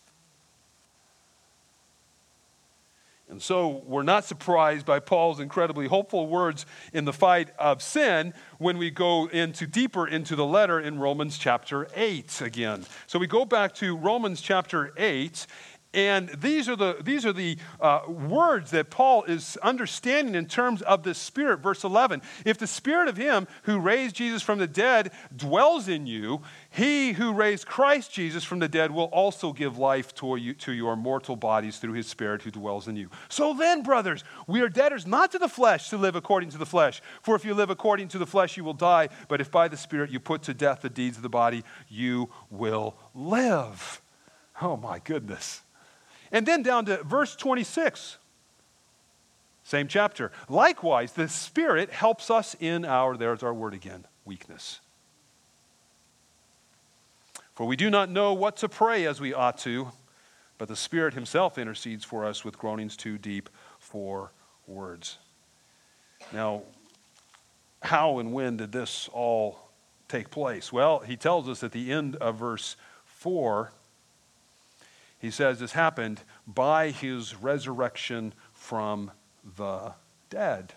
And 3.34 3.42
so 3.42 3.82
we're 3.88 4.04
not 4.04 4.26
surprised 4.26 4.86
by 4.86 5.00
Paul's 5.00 5.40
incredibly 5.40 5.88
hopeful 5.88 6.28
words 6.28 6.68
in 6.94 7.06
the 7.06 7.12
fight 7.12 7.50
of 7.58 7.82
sin 7.82 8.36
when 8.60 8.78
we 8.78 8.92
go 8.92 9.26
into 9.26 9.66
deeper 9.66 10.08
into 10.08 10.36
the 10.36 10.46
letter 10.46 10.80
in 10.80 11.00
Romans 11.00 11.40
chapter 11.40 11.88
8 11.96 12.42
again. 12.42 12.86
So 13.08 13.18
we 13.18 13.26
go 13.26 13.44
back 13.44 13.74
to 13.76 13.98
Romans 13.98 14.40
chapter 14.40 14.94
8 14.98 15.48
and 15.94 16.30
these 16.30 16.68
are 16.70 16.76
the, 16.76 16.98
these 17.04 17.26
are 17.26 17.34
the 17.34 17.58
uh, 17.80 18.02
words 18.08 18.72
that 18.72 18.90
Paul 18.90 19.24
is 19.26 19.58
understanding 19.58 20.34
in 20.34 20.48
terms 20.48 20.82
of 20.82 21.04
the 21.04 21.14
Spirit. 21.14 21.60
Verse 21.60 21.84
11 21.84 22.22
If 22.46 22.58
the 22.58 22.68
Spirit 22.68 23.10
of 23.10 23.18
Him 23.18 23.48
who 23.64 23.80
raised 23.80 24.16
Jesus 24.16 24.42
from 24.42 24.58
the 24.58 24.68
dead 24.68 25.12
dwells 25.36 25.88
in 25.88 26.08
you, 26.08 26.42
He 26.74 27.12
who 27.12 27.34
raised 27.34 27.68
Christ 27.68 28.12
Jesus 28.12 28.44
from 28.44 28.58
the 28.58 28.68
dead 28.68 28.90
will 28.90 29.06
also 29.06 29.54
give 29.54 29.78
life 29.78 30.16
to, 30.16 30.38
you, 30.38 30.56
to 30.56 30.72
your 30.72 30.96
mortal 30.96 31.36
bodies 31.36 31.78
through 31.78 31.94
His 31.94 32.08
Spirit 32.08 32.42
who 32.42 32.50
dwells 32.50 32.88
in 32.88 32.96
you. 32.96 33.12
So 33.30 33.54
then, 33.54 33.84
brothers, 33.84 34.24
we 34.48 34.60
are 34.62 34.70
debtors 34.70 35.06
not 35.06 35.32
to 35.34 35.38
the 35.38 35.48
flesh 35.48 35.90
to 35.92 35.98
live 35.98 36.16
according 36.16 36.50
to 36.50 36.58
the 36.58 36.66
flesh. 36.66 37.00
For 37.22 37.36
if 37.36 37.46
you 37.46 37.54
live 37.54 37.70
according 37.70 38.08
to 38.10 38.18
the 38.18 38.26
flesh, 38.26 38.58
you 38.58 38.64
will 38.64 38.74
die. 38.74 39.10
But 39.28 39.40
if 39.40 39.52
by 39.52 39.68
the 39.68 39.78
Spirit 39.78 40.10
you 40.10 40.20
put 40.20 40.42
to 40.44 40.56
death 40.56 40.82
the 40.82 40.90
deeds 40.90 41.16
of 41.16 41.22
the 41.22 41.30
body, 41.30 41.64
you 41.90 42.32
will 42.50 42.96
live. 43.14 44.02
Oh, 44.60 44.76
my 44.76 44.98
goodness. 44.98 45.62
And 46.32 46.44
then 46.44 46.64
down 46.64 46.86
to 46.86 47.04
verse 47.04 47.36
26. 47.36 48.18
Same 49.64 49.88
chapter. 49.88 50.32
Likewise, 50.50 51.14
the 51.14 51.28
Spirit 51.28 51.92
helps 51.92 52.32
us 52.32 52.56
in 52.60 52.84
our, 52.84 53.16
there's 53.16 53.44
our 53.44 53.54
word 53.54 53.76
again, 53.76 54.06
weakness. 54.26 54.80
For 57.56 57.66
we 57.66 57.76
do 57.76 57.90
not 57.90 58.10
know 58.10 58.34
what 58.34 58.58
to 58.58 58.70
pray 58.70 59.06
as 59.06 59.22
we 59.22 59.34
ought 59.34 59.58
to, 59.60 59.92
but 60.58 60.68
the 60.68 60.76
Spirit 60.76 61.14
Himself 61.14 61.58
intercedes 61.58 62.04
for 62.04 62.26
us 62.26 62.44
with 62.44 62.58
groanings 62.58 62.98
too 62.98 63.18
deep 63.18 63.50
for 63.80 64.32
words. 64.66 65.18
Now, 66.32 66.64
how 67.82 68.20
and 68.20 68.34
when 68.34 68.58
did 68.58 68.72
this 68.72 69.10
all 69.14 69.60
take 70.08 70.32
place? 70.32 70.72
Well, 70.72 71.00
he 71.00 71.18
tells 71.18 71.50
us 71.50 71.64
at 71.64 71.74
the 71.74 71.92
end 71.92 72.16
of 72.16 72.38
verse 72.38 72.76
4, 73.06 73.72
he 75.20 75.30
says 75.30 75.60
this 75.60 75.74
happened 75.74 76.22
by 76.48 76.90
his 76.90 77.36
resurrection 77.36 78.34
from 78.54 79.12
the 79.58 79.94
dead. 80.30 80.74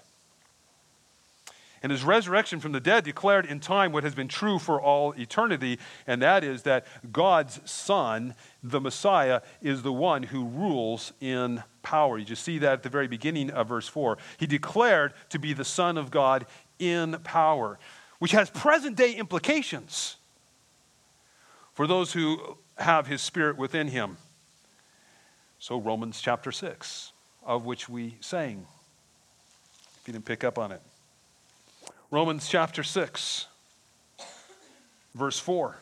And 1.83 1.93
his 1.93 2.05
resurrection 2.05 2.61
from 2.61 2.73
the 2.73 2.81
dead 2.81 3.05
declared 3.05 3.47
in 3.47 3.61
time 3.61 3.93
what 3.93 4.05
has 4.05 4.15
been 4.15 4.29
true 4.29 4.59
for 4.59 4.81
all 4.81 5.13
eternity, 5.13 5.79
and 6.07 6.21
that 6.23 6.43
is 6.43 6.63
that 6.63 6.87
God's 7.13 7.61
Son, 7.71 8.35
the 8.63 8.81
Messiah, 8.81 9.43
is 9.63 9.83
the 9.83 9.93
one 9.93 10.25
who 10.25 10.45
rules 10.45 11.13
in 11.21 11.63
power. 11.83 12.19
You 12.19 12.25
just 12.25 12.43
see 12.43 12.59
that 12.59 12.73
at 12.73 12.83
the 12.83 12.89
very 12.89 13.09
beginning 13.09 13.51
of 13.51 13.69
verse 13.69 13.89
4. 13.89 14.19
He 14.39 14.47
declared 14.47 15.13
to 15.31 15.39
be 15.39 15.53
the 15.53 15.65
Son 15.65 15.99
of 15.99 16.11
God 16.11 16.47
in 16.79 17.19
power, 17.25 17.79
which 18.19 18.33
has 18.33 18.51
present 18.51 18.97
day 18.97 19.13
implications 19.13 20.17
for 21.75 21.87
those 21.87 22.13
who 22.13 22.57
have 22.79 23.07
his 23.07 23.23
Spirit 23.23 23.57
within 23.57 23.89
him. 23.89 24.17
So, 25.59 25.79
Romans 25.79 26.21
chapter 26.21 26.53
6 26.53 27.13
of 27.47 27.65
which 27.65 27.89
we 27.89 28.17
sang. 28.21 28.67
If 30.01 30.09
you 30.09 30.13
didn't 30.13 30.27
pick 30.27 30.45
up 30.45 30.59
on 30.59 30.73
it, 30.73 30.83
Romans 32.17 32.49
chapter 32.49 32.83
6, 32.83 33.47
verse 35.15 35.39
4. 35.39 35.77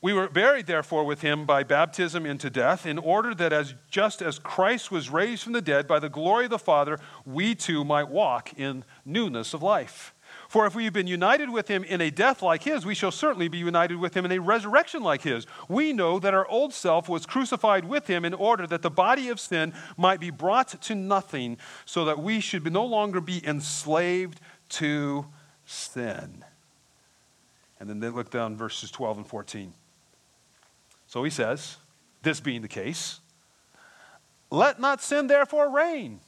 We 0.00 0.12
were 0.12 0.28
buried, 0.28 0.66
therefore, 0.66 1.02
with 1.02 1.22
him 1.22 1.44
by 1.44 1.64
baptism 1.64 2.24
into 2.24 2.48
death, 2.48 2.86
in 2.86 2.96
order 2.98 3.34
that 3.34 3.52
as 3.52 3.74
just 3.90 4.22
as 4.22 4.38
Christ 4.38 4.92
was 4.92 5.10
raised 5.10 5.42
from 5.42 5.52
the 5.52 5.60
dead 5.60 5.88
by 5.88 5.98
the 5.98 6.08
glory 6.08 6.44
of 6.44 6.52
the 6.52 6.60
Father, 6.60 7.00
we 7.26 7.56
too 7.56 7.82
might 7.82 8.08
walk 8.08 8.56
in 8.56 8.84
newness 9.04 9.52
of 9.52 9.64
life. 9.64 10.14
For 10.48 10.66
if 10.66 10.74
we 10.74 10.84
have 10.84 10.94
been 10.94 11.06
united 11.06 11.50
with 11.50 11.68
him 11.68 11.84
in 11.84 12.00
a 12.00 12.10
death 12.10 12.42
like 12.42 12.62
his, 12.62 12.86
we 12.86 12.94
shall 12.94 13.10
certainly 13.10 13.48
be 13.48 13.58
united 13.58 13.98
with 13.98 14.16
him 14.16 14.24
in 14.24 14.32
a 14.32 14.38
resurrection 14.38 15.02
like 15.02 15.20
his. 15.20 15.46
We 15.68 15.92
know 15.92 16.18
that 16.18 16.32
our 16.32 16.48
old 16.48 16.72
self 16.72 17.06
was 17.06 17.26
crucified 17.26 17.84
with 17.84 18.06
him 18.06 18.24
in 18.24 18.32
order 18.32 18.66
that 18.66 18.80
the 18.80 18.90
body 18.90 19.28
of 19.28 19.38
sin 19.38 19.74
might 19.98 20.20
be 20.20 20.30
brought 20.30 20.80
to 20.80 20.94
nothing, 20.94 21.58
so 21.84 22.06
that 22.06 22.18
we 22.18 22.40
should 22.40 22.72
no 22.72 22.86
longer 22.86 23.20
be 23.20 23.46
enslaved 23.46 24.40
to 24.70 25.26
sin. 25.66 26.42
And 27.78 27.88
then 27.90 28.00
they 28.00 28.08
look 28.08 28.30
down 28.30 28.56
verses 28.56 28.90
12 28.90 29.18
and 29.18 29.26
14. 29.26 29.74
So 31.08 31.24
he 31.24 31.30
says, 31.30 31.76
this 32.22 32.40
being 32.40 32.62
the 32.62 32.68
case, 32.68 33.20
let 34.50 34.80
not 34.80 35.02
sin 35.02 35.26
therefore 35.26 35.70
reign 35.70 36.20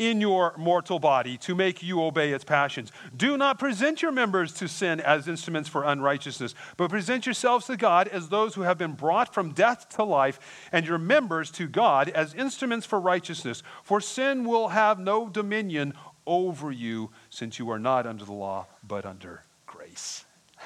in 0.00 0.18
your 0.18 0.54
mortal 0.56 0.98
body 0.98 1.36
to 1.36 1.54
make 1.54 1.82
you 1.82 2.02
obey 2.02 2.32
its 2.32 2.42
passions. 2.42 2.90
Do 3.14 3.36
not 3.36 3.58
present 3.58 4.00
your 4.00 4.10
members 4.10 4.54
to 4.54 4.66
sin 4.66 4.98
as 4.98 5.28
instruments 5.28 5.68
for 5.68 5.84
unrighteousness, 5.84 6.54
but 6.78 6.88
present 6.88 7.26
yourselves 7.26 7.66
to 7.66 7.76
God 7.76 8.08
as 8.08 8.30
those 8.30 8.54
who 8.54 8.62
have 8.62 8.78
been 8.78 8.94
brought 8.94 9.34
from 9.34 9.52
death 9.52 9.90
to 9.90 10.02
life, 10.02 10.40
and 10.72 10.86
your 10.86 10.96
members 10.96 11.50
to 11.52 11.68
God 11.68 12.08
as 12.08 12.32
instruments 12.32 12.86
for 12.86 12.98
righteousness. 12.98 13.62
For 13.82 14.00
sin 14.00 14.46
will 14.46 14.68
have 14.68 14.98
no 14.98 15.28
dominion 15.28 15.92
over 16.26 16.72
you, 16.72 17.10
since 17.28 17.58
you 17.58 17.70
are 17.70 17.78
not 17.78 18.06
under 18.06 18.24
the 18.24 18.32
law, 18.32 18.68
but 18.82 19.04
under 19.04 19.42
grace. 19.66 20.24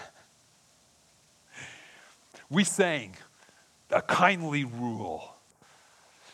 we 2.48 2.62
sang 2.62 3.16
a 3.90 4.00
kindly 4.00 4.64
rule 4.64 5.33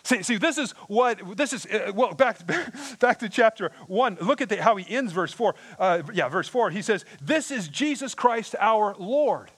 See, 0.02 0.22
see, 0.22 0.36
this 0.36 0.58
is 0.58 0.72
what, 0.88 1.36
this 1.36 1.52
is, 1.52 1.66
uh, 1.66 1.92
well, 1.94 2.14
back, 2.14 2.38
back 2.98 3.18
to 3.18 3.28
chapter 3.28 3.70
one. 3.86 4.16
Look 4.20 4.40
at 4.40 4.48
the, 4.48 4.62
how 4.62 4.76
he 4.76 4.94
ends 4.94 5.12
verse 5.12 5.32
four. 5.32 5.54
Uh, 5.78 6.02
yeah, 6.12 6.28
verse 6.28 6.48
four. 6.48 6.70
He 6.70 6.82
says, 6.82 7.04
This 7.22 7.50
is 7.50 7.68
Jesus 7.68 8.14
Christ 8.14 8.54
our 8.58 8.94
Lord. 8.98 9.50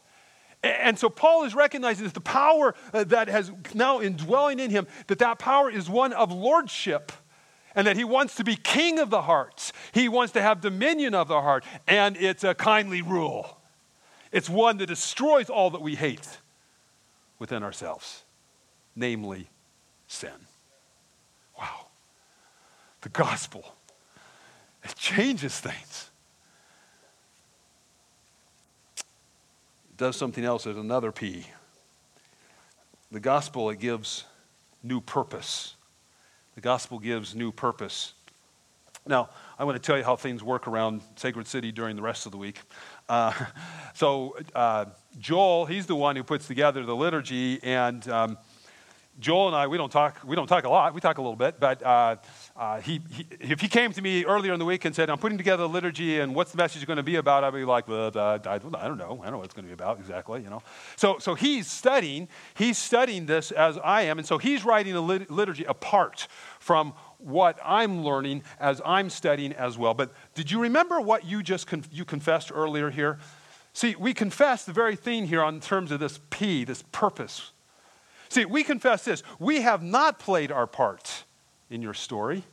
And 0.63 0.97
so 0.97 1.09
Paul 1.09 1.45
is 1.45 1.55
recognizing 1.55 2.05
that 2.05 2.15
the 2.15 2.21
power 2.21 2.75
uh, 2.93 3.05
that 3.05 3.29
has 3.29 3.51
now 3.75 4.01
indwelling 4.01 4.61
in 4.61 4.71
him, 4.71 4.87
that 5.09 5.19
that 5.19 5.39
power 5.39 5.69
is 5.71 5.91
one 5.91 6.13
of 6.13 6.31
lordship 6.33 7.11
and 7.75 7.87
that 7.87 7.97
he 7.97 8.05
wants 8.05 8.37
to 8.37 8.45
be 8.45 8.55
king 8.55 8.99
of 8.99 9.11
the 9.11 9.23
hearts. 9.23 9.73
He 9.93 10.09
wants 10.09 10.33
to 10.35 10.43
have 10.43 10.61
dominion 10.61 11.15
of 11.15 11.29
the 11.29 11.41
heart, 11.41 11.65
and 11.89 12.17
it's 12.17 12.45
a 12.45 12.55
kindly 12.55 13.03
rule. 13.03 13.59
It's 14.31 14.49
one 14.49 14.79
that 14.79 14.87
destroys 14.87 15.51
all 15.51 15.71
that 15.71 15.83
we 15.83 15.95
hate 15.95 16.39
within 17.39 17.63
ourselves, 17.63 18.25
namely 18.95 19.49
sin. 20.13 20.31
Wow. 21.59 21.87
The 23.01 23.09
gospel, 23.09 23.65
it 24.85 24.95
changes 24.95 25.59
things. 25.59 26.11
It 28.97 29.97
does 29.97 30.17
something 30.17 30.45
else 30.45 30.65
There's 30.65 30.77
another 30.77 31.13
P. 31.13 31.47
The 33.11 33.21
gospel, 33.21 33.71
it 33.71 33.79
gives 33.79 34.25
new 34.83 35.01
purpose. 35.01 35.75
The 36.55 36.61
gospel 36.61 36.99
gives 36.99 37.35
new 37.35 37.53
purpose. 37.53 38.15
Now, 39.07 39.31
I 39.59 39.65
want 39.65 39.77
to 39.77 39.85
tell 39.85 39.99
you 39.99 40.05
how 40.05 40.17
things 40.17 40.45
work 40.45 40.69
around 40.69 41.03
Sacred 41.17 41.49
City 41.49 41.73
during 41.73 41.97
the 41.97 42.03
rest 42.03 42.25
of 42.25 42.33
the 42.33 42.39
week. 42.39 42.61
Uh, 43.09 43.33
so, 43.95 44.37
uh, 44.55 44.87
Joel, 45.19 45.67
he's 45.67 45.87
the 45.87 45.97
one 45.97 46.15
who 46.15 46.23
puts 46.23 46.47
together 46.47 46.85
the 46.85 46.95
liturgy, 46.95 47.61
and 47.63 48.09
um, 48.09 48.39
Joel 49.21 49.49
and 49.49 49.57
I, 49.57 49.67
we 49.67 49.77
don't 49.77 49.93
talk, 49.93 50.19
we 50.25 50.35
don't 50.35 50.47
talk 50.47 50.65
a 50.65 50.69
lot. 50.69 50.95
We 50.95 51.01
talk 51.01 51.19
a 51.19 51.21
little 51.21 51.37
bit, 51.37 51.61
but 51.61 51.83
uh, 51.83 52.17
uh, 52.57 52.81
he, 52.81 53.01
he, 53.11 53.27
if 53.41 53.61
he 53.61 53.69
came 53.69 53.93
to 53.93 54.01
me 54.01 54.25
earlier 54.25 54.53
in 54.53 54.59
the 54.59 54.65
week 54.65 54.85
and 54.85 54.97
said, 54.97 55.11
I'm 55.11 55.19
putting 55.19 55.37
together 55.37 55.65
a 55.65 55.67
liturgy 55.67 56.21
and 56.21 56.35
what's 56.35 56.51
the 56.51 56.57
message 56.57 56.87
going 56.87 56.97
to 56.97 57.03
be 57.03 57.17
about, 57.17 57.45
I'd 57.45 57.53
be 57.53 57.65
like, 57.65 57.89
I, 57.89 58.39
don't 58.39 58.73
know. 58.73 58.79
I 58.79 58.89
don't 58.89 58.99
know 58.99 59.37
what 59.37 59.45
it's 59.45 59.55
going 59.55 59.65
to 59.65 59.69
be 59.69 59.75
about 59.75 59.99
exactly, 59.99 60.43
you 60.43 60.49
know. 60.49 60.63
So, 60.97 61.19
so 61.19 61.35
he's 61.35 61.67
studying, 61.67 62.29
he's 62.55 62.79
studying 62.79 63.27
this 63.27 63.51
as 63.51 63.79
I 63.79 64.03
am, 64.03 64.19
and 64.19 64.27
so 64.27 64.39
he's 64.39 64.65
writing 64.65 64.95
a 64.95 65.01
lit- 65.01 65.31
liturgy 65.31 65.65
apart 65.65 66.27
from 66.59 66.95
what 67.19 67.59
I'm 67.65 68.03
learning 68.03 68.43
as 68.59 68.81
I'm 68.85 69.11
studying 69.11 69.53
as 69.53 69.77
well. 69.77 69.93
But 69.95 70.13
did 70.35 70.51
you 70.51 70.61
remember 70.61 71.01
what 71.01 71.25
you 71.25 71.43
just 71.43 71.67
con- 71.67 71.85
you 71.93 72.05
confessed 72.05 72.51
earlier 72.53 72.91
here? 72.91 73.19
See, 73.75 73.95
we 73.95 74.15
confess 74.15 74.65
the 74.65 74.73
very 74.73 74.97
thing 74.97 75.27
here 75.27 75.43
on 75.43 75.61
terms 75.61 75.93
of 75.93 76.01
this 76.01 76.19
P, 76.31 76.65
this 76.65 76.83
purpose 76.93 77.53
See, 78.33 78.47
we 78.47 78.65
confess 78.65 79.05
this 79.05 79.23
we 79.39 79.61
have 79.61 79.83
not 79.83 80.19
played 80.19 80.51
our 80.51 80.67
part 80.67 81.25
in 81.69 81.83
your 81.83 81.93
story. 81.93 82.45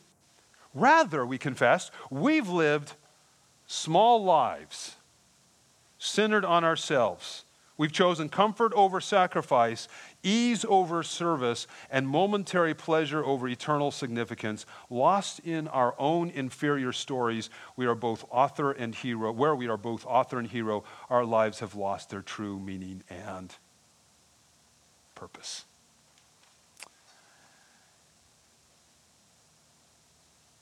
Rather, 0.74 1.26
we 1.26 1.38
confess, 1.38 1.90
we've 2.10 2.50
lived 2.50 2.96
small 3.66 4.22
lives 4.22 4.98
centered 5.98 6.44
on 6.44 6.66
ourselves. 6.66 7.46
We've 7.78 7.94
chosen 7.94 8.28
comfort 8.28 8.74
over 8.74 9.00
sacrifice, 9.00 9.88
ease 10.22 10.66
over 10.68 11.02
service, 11.02 11.66
and 11.90 12.10
momentary 12.10 12.74
pleasure 12.74 13.24
over 13.24 13.48
eternal 13.48 13.92
significance. 13.92 14.66
Lost 14.90 15.40
in 15.46 15.70
our 15.70 15.96
own 15.98 16.30
inferior 16.30 16.92
stories, 16.92 17.50
we 17.78 17.86
are 17.86 17.96
both 17.96 18.26
author 18.30 18.74
and 18.74 18.94
hero. 18.94 19.32
Where 19.32 19.56
we 19.56 19.70
are 19.70 19.78
both 19.78 20.06
author 20.06 20.40
and 20.40 20.48
hero, 20.50 20.84
our 21.10 21.24
lives 21.24 21.60
have 21.60 21.74
lost 21.74 22.10
their 22.10 22.22
true 22.22 22.60
meaning 22.60 23.02
and 23.10 23.56
purpose. 25.16 25.64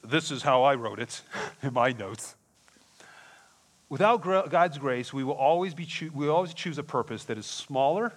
This 0.08 0.32
is 0.32 0.44
how 0.44 0.64
I 0.64 0.76
wrote 0.76 1.00
it 1.00 1.22
in 1.62 1.74
my 1.74 1.92
notes. 1.92 2.36
Without 3.90 4.22
God's 4.22 4.78
grace, 4.78 5.14
we 5.14 5.24
will 5.24 5.34
always, 5.34 5.74
be 5.74 5.86
cho- 5.86 6.10
we 6.14 6.28
always 6.28 6.54
choose 6.54 6.78
a 6.78 6.84
purpose 6.84 7.24
that 7.26 7.38
is 7.38 7.46
smaller, 7.46 8.14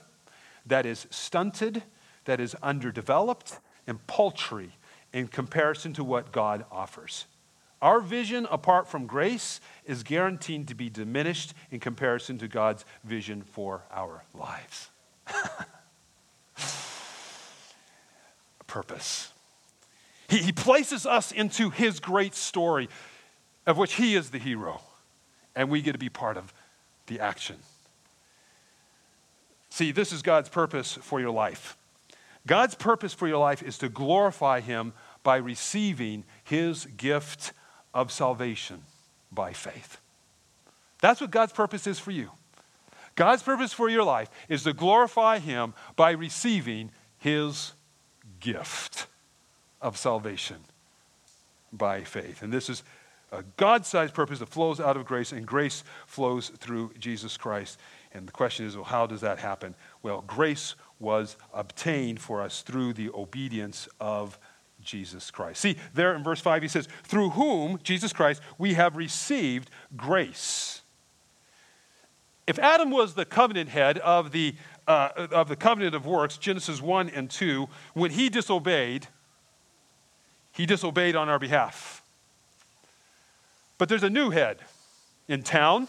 that 0.66 0.84
is 0.84 1.06
stunted, 1.10 1.82
that 2.24 2.40
is 2.40 2.56
underdeveloped, 2.56 3.58
and 3.86 4.04
paltry 4.06 4.72
in 5.12 5.28
comparison 5.28 5.92
to 5.94 6.04
what 6.04 6.32
God 6.32 6.64
offers. 6.70 7.26
Our 7.80 8.00
vision 8.00 8.46
apart 8.50 8.88
from 8.88 9.06
grace 9.06 9.60
is 9.86 10.02
guaranteed 10.02 10.68
to 10.68 10.74
be 10.74 10.90
diminished 10.90 11.54
in 11.70 11.80
comparison 11.80 12.36
to 12.38 12.48
God's 12.48 12.84
vision 13.04 13.42
for 13.42 13.84
our 13.90 14.24
lives. 14.34 14.90
purpose. 18.66 19.32
He, 20.30 20.38
he 20.38 20.52
places 20.52 21.04
us 21.06 21.32
into 21.32 21.70
his 21.70 21.98
great 21.98 22.34
story 22.34 22.88
of 23.66 23.76
which 23.76 23.94
he 23.94 24.14
is 24.14 24.30
the 24.30 24.38
hero, 24.38 24.80
and 25.56 25.68
we 25.68 25.82
get 25.82 25.92
to 25.92 25.98
be 25.98 26.08
part 26.08 26.36
of 26.36 26.54
the 27.08 27.18
action. 27.18 27.56
See, 29.70 29.90
this 29.90 30.12
is 30.12 30.22
God's 30.22 30.48
purpose 30.48 30.94
for 30.94 31.20
your 31.20 31.32
life. 31.32 31.76
God's 32.46 32.76
purpose 32.76 33.12
for 33.12 33.28
your 33.28 33.38
life 33.38 33.62
is 33.62 33.76
to 33.78 33.88
glorify 33.88 34.60
him 34.60 34.92
by 35.22 35.36
receiving 35.36 36.24
his 36.44 36.86
gift 36.86 37.52
of 37.92 38.10
salvation 38.12 38.82
by 39.32 39.52
faith. 39.52 39.98
That's 41.00 41.20
what 41.20 41.30
God's 41.30 41.52
purpose 41.52 41.86
is 41.86 41.98
for 41.98 42.12
you. 42.12 42.30
God's 43.16 43.42
purpose 43.42 43.72
for 43.72 43.88
your 43.88 44.04
life 44.04 44.30
is 44.48 44.62
to 44.62 44.72
glorify 44.72 45.40
him 45.40 45.74
by 45.96 46.12
receiving 46.12 46.90
his 47.18 47.72
gift 48.38 49.08
of 49.80 49.96
salvation 49.96 50.58
by 51.72 52.02
faith. 52.02 52.42
And 52.42 52.52
this 52.52 52.68
is 52.68 52.82
a 53.32 53.44
God 53.56 53.86
sized 53.86 54.14
purpose 54.14 54.40
that 54.40 54.48
flows 54.48 54.80
out 54.80 54.96
of 54.96 55.04
grace, 55.04 55.32
and 55.32 55.46
grace 55.46 55.84
flows 56.06 56.48
through 56.48 56.92
Jesus 56.98 57.36
Christ. 57.36 57.78
And 58.12 58.26
the 58.26 58.32
question 58.32 58.66
is, 58.66 58.74
well, 58.74 58.84
how 58.84 59.06
does 59.06 59.20
that 59.20 59.38
happen? 59.38 59.74
Well, 60.02 60.22
grace 60.26 60.74
was 60.98 61.36
obtained 61.54 62.20
for 62.20 62.42
us 62.42 62.62
through 62.62 62.94
the 62.94 63.10
obedience 63.10 63.88
of 64.00 64.38
Jesus 64.82 65.30
Christ. 65.30 65.60
See, 65.60 65.76
there 65.94 66.14
in 66.14 66.24
verse 66.24 66.40
5, 66.40 66.62
he 66.62 66.68
says, 66.68 66.88
Through 67.04 67.30
whom, 67.30 67.78
Jesus 67.82 68.12
Christ, 68.12 68.42
we 68.58 68.74
have 68.74 68.96
received 68.96 69.70
grace. 69.96 70.82
If 72.46 72.58
Adam 72.58 72.90
was 72.90 73.14
the 73.14 73.24
covenant 73.24 73.68
head 73.68 73.98
of 73.98 74.32
the, 74.32 74.54
uh, 74.88 75.10
of 75.30 75.48
the 75.48 75.56
covenant 75.56 75.94
of 75.94 76.04
works, 76.04 76.36
Genesis 76.36 76.82
1 76.82 77.10
and 77.10 77.30
2, 77.30 77.68
when 77.94 78.10
he 78.10 78.28
disobeyed, 78.28 79.06
he 80.60 80.66
disobeyed 80.66 81.16
on 81.16 81.30
our 81.30 81.38
behalf. 81.38 82.02
But 83.78 83.88
there's 83.88 84.02
a 84.02 84.10
new 84.10 84.28
head 84.28 84.58
in 85.26 85.42
town, 85.42 85.88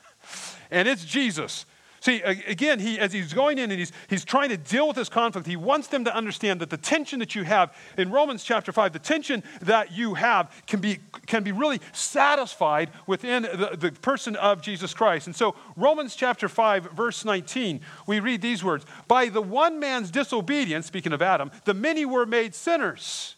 and 0.70 0.88
it's 0.88 1.04
Jesus. 1.04 1.66
See, 2.00 2.22
again, 2.22 2.78
he, 2.78 2.98
as 2.98 3.12
he's 3.12 3.34
going 3.34 3.58
in 3.58 3.70
and 3.70 3.78
he's, 3.78 3.92
he's 4.08 4.24
trying 4.24 4.48
to 4.48 4.56
deal 4.56 4.86
with 4.88 4.96
this 4.96 5.10
conflict, 5.10 5.46
he 5.46 5.56
wants 5.56 5.88
them 5.88 6.06
to 6.06 6.16
understand 6.16 6.58
that 6.60 6.70
the 6.70 6.78
tension 6.78 7.18
that 7.18 7.34
you 7.34 7.42
have 7.42 7.76
in 7.98 8.10
Romans 8.10 8.44
chapter 8.44 8.72
5, 8.72 8.94
the 8.94 8.98
tension 8.98 9.42
that 9.60 9.92
you 9.92 10.14
have 10.14 10.50
can 10.66 10.80
be, 10.80 11.00
can 11.26 11.42
be 11.42 11.52
really 11.52 11.78
satisfied 11.92 12.88
within 13.06 13.42
the, 13.42 13.76
the 13.78 13.92
person 13.92 14.36
of 14.36 14.62
Jesus 14.62 14.94
Christ. 14.94 15.26
And 15.26 15.36
so, 15.36 15.54
Romans 15.76 16.16
chapter 16.16 16.48
5, 16.48 16.92
verse 16.92 17.26
19, 17.26 17.82
we 18.06 18.20
read 18.20 18.40
these 18.40 18.64
words 18.64 18.86
By 19.06 19.28
the 19.28 19.42
one 19.42 19.78
man's 19.78 20.10
disobedience, 20.10 20.86
speaking 20.86 21.12
of 21.12 21.20
Adam, 21.20 21.50
the 21.66 21.74
many 21.74 22.06
were 22.06 22.24
made 22.24 22.54
sinners. 22.54 23.34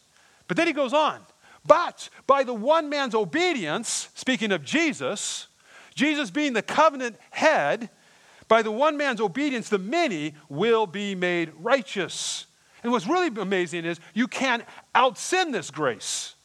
But 0.51 0.57
then 0.57 0.67
he 0.67 0.73
goes 0.73 0.91
on, 0.91 1.21
but 1.65 2.09
by 2.27 2.43
the 2.43 2.53
one 2.53 2.89
man's 2.89 3.15
obedience, 3.15 4.09
speaking 4.15 4.51
of 4.51 4.65
Jesus, 4.65 5.47
Jesus 5.95 6.29
being 6.29 6.51
the 6.51 6.61
covenant 6.61 7.15
head, 7.29 7.89
by 8.49 8.61
the 8.61 8.69
one 8.69 8.97
man's 8.97 9.21
obedience, 9.21 9.69
the 9.69 9.77
many 9.77 10.33
will 10.49 10.87
be 10.87 11.15
made 11.15 11.53
righteous. 11.57 12.47
And 12.83 12.91
what's 12.91 13.07
really 13.07 13.27
amazing 13.27 13.85
is 13.85 14.01
you 14.13 14.27
can't 14.27 14.65
out 14.93 15.17
sin 15.17 15.51
this 15.51 15.71
grace. 15.71 16.35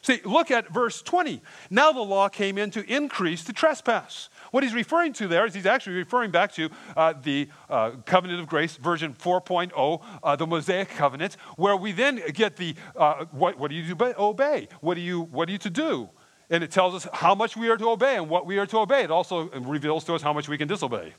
See, 0.00 0.22
look 0.24 0.50
at 0.50 0.72
verse 0.72 1.02
20. 1.02 1.42
Now 1.68 1.92
the 1.92 2.00
law 2.00 2.30
came 2.30 2.56
in 2.56 2.70
to 2.70 2.90
increase 2.90 3.44
the 3.44 3.52
trespass. 3.52 4.30
What 4.54 4.62
he's 4.62 4.72
referring 4.72 5.12
to 5.14 5.26
there 5.26 5.44
is 5.46 5.52
he's 5.52 5.66
actually 5.66 5.96
referring 5.96 6.30
back 6.30 6.52
to 6.52 6.70
uh, 6.96 7.14
the 7.20 7.48
uh, 7.68 7.90
covenant 8.06 8.38
of 8.38 8.46
grace, 8.46 8.76
version 8.76 9.12
4.0, 9.12 10.04
uh, 10.22 10.36
the 10.36 10.46
Mosaic 10.46 10.90
covenant, 10.90 11.36
where 11.56 11.76
we 11.76 11.90
then 11.90 12.22
get 12.32 12.54
the 12.54 12.76
uh, 12.94 13.24
what, 13.32 13.58
what 13.58 13.72
do 13.72 13.74
you 13.76 13.96
do, 13.96 14.14
obey? 14.16 14.68
What 14.80 14.94
do 14.94 15.00
you 15.00 15.22
what 15.22 15.48
are 15.48 15.52
you 15.52 15.58
to 15.58 15.70
do? 15.70 16.08
And 16.50 16.62
it 16.62 16.70
tells 16.70 16.94
us 16.94 17.08
how 17.12 17.34
much 17.34 17.56
we 17.56 17.68
are 17.68 17.76
to 17.76 17.88
obey 17.88 18.14
and 18.14 18.28
what 18.28 18.46
we 18.46 18.58
are 18.58 18.66
to 18.66 18.78
obey. 18.78 19.02
It 19.02 19.10
also 19.10 19.50
reveals 19.50 20.04
to 20.04 20.14
us 20.14 20.22
how 20.22 20.32
much 20.32 20.48
we 20.48 20.56
can 20.56 20.68
disobey. 20.68 21.14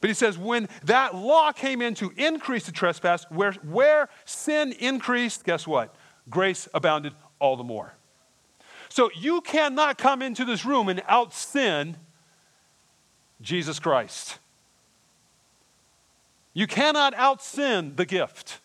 But 0.00 0.08
he 0.08 0.14
says, 0.14 0.38
when 0.38 0.70
that 0.84 1.14
law 1.14 1.52
came 1.52 1.82
in 1.82 1.94
to 1.96 2.14
increase 2.16 2.64
the 2.64 2.72
trespass, 2.72 3.26
where, 3.28 3.52
where 3.62 4.08
sin 4.24 4.72
increased, 4.78 5.44
guess 5.44 5.66
what? 5.66 5.94
Grace 6.30 6.66
abounded 6.72 7.12
all 7.40 7.58
the 7.58 7.62
more. 7.62 7.94
So 8.88 9.10
you 9.14 9.40
cannot 9.40 9.98
come 9.98 10.22
into 10.22 10.44
this 10.44 10.64
room 10.64 10.88
and 10.88 11.02
out 11.08 11.34
sin 11.34 11.96
Jesus 13.40 13.78
Christ. 13.78 14.38
You 16.52 16.66
cannot 16.66 17.14
out 17.14 17.42
sin 17.42 17.96
the 17.96 18.06
gift. 18.06 18.60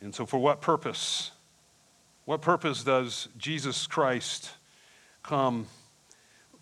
And 0.00 0.14
so, 0.14 0.24
for 0.24 0.38
what 0.38 0.62
purpose? 0.62 1.30
What 2.24 2.40
purpose 2.40 2.82
does 2.82 3.28
Jesus 3.36 3.86
Christ 3.86 4.50
come, 5.22 5.66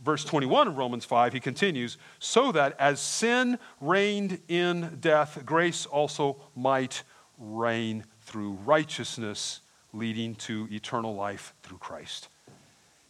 verse 0.05 0.25
21 0.25 0.69
of 0.69 0.77
Romans 0.77 1.05
5, 1.05 1.33
he 1.33 1.41
continues, 1.41 1.99
so 2.19 2.51
that 2.53 2.75
as 2.81 3.01
sin 3.01 3.59
reigned 3.81 4.41
in 4.49 4.99
death, 5.01 5.43
grace 5.45 5.87
also 5.87 6.39
might 6.57 7.05
reign 7.39 8.05
through 8.23 8.53
righteousness, 8.65 9.61
leading 9.93 10.35
to 10.35 10.69
eternal 10.71 11.15
life 11.15 11.55
through 11.63 11.79
Christ. 11.79 12.29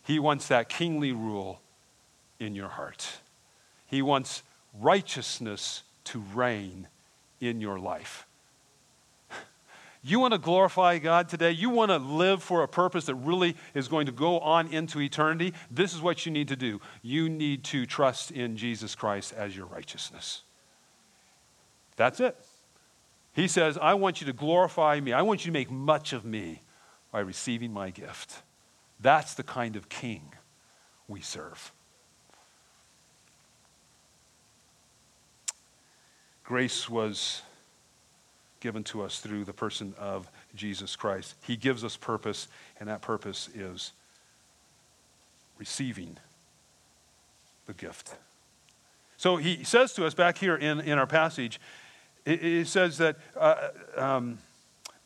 He 0.04 0.18
wants 0.18 0.48
that 0.48 0.68
kingly 0.68 1.12
rule 1.12 1.60
in 2.38 2.54
your 2.54 2.68
heart. 2.68 3.20
He 3.86 4.02
wants 4.02 4.42
righteousness 4.78 5.82
to 6.04 6.20
reign 6.34 6.88
in 7.40 7.60
your 7.60 7.78
life. 7.78 8.26
You 10.02 10.20
want 10.20 10.32
to 10.32 10.38
glorify 10.38 10.98
God 10.98 11.28
today? 11.28 11.50
You 11.50 11.70
want 11.70 11.90
to 11.90 11.98
live 11.98 12.42
for 12.42 12.62
a 12.62 12.68
purpose 12.68 13.06
that 13.06 13.16
really 13.16 13.56
is 13.74 13.88
going 13.88 14.06
to 14.06 14.12
go 14.12 14.38
on 14.38 14.68
into 14.68 15.00
eternity? 15.00 15.52
This 15.70 15.92
is 15.92 16.00
what 16.00 16.24
you 16.24 16.32
need 16.32 16.48
to 16.48 16.56
do. 16.56 16.80
You 17.02 17.28
need 17.28 17.64
to 17.64 17.84
trust 17.84 18.30
in 18.30 18.56
Jesus 18.56 18.94
Christ 18.94 19.34
as 19.36 19.56
your 19.56 19.66
righteousness. 19.66 20.42
That's 21.96 22.20
it. 22.20 22.36
He 23.32 23.48
says, 23.48 23.78
I 23.78 23.94
want 23.94 24.20
you 24.20 24.26
to 24.26 24.32
glorify 24.32 25.00
me. 25.00 25.12
I 25.12 25.22
want 25.22 25.44
you 25.44 25.52
to 25.52 25.58
make 25.58 25.70
much 25.70 26.12
of 26.12 26.24
me 26.24 26.62
by 27.12 27.20
receiving 27.20 27.72
my 27.72 27.90
gift. 27.90 28.42
That's 29.00 29.34
the 29.34 29.42
kind 29.42 29.76
of 29.76 29.88
king 29.88 30.32
we 31.06 31.20
serve. 31.20 31.72
Grace 36.44 36.88
was 36.88 37.42
given 38.60 38.82
to 38.82 39.02
us 39.02 39.20
through 39.20 39.44
the 39.44 39.52
person 39.52 39.94
of 39.98 40.30
Jesus 40.54 40.96
Christ. 40.96 41.34
He 41.46 41.56
gives 41.56 41.84
us 41.84 41.96
purpose, 41.96 42.48
and 42.80 42.88
that 42.88 43.02
purpose 43.02 43.48
is 43.54 43.92
receiving 45.58 46.16
the 47.66 47.74
gift. 47.74 48.14
So 49.16 49.36
he 49.36 49.64
says 49.64 49.92
to 49.94 50.06
us 50.06 50.14
back 50.14 50.38
here 50.38 50.56
in, 50.56 50.80
in 50.80 50.98
our 50.98 51.06
passage, 51.06 51.60
it, 52.24 52.66
says 52.66 52.98
that, 52.98 53.16
uh, 53.36 53.68
um, 53.96 54.38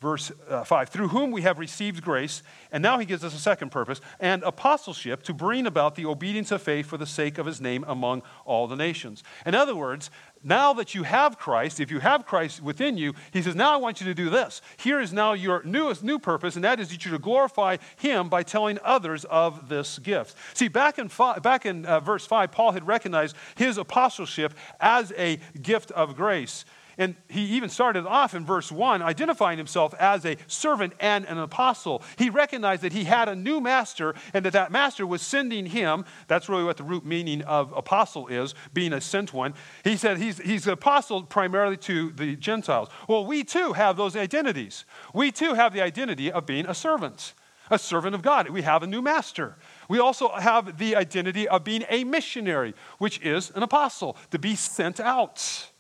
verse 0.03 0.33
uh, 0.51 0.65
5, 0.65 0.89
through 0.89 1.09
whom 1.09 1.31
we 1.31 1.43
have 1.43 1.61
received 1.61 2.03
grace, 2.03 2.43
and 2.73 2.83
now 2.83 2.99
he 2.99 3.07
gives 3.07 3.23
us 3.23 3.35
a 3.35 3.39
second 3.39 3.71
purpose, 3.71 4.01
and 4.19 4.43
apostleship 4.43 5.23
to 5.23 5.33
bring 5.33 5.65
about 5.65 5.95
the 5.95 6.05
obedience 6.05 6.51
of 6.51 6.61
faith 6.61 6.87
for 6.87 6.99
the 6.99 7.07
sake 7.07 7.39
of 7.39 7.47
his 7.47 7.61
name 7.61 7.85
among 7.87 8.21
all 8.45 8.67
the 8.67 8.75
nations. 8.75 9.23
In 9.47 9.55
other 9.55 9.77
words, 9.77 10.11
now 10.43 10.73
that 10.73 10.93
you 10.93 11.05
have 11.05 11.39
Christ, 11.39 11.79
if 11.79 11.89
you 11.93 12.01
have 12.01 12.27
Christ 12.27 12.61
within 12.61 12.99
you, 12.99 13.15
he 13.33 13.43
says, 13.43 13.55
Now 13.55 13.75
I 13.75 13.77
want 13.77 14.01
you 14.01 14.07
to 14.09 14.15
do 14.15 14.29
this. 14.29 14.61
Here 14.77 15.01
is 15.01 15.13
now 15.13 15.35
your 15.35 15.63
newest 15.63 16.03
new 16.03 16.19
purpose, 16.19 16.57
and 16.57 16.65
that 16.65 16.81
is 16.81 16.89
that 16.89 17.05
you 17.05 17.13
to 17.13 17.19
glorify 17.21 17.77
him 17.97 18.29
by 18.29 18.43
telling 18.43 18.81
others 18.83 19.25
of 19.27 19.69
this 19.69 20.01
gift. 20.01 20.35
See, 20.55 20.67
back 20.67 20.99
in, 20.99 21.09
five, 21.09 21.45
back 21.45 21.65
in 21.65 21.87
uh, 21.87 22.01
verse 22.01 22.27
5, 22.27 22.51
Paul 22.51 22.73
had 22.73 22.89
recognized 22.89 23.37
his 23.55 23.79
apostleship 23.79 24.53
as 24.81 25.13
a 25.17 25.39
gift 25.63 25.93
of 25.93 26.17
grace. 26.17 26.65
And 26.99 27.17
he 27.29 27.45
even 27.57 27.69
started 27.69 28.07
off 28.07 28.35
in 28.35 28.45
verse 28.45 28.71
1 28.71 29.03
identifying 29.03 29.59
himself 29.59 29.95
as 29.99 30.25
a 30.25 30.37
servant 30.47 30.93
and 31.01 31.25
an 31.25 31.39
apostle. 31.39 32.03
He 32.17 32.31
recognized 32.31 32.83
that 32.83 32.93
he 32.93 33.05
had 33.05 33.29
a 33.29 33.35
new 33.35 33.61
master 33.61 34.15
and 34.35 34.45
that 34.45 34.53
that 34.53 34.71
master 34.71 35.07
was 35.07 35.23
sending 35.23 35.67
him. 35.67 36.05
That's 36.29 36.49
really 36.49 36.65
what 36.65 36.77
the 36.77 36.85
root 36.85 37.05
meaning 37.05 37.43
of 37.43 37.73
apostle 37.73 38.29
is, 38.29 38.55
being 38.73 38.93
a 38.93 39.01
sent 39.01 39.33
one. 39.33 39.55
He 39.85 39.97
said 39.97 40.19
he's, 40.19 40.39
he's 40.39 40.67
an 40.67 40.73
apostle 40.73 41.23
primarily 41.23 41.77
to 41.79 42.11
the 42.11 42.37
Gentiles. 42.37 42.89
Well, 43.09 43.27
we 43.27 43.45
too 43.45 43.73
have 43.73 43.97
those 43.97 44.17
identities. 44.17 44.85
We 45.15 45.33
too 45.33 45.55
have 45.55 45.73
the 45.73 45.83
identity 45.83 46.31
of 46.31 46.47
being 46.47 46.67
a 46.67 46.75
servant, 46.75 47.35
a 47.71 47.79
servant 47.79 48.15
of 48.15 48.23
God. 48.23 48.49
We 48.51 48.63
have 48.63 48.83
a 48.83 48.87
new 48.87 49.03
master. 49.03 49.57
We 49.89 49.99
also 49.99 50.29
have 50.29 50.79
the 50.79 50.97
identity 50.97 51.49
of 51.49 51.65
being 51.65 51.85
a 51.89 52.05
missionary, 52.05 52.75
which 52.99 53.21
is 53.21 53.51
an 53.55 53.63
apostle, 53.63 54.17
to 54.31 54.39
be 54.39 54.57
sent 54.57 55.01
out. 55.01 55.72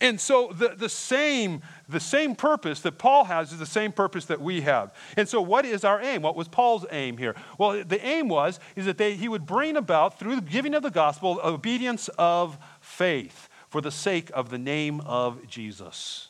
And 0.00 0.20
so 0.20 0.52
the, 0.52 0.74
the, 0.76 0.90
same, 0.90 1.62
the 1.88 2.00
same 2.00 2.34
purpose 2.34 2.80
that 2.80 2.98
Paul 2.98 3.24
has 3.24 3.52
is 3.52 3.58
the 3.58 3.64
same 3.64 3.92
purpose 3.92 4.26
that 4.26 4.40
we 4.40 4.60
have. 4.60 4.94
And 5.16 5.26
so 5.26 5.40
what 5.40 5.64
is 5.64 5.84
our 5.84 6.02
aim? 6.02 6.20
What 6.20 6.36
was 6.36 6.48
Paul's 6.48 6.84
aim 6.90 7.16
here? 7.16 7.34
Well, 7.58 7.82
the 7.82 8.04
aim 8.04 8.28
was 8.28 8.60
is 8.74 8.84
that 8.84 8.98
they, 8.98 9.14
he 9.14 9.28
would 9.28 9.46
bring 9.46 9.76
about, 9.76 10.18
through 10.18 10.36
the 10.36 10.42
giving 10.42 10.74
of 10.74 10.82
the 10.82 10.90
gospel, 10.90 11.40
obedience 11.42 12.08
of 12.18 12.58
faith 12.80 13.48
for 13.70 13.80
the 13.80 13.90
sake 13.90 14.30
of 14.34 14.50
the 14.50 14.58
name 14.58 15.00
of 15.00 15.46
Jesus. 15.48 16.28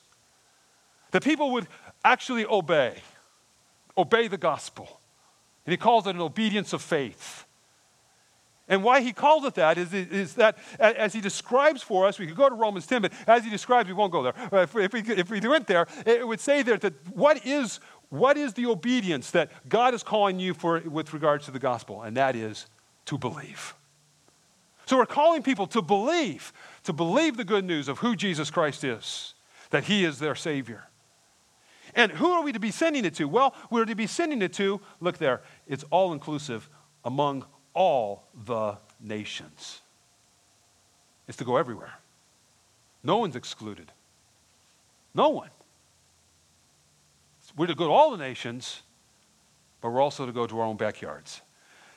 That 1.10 1.24
people 1.24 1.50
would 1.52 1.66
actually 2.04 2.46
obey, 2.46 3.02
obey 3.98 4.28
the 4.28 4.38
gospel. 4.38 5.00
And 5.64 5.72
he 5.72 5.76
calls 5.76 6.06
it 6.06 6.14
an 6.14 6.20
obedience 6.20 6.72
of 6.72 6.82
faith. 6.82 7.45
And 8.68 8.82
why 8.82 9.00
he 9.00 9.12
calls 9.12 9.44
it 9.44 9.54
that 9.54 9.78
is, 9.78 9.94
is 9.94 10.34
that 10.34 10.58
as 10.80 11.12
he 11.12 11.20
describes 11.20 11.82
for 11.82 12.06
us, 12.06 12.18
we 12.18 12.26
could 12.26 12.36
go 12.36 12.48
to 12.48 12.54
Romans 12.54 12.86
10, 12.86 13.02
but 13.02 13.12
as 13.26 13.44
he 13.44 13.50
describes, 13.50 13.88
we 13.88 13.94
won't 13.94 14.10
go 14.10 14.24
there. 14.24 14.34
Uh, 14.52 14.62
if 14.62 14.74
we, 14.74 14.84
if 14.84 14.92
we, 14.92 15.00
if 15.02 15.30
we 15.30 15.40
went 15.40 15.68
there, 15.68 15.86
it 16.04 16.26
would 16.26 16.40
say 16.40 16.62
there 16.62 16.76
that 16.78 16.94
what 17.14 17.46
is, 17.46 17.78
what 18.08 18.36
is 18.36 18.54
the 18.54 18.66
obedience 18.66 19.30
that 19.30 19.50
God 19.68 19.94
is 19.94 20.02
calling 20.02 20.40
you 20.40 20.52
for 20.52 20.80
with 20.80 21.12
regards 21.14 21.44
to 21.44 21.52
the 21.52 21.60
gospel? 21.60 22.02
And 22.02 22.16
that 22.16 22.34
is 22.34 22.66
to 23.04 23.16
believe. 23.16 23.74
So 24.86 24.96
we're 24.96 25.06
calling 25.06 25.42
people 25.42 25.68
to 25.68 25.82
believe, 25.82 26.52
to 26.84 26.92
believe 26.92 27.36
the 27.36 27.44
good 27.44 27.64
news 27.64 27.88
of 27.88 27.98
who 27.98 28.16
Jesus 28.16 28.50
Christ 28.50 28.82
is, 28.82 29.34
that 29.70 29.84
he 29.84 30.04
is 30.04 30.18
their 30.18 30.34
Savior. 30.34 30.88
And 31.94 32.12
who 32.12 32.30
are 32.32 32.42
we 32.42 32.52
to 32.52 32.60
be 32.60 32.70
sending 32.72 33.04
it 33.04 33.14
to? 33.14 33.26
Well, 33.26 33.54
we're 33.70 33.84
to 33.84 33.94
be 33.94 34.06
sending 34.06 34.42
it 34.42 34.52
to, 34.54 34.80
look 35.00 35.18
there, 35.18 35.42
it's 35.66 35.84
all 35.90 36.12
inclusive 36.12 36.68
among 37.04 37.44
all 37.76 38.24
the 38.46 38.78
nations. 39.00 39.82
It's 41.28 41.36
to 41.36 41.44
go 41.44 41.58
everywhere. 41.58 41.92
No 43.04 43.18
one's 43.18 43.36
excluded. 43.36 43.92
No 45.14 45.28
one. 45.28 45.50
We're 47.56 47.66
to 47.66 47.74
go 47.74 47.86
to 47.86 47.92
all 47.92 48.10
the 48.10 48.16
nations, 48.16 48.82
but 49.80 49.90
we're 49.90 50.00
also 50.00 50.26
to 50.26 50.32
go 50.32 50.46
to 50.46 50.58
our 50.58 50.66
own 50.66 50.76
backyards. 50.76 51.42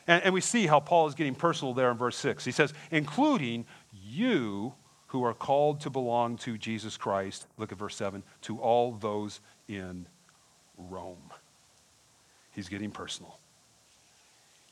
And, 0.05 0.23
and 0.23 0.33
we 0.33 0.41
see 0.41 0.67
how 0.67 0.79
Paul 0.79 1.07
is 1.07 1.15
getting 1.15 1.35
personal 1.35 1.73
there 1.73 1.91
in 1.91 1.97
verse 1.97 2.17
6. 2.17 2.45
He 2.45 2.51
says, 2.51 2.73
including 2.91 3.65
you 4.03 4.73
who 5.07 5.23
are 5.23 5.33
called 5.33 5.81
to 5.81 5.89
belong 5.89 6.37
to 6.37 6.57
Jesus 6.57 6.97
Christ, 6.97 7.47
look 7.57 7.71
at 7.71 7.77
verse 7.77 7.95
7, 7.95 8.21
to 8.43 8.59
all 8.59 8.91
those 8.93 9.39
in 9.67 10.05
Rome. 10.77 11.31
He's 12.51 12.69
getting 12.69 12.91
personal. 12.91 13.38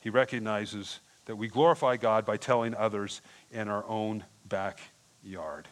He 0.08 0.12
recognizes 0.12 1.02
that 1.26 1.36
we 1.36 1.50
glorify 1.50 1.98
God 1.98 2.26
by 2.26 2.38
telling 2.38 2.74
others 2.74 3.22
in 3.52 3.68
our 3.68 3.86
own 3.90 4.24
backyard. 4.48 5.68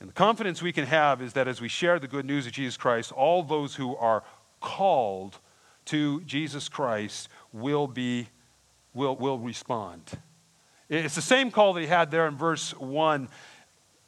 And 0.00 0.08
the 0.08 0.14
confidence 0.14 0.62
we 0.62 0.72
can 0.72 0.86
have 0.86 1.20
is 1.20 1.34
that 1.34 1.46
as 1.46 1.60
we 1.60 1.68
share 1.68 1.98
the 1.98 2.08
good 2.08 2.24
news 2.24 2.46
of 2.46 2.52
Jesus 2.52 2.78
Christ, 2.78 3.12
all 3.12 3.42
those 3.42 3.74
who 3.74 3.94
are 3.96 4.24
called 4.62 5.38
to 5.84 6.22
Jesus 6.22 6.70
Christ 6.70 7.28
will 7.52 7.86
be 7.86 8.28
will, 8.94 9.16
will 9.16 9.38
respond. 9.38 10.00
It's 10.88 11.14
the 11.14 11.20
same 11.20 11.50
call 11.50 11.74
that 11.74 11.82
he 11.82 11.88
had 11.88 12.10
there 12.10 12.26
in 12.26 12.38
verse 12.38 12.72
1 12.78 13.28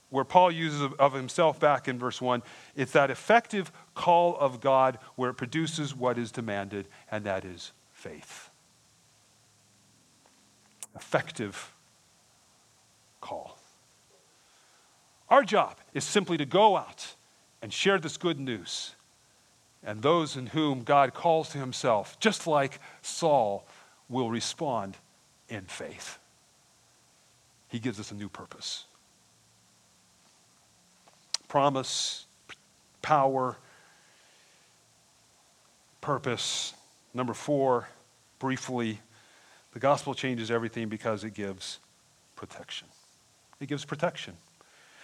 where 0.08 0.24
Paul 0.24 0.50
uses 0.50 0.90
of 0.98 1.12
himself 1.12 1.60
back 1.60 1.86
in 1.86 1.98
verse 1.98 2.18
1. 2.18 2.42
It's 2.76 2.92
that 2.92 3.10
effective 3.10 3.70
call 3.94 4.38
of 4.38 4.62
God 4.62 4.98
where 5.16 5.28
it 5.28 5.34
produces 5.34 5.94
what 5.94 6.16
is 6.16 6.32
demanded, 6.32 6.88
and 7.10 7.24
that 7.26 7.44
is 7.44 7.72
faith. 7.92 8.43
Effective 10.96 11.72
call. 13.20 13.58
Our 15.28 15.42
job 15.42 15.76
is 15.94 16.04
simply 16.04 16.36
to 16.36 16.44
go 16.44 16.76
out 16.76 17.14
and 17.62 17.72
share 17.72 17.98
this 17.98 18.16
good 18.16 18.38
news 18.38 18.94
and 19.82 20.00
those 20.00 20.36
in 20.36 20.46
whom 20.46 20.82
God 20.82 21.14
calls 21.14 21.50
to 21.50 21.58
himself, 21.58 22.18
just 22.20 22.46
like 22.46 22.78
Saul, 23.02 23.66
will 24.08 24.30
respond 24.30 24.96
in 25.48 25.62
faith. 25.64 26.18
He 27.68 27.78
gives 27.78 27.98
us 27.98 28.10
a 28.10 28.14
new 28.14 28.28
purpose 28.28 28.84
promise, 31.48 32.26
power, 33.00 33.56
purpose. 36.00 36.74
Number 37.14 37.32
four, 37.32 37.88
briefly, 38.40 38.98
the 39.74 39.80
gospel 39.80 40.14
changes 40.14 40.50
everything 40.50 40.88
because 40.88 41.24
it 41.24 41.34
gives 41.34 41.80
protection. 42.36 42.88
It 43.60 43.66
gives 43.66 43.84
protection. 43.84 44.36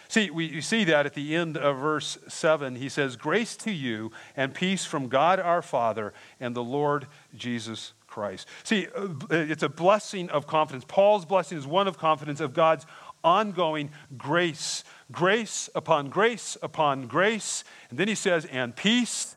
See, 0.09 0.31
we 0.31 0.47
you 0.47 0.63
see 0.63 0.85
that 0.85 1.07
at 1.07 1.15
the 1.15 1.37
end 1.37 1.57
of 1.57 1.79
verse 1.79 2.19
7. 2.27 2.77
He 2.77 2.89
says, 2.89 3.17
Grace 3.17 3.57
to 3.59 3.71
you 3.71 4.11
and 4.37 4.55
peace 4.55 4.85
from 4.85 5.09
God 5.09 5.39
our 5.39 5.63
Father 5.63 6.13
and 6.41 6.55
the 6.57 6.65
Lord 6.65 7.07
Jesus 7.37 7.93
Christ. 8.07 8.49
See, 8.65 8.89
uh, 8.97 9.09
it's 9.31 9.63
a 9.63 9.69
blessing 9.69 10.31
of 10.31 10.47
confidence. 10.47 10.85
Paul's 10.87 11.25
blessing 11.25 11.59
is 11.59 11.67
one 11.67 11.87
of 11.87 11.97
confidence 11.99 12.41
of 12.41 12.55
God's 12.55 12.87
ongoing 13.23 13.91
grace. 14.17 14.83
Grace 15.13 15.69
upon 15.75 16.09
grace 16.09 16.57
upon 16.63 17.07
grace. 17.07 17.63
And 17.89 17.99
then 17.99 18.09
he 18.09 18.15
says, 18.15 18.47
and 18.47 18.75
peace 18.75 19.37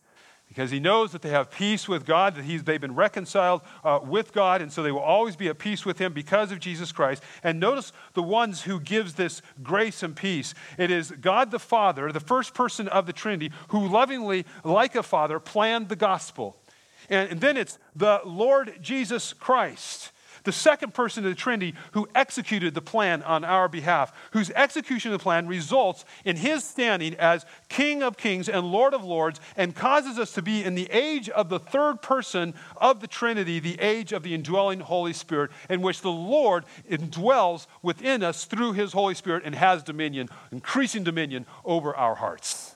because 0.54 0.70
he 0.70 0.80
knows 0.80 1.12
that 1.14 1.24
they 1.24 1.30
have 1.30 1.50
peace 1.50 1.88
with 1.88 2.06
God, 2.06 2.36
that 2.36 2.64
they've 2.64 2.80
been 2.80 2.94
reconciled 2.94 3.64
uh, 3.84 4.00
with 4.04 4.34
God, 4.34 4.62
and 4.62 4.72
so 4.72 4.84
they 4.84 4.92
will 4.92 5.00
always 5.00 5.36
be 5.36 5.48
at 5.48 5.58
peace 5.58 5.84
with 5.84 5.98
him 5.98 6.14
because 6.14 6.52
of 6.52 6.60
Jesus 6.60 6.92
Christ. 6.92 7.24
And 7.42 7.60
notice 7.60 7.92
the 8.14 8.22
ones 8.22 8.62
who 8.62 8.80
gives 8.80 9.16
this 9.16 9.42
grace 9.64 10.04
and 10.04 10.16
peace. 10.16 10.54
It 10.78 10.92
is 10.92 11.10
God 11.10 11.50
the 11.50 11.58
Father, 11.58 12.12
the 12.12 12.20
first 12.20 12.54
person 12.54 12.88
of 12.88 13.08
the 13.08 13.14
Trinity, 13.14 13.52
who 13.70 13.88
lovingly, 13.88 14.46
like 14.64 14.94
a 14.94 15.02
father, 15.02 15.40
planned 15.40 15.90
the 15.90 15.96
gospel. 15.96 16.62
and, 17.10 17.32
and 17.32 17.42
then 17.42 17.58
it's 17.58 17.80
the 17.96 18.22
Lord 18.24 18.78
Jesus 18.80 19.34
Christ 19.34 20.12
the 20.44 20.52
second 20.52 20.94
person 20.94 21.24
of 21.24 21.30
the 21.30 21.36
Trinity 21.36 21.76
who 21.92 22.08
executed 22.16 22.74
the 22.74 22.82
plan 22.82 23.24
on 23.24 23.44
our 23.44 23.68
behalf, 23.68 24.14
whose 24.32 24.52
execution 24.52 25.12
of 25.12 25.20
the 25.20 25.24
plan 25.24 25.48
results 25.48 26.06
in 26.26 26.36
his 26.36 26.64
standing 26.64 27.16
as 27.16 27.46
King 27.70 28.04
of 28.04 28.18
kings 28.18 28.50
and 28.50 28.72
Lord 28.72 28.94
of 28.94 29.04
lords 29.04 29.40
and 29.56 29.76
causes 29.76 30.20
us 30.20 30.34
to 30.34 30.42
be 30.42 30.64
in 30.64 30.76
the 30.76 30.90
age 30.92 31.30
of 31.30 31.50
the 31.50 31.60
third 31.60 32.02
person 32.02 32.54
of 32.78 33.00
the 33.00 33.08
Trinity, 33.08 33.60
the 33.60 33.80
age 33.80 34.12
of 34.12 34.24
the 34.24 34.34
indwelling 34.34 34.80
Holy 34.80 35.14
Spirit, 35.14 35.52
in 35.70 35.82
which 35.82 36.02
the 36.02 36.12
Lord 36.12 36.66
indwells 36.90 37.68
within 37.82 38.24
us 38.24 38.46
through 38.46 38.74
his 38.74 38.94
Holy 38.94 39.16
Spirit 39.16 39.44
and 39.46 39.56
has 39.56 39.84
dominion, 39.84 40.30
increasing 40.52 41.04
dominion 41.04 41.46
over 41.66 41.96
our 41.96 42.16
hearts. 42.16 42.73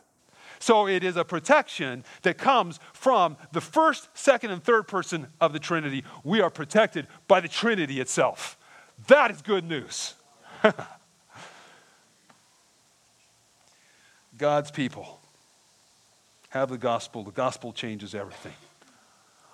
So 0.60 0.88
it 0.88 1.04
is 1.04 1.18
a 1.18 1.24
protection 1.24 2.04
that 2.24 2.38
comes 2.38 2.80
from 2.94 3.38
the 3.52 3.62
first, 3.62 4.10
second, 4.18 4.52
and 4.52 4.64
third 4.64 4.88
person 4.88 5.28
of 5.40 5.54
the 5.54 5.60
Trinity. 5.60 6.04
We 6.24 6.42
are 6.42 6.50
protected 6.50 7.08
by 7.28 7.40
the 7.42 7.48
Trinity 7.48 8.00
itself. 8.00 8.58
That 9.08 9.32
is 9.32 9.42
good 9.42 9.64
news. 9.66 10.16
God's 14.38 14.72
people 14.72 15.20
have 16.50 16.70
the 16.70 16.78
gospel. 16.78 17.24
The 17.24 17.32
gospel 17.32 17.74
changes 17.74 18.16
everything. 18.16 18.54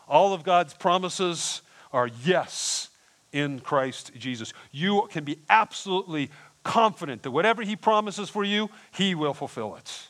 All 0.07 0.33
of 0.33 0.43
God's 0.43 0.73
promises 0.73 1.61
are 1.91 2.07
yes 2.23 2.89
in 3.31 3.59
Christ 3.59 4.11
Jesus. 4.17 4.53
You 4.71 5.07
can 5.11 5.23
be 5.23 5.39
absolutely 5.49 6.29
confident 6.63 7.23
that 7.23 7.31
whatever 7.31 7.63
He 7.63 7.75
promises 7.75 8.29
for 8.29 8.43
you, 8.43 8.69
He 8.91 9.15
will 9.15 9.33
fulfill 9.33 9.75
it. 9.75 10.09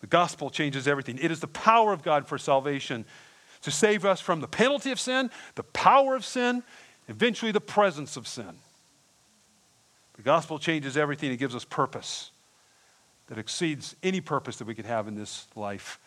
The 0.00 0.06
gospel 0.06 0.50
changes 0.50 0.88
everything. 0.88 1.18
It 1.20 1.30
is 1.30 1.40
the 1.40 1.48
power 1.48 1.92
of 1.92 2.02
God 2.02 2.26
for 2.26 2.38
salvation 2.38 3.04
to 3.62 3.70
save 3.70 4.04
us 4.04 4.20
from 4.20 4.40
the 4.40 4.48
penalty 4.48 4.90
of 4.90 4.98
sin, 4.98 5.30
the 5.54 5.62
power 5.62 6.14
of 6.14 6.24
sin, 6.24 6.62
eventually 7.08 7.52
the 7.52 7.60
presence 7.60 8.16
of 8.16 8.26
sin. 8.26 8.58
The 10.14 10.22
gospel 10.22 10.58
changes 10.58 10.96
everything. 10.96 11.30
It 11.30 11.36
gives 11.36 11.54
us 11.54 11.64
purpose 11.64 12.30
that 13.28 13.38
exceeds 13.38 13.94
any 14.02 14.20
purpose 14.20 14.56
that 14.56 14.66
we 14.66 14.74
could 14.74 14.86
have 14.86 15.06
in 15.06 15.14
this 15.14 15.46
life. 15.54 16.00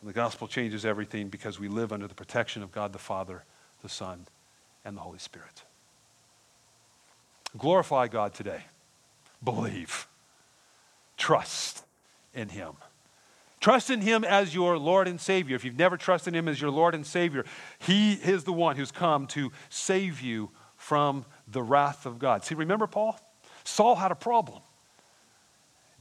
And 0.00 0.08
the 0.08 0.14
gospel 0.14 0.48
changes 0.48 0.84
everything 0.84 1.28
because 1.28 1.58
we 1.58 1.68
live 1.68 1.92
under 1.92 2.06
the 2.08 2.14
protection 2.14 2.62
of 2.62 2.72
God 2.72 2.92
the 2.92 2.98
Father, 2.98 3.44
the 3.82 3.88
Son, 3.88 4.26
and 4.84 4.96
the 4.96 5.00
Holy 5.00 5.18
Spirit. 5.18 5.64
Glorify 7.56 8.08
God 8.08 8.34
today. 8.34 8.64
Believe. 9.42 10.06
Trust 11.16 11.84
in 12.34 12.48
Him. 12.48 12.72
Trust 13.60 13.90
in 13.90 14.00
Him 14.00 14.24
as 14.24 14.54
your 14.54 14.78
Lord 14.78 15.08
and 15.08 15.20
Savior. 15.20 15.56
If 15.56 15.64
you've 15.64 15.78
never 15.78 15.96
trusted 15.96 16.34
Him 16.34 16.48
as 16.48 16.60
your 16.60 16.70
Lord 16.70 16.94
and 16.94 17.06
Savior, 17.06 17.44
He 17.78 18.14
is 18.14 18.44
the 18.44 18.52
one 18.52 18.76
who's 18.76 18.92
come 18.92 19.26
to 19.28 19.52
save 19.70 20.20
you 20.20 20.50
from 20.76 21.24
the 21.48 21.62
wrath 21.62 22.04
of 22.04 22.18
God. 22.18 22.44
See, 22.44 22.54
remember 22.54 22.86
Paul? 22.86 23.18
Saul 23.64 23.96
had 23.96 24.10
a 24.10 24.16
problem. 24.16 24.60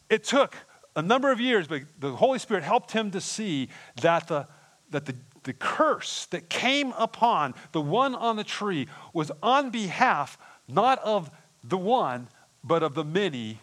It 0.10 0.24
took 0.24 0.56
a 0.96 1.02
number 1.02 1.32
of 1.32 1.40
years, 1.40 1.68
but 1.68 1.84
the 2.00 2.12
Holy 2.12 2.40
Spirit 2.40 2.64
helped 2.64 2.92
him 2.92 3.12
to 3.12 3.22
see 3.22 3.70
that 4.02 4.28
the, 4.28 4.48
that 4.92 5.06
the, 5.06 5.16
the 5.44 5.54
curse 5.54 6.26
that 6.28 6.50
came 6.50 6.94
upon 6.98 7.54
the 7.72 7.82
one 7.82 8.14
on 8.14 8.36
the 8.36 8.44
tree 8.44 8.88
was 9.14 9.32
on 9.42 9.70
behalf 9.70 10.38
not 10.68 11.00
of 11.00 11.32
the 11.64 11.78
one, 11.78 12.28
but 12.64 12.84
of 12.84 12.94
the 12.94 13.04
many 13.04 13.60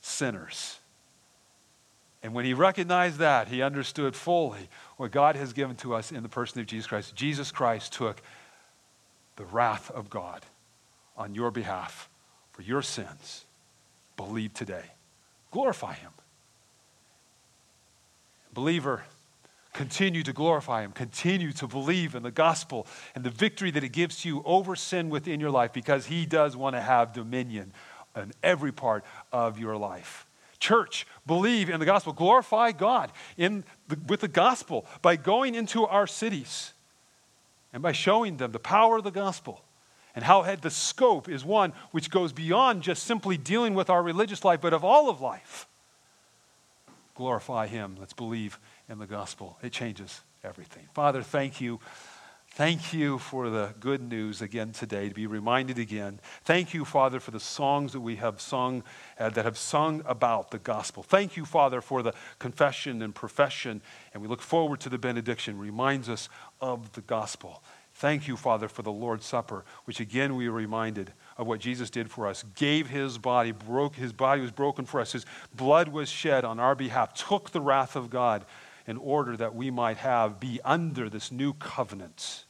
sinners. 0.00 0.77
And 2.22 2.34
when 2.34 2.44
he 2.44 2.54
recognized 2.54 3.18
that, 3.18 3.48
he 3.48 3.62
understood 3.62 4.16
fully 4.16 4.68
what 4.96 5.12
God 5.12 5.36
has 5.36 5.52
given 5.52 5.76
to 5.76 5.94
us 5.94 6.10
in 6.10 6.22
the 6.22 6.28
person 6.28 6.60
of 6.60 6.66
Jesus 6.66 6.86
Christ. 6.86 7.14
Jesus 7.14 7.52
Christ 7.52 7.92
took 7.92 8.20
the 9.36 9.44
wrath 9.44 9.90
of 9.92 10.10
God 10.10 10.44
on 11.16 11.34
your 11.34 11.50
behalf 11.50 12.08
for 12.52 12.62
your 12.62 12.82
sins. 12.82 13.44
Believe 14.16 14.52
today. 14.52 14.84
Glorify 15.52 15.94
him. 15.94 16.10
Believer, 18.52 19.04
Continue 19.78 20.24
to 20.24 20.32
glorify 20.32 20.82
Him. 20.82 20.90
Continue 20.90 21.52
to 21.52 21.68
believe 21.68 22.16
in 22.16 22.24
the 22.24 22.32
gospel 22.32 22.86
and 23.14 23.22
the 23.22 23.30
victory 23.30 23.70
that 23.70 23.84
it 23.84 23.90
gives 23.90 24.22
to 24.22 24.28
you 24.28 24.42
over 24.44 24.74
sin 24.74 25.08
within 25.08 25.38
your 25.38 25.52
life 25.52 25.72
because 25.72 26.06
He 26.06 26.26
does 26.26 26.56
want 26.56 26.74
to 26.74 26.80
have 26.80 27.12
dominion 27.12 27.72
in 28.16 28.32
every 28.42 28.72
part 28.72 29.04
of 29.30 29.56
your 29.56 29.76
life. 29.76 30.26
Church, 30.60 31.06
believe 31.26 31.70
in 31.70 31.80
the 31.80 31.86
gospel. 31.86 32.12
Glorify 32.12 32.72
God 32.72 33.12
in 33.36 33.64
the, 33.86 33.98
with 34.08 34.20
the 34.20 34.28
gospel 34.28 34.86
by 35.02 35.16
going 35.16 35.54
into 35.54 35.86
our 35.86 36.06
cities 36.06 36.72
and 37.72 37.82
by 37.82 37.92
showing 37.92 38.38
them 38.38 38.52
the 38.52 38.58
power 38.58 38.98
of 38.98 39.04
the 39.04 39.10
gospel 39.10 39.62
and 40.14 40.24
how 40.24 40.42
the 40.56 40.70
scope 40.70 41.28
is 41.28 41.44
one 41.44 41.72
which 41.92 42.10
goes 42.10 42.32
beyond 42.32 42.82
just 42.82 43.04
simply 43.04 43.36
dealing 43.36 43.74
with 43.74 43.88
our 43.88 44.02
religious 44.02 44.44
life, 44.44 44.60
but 44.60 44.72
of 44.72 44.84
all 44.84 45.08
of 45.08 45.20
life. 45.20 45.68
Glorify 47.14 47.66
Him. 47.66 47.96
Let's 47.98 48.12
believe 48.12 48.58
in 48.88 48.98
the 48.98 49.06
gospel. 49.06 49.58
It 49.62 49.72
changes 49.72 50.22
everything. 50.42 50.88
Father, 50.92 51.22
thank 51.22 51.60
you. 51.60 51.80
Thank 52.58 52.92
you 52.92 53.18
for 53.18 53.50
the 53.50 53.72
good 53.78 54.02
news 54.02 54.42
again 54.42 54.72
today, 54.72 55.08
to 55.08 55.14
be 55.14 55.28
reminded 55.28 55.78
again. 55.78 56.18
Thank 56.42 56.74
you, 56.74 56.84
Father, 56.84 57.20
for 57.20 57.30
the 57.30 57.38
songs 57.38 57.92
that 57.92 58.00
we 58.00 58.16
have 58.16 58.40
sung, 58.40 58.82
uh, 59.16 59.30
that 59.30 59.44
have 59.44 59.56
sung 59.56 60.02
about 60.04 60.50
the 60.50 60.58
gospel. 60.58 61.04
Thank 61.04 61.36
you, 61.36 61.44
Father, 61.44 61.80
for 61.80 62.02
the 62.02 62.14
confession 62.40 63.00
and 63.00 63.14
profession. 63.14 63.80
And 64.12 64.20
we 64.20 64.28
look 64.28 64.42
forward 64.42 64.80
to 64.80 64.88
the 64.88 64.98
benediction, 64.98 65.56
reminds 65.56 66.08
us 66.08 66.28
of 66.60 66.94
the 66.94 67.00
gospel. 67.00 67.62
Thank 67.94 68.26
you, 68.26 68.36
Father, 68.36 68.66
for 68.66 68.82
the 68.82 68.90
Lord's 68.90 69.24
Supper, 69.24 69.64
which 69.84 70.00
again 70.00 70.34
we 70.34 70.48
are 70.48 70.52
reminded 70.52 71.12
of 71.36 71.46
what 71.46 71.60
Jesus 71.60 71.90
did 71.90 72.10
for 72.10 72.26
us. 72.26 72.44
Gave 72.56 72.88
his 72.88 73.18
body, 73.18 73.52
broke 73.52 73.94
his 73.94 74.12
body 74.12 74.40
was 74.40 74.50
broken 74.50 74.84
for 74.84 75.00
us. 75.00 75.12
His 75.12 75.26
blood 75.54 75.90
was 75.90 76.08
shed 76.08 76.44
on 76.44 76.58
our 76.58 76.74
behalf, 76.74 77.14
took 77.14 77.50
the 77.50 77.60
wrath 77.60 77.94
of 77.94 78.10
God 78.10 78.44
in 78.84 78.96
order 78.96 79.36
that 79.36 79.54
we 79.54 79.70
might 79.70 79.98
have 79.98 80.40
be 80.40 80.58
under 80.64 81.08
this 81.08 81.30
new 81.30 81.52
covenant 81.52 82.46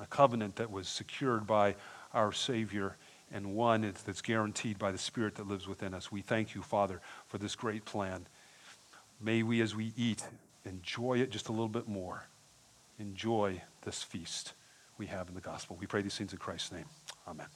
a 0.00 0.06
covenant 0.06 0.56
that 0.56 0.70
was 0.70 0.88
secured 0.88 1.46
by 1.46 1.74
our 2.12 2.32
Savior 2.32 2.96
and 3.32 3.54
one 3.54 3.82
that's 4.04 4.22
guaranteed 4.22 4.78
by 4.78 4.92
the 4.92 4.98
Spirit 4.98 5.34
that 5.36 5.48
lives 5.48 5.66
within 5.66 5.94
us. 5.94 6.12
We 6.12 6.22
thank 6.22 6.54
you, 6.54 6.62
Father, 6.62 7.00
for 7.28 7.38
this 7.38 7.54
great 7.54 7.84
plan. 7.84 8.26
May 9.20 9.42
we, 9.42 9.60
as 9.60 9.74
we 9.74 9.92
eat, 9.96 10.22
enjoy 10.64 11.18
it 11.18 11.30
just 11.30 11.48
a 11.48 11.52
little 11.52 11.68
bit 11.68 11.88
more. 11.88 12.26
Enjoy 12.98 13.62
this 13.82 14.02
feast 14.02 14.52
we 14.98 15.06
have 15.06 15.28
in 15.28 15.34
the 15.34 15.40
gospel. 15.40 15.76
We 15.78 15.86
pray 15.86 16.02
these 16.02 16.16
things 16.16 16.32
in 16.32 16.38
Christ's 16.38 16.72
name. 16.72 16.86
Amen. 17.26 17.46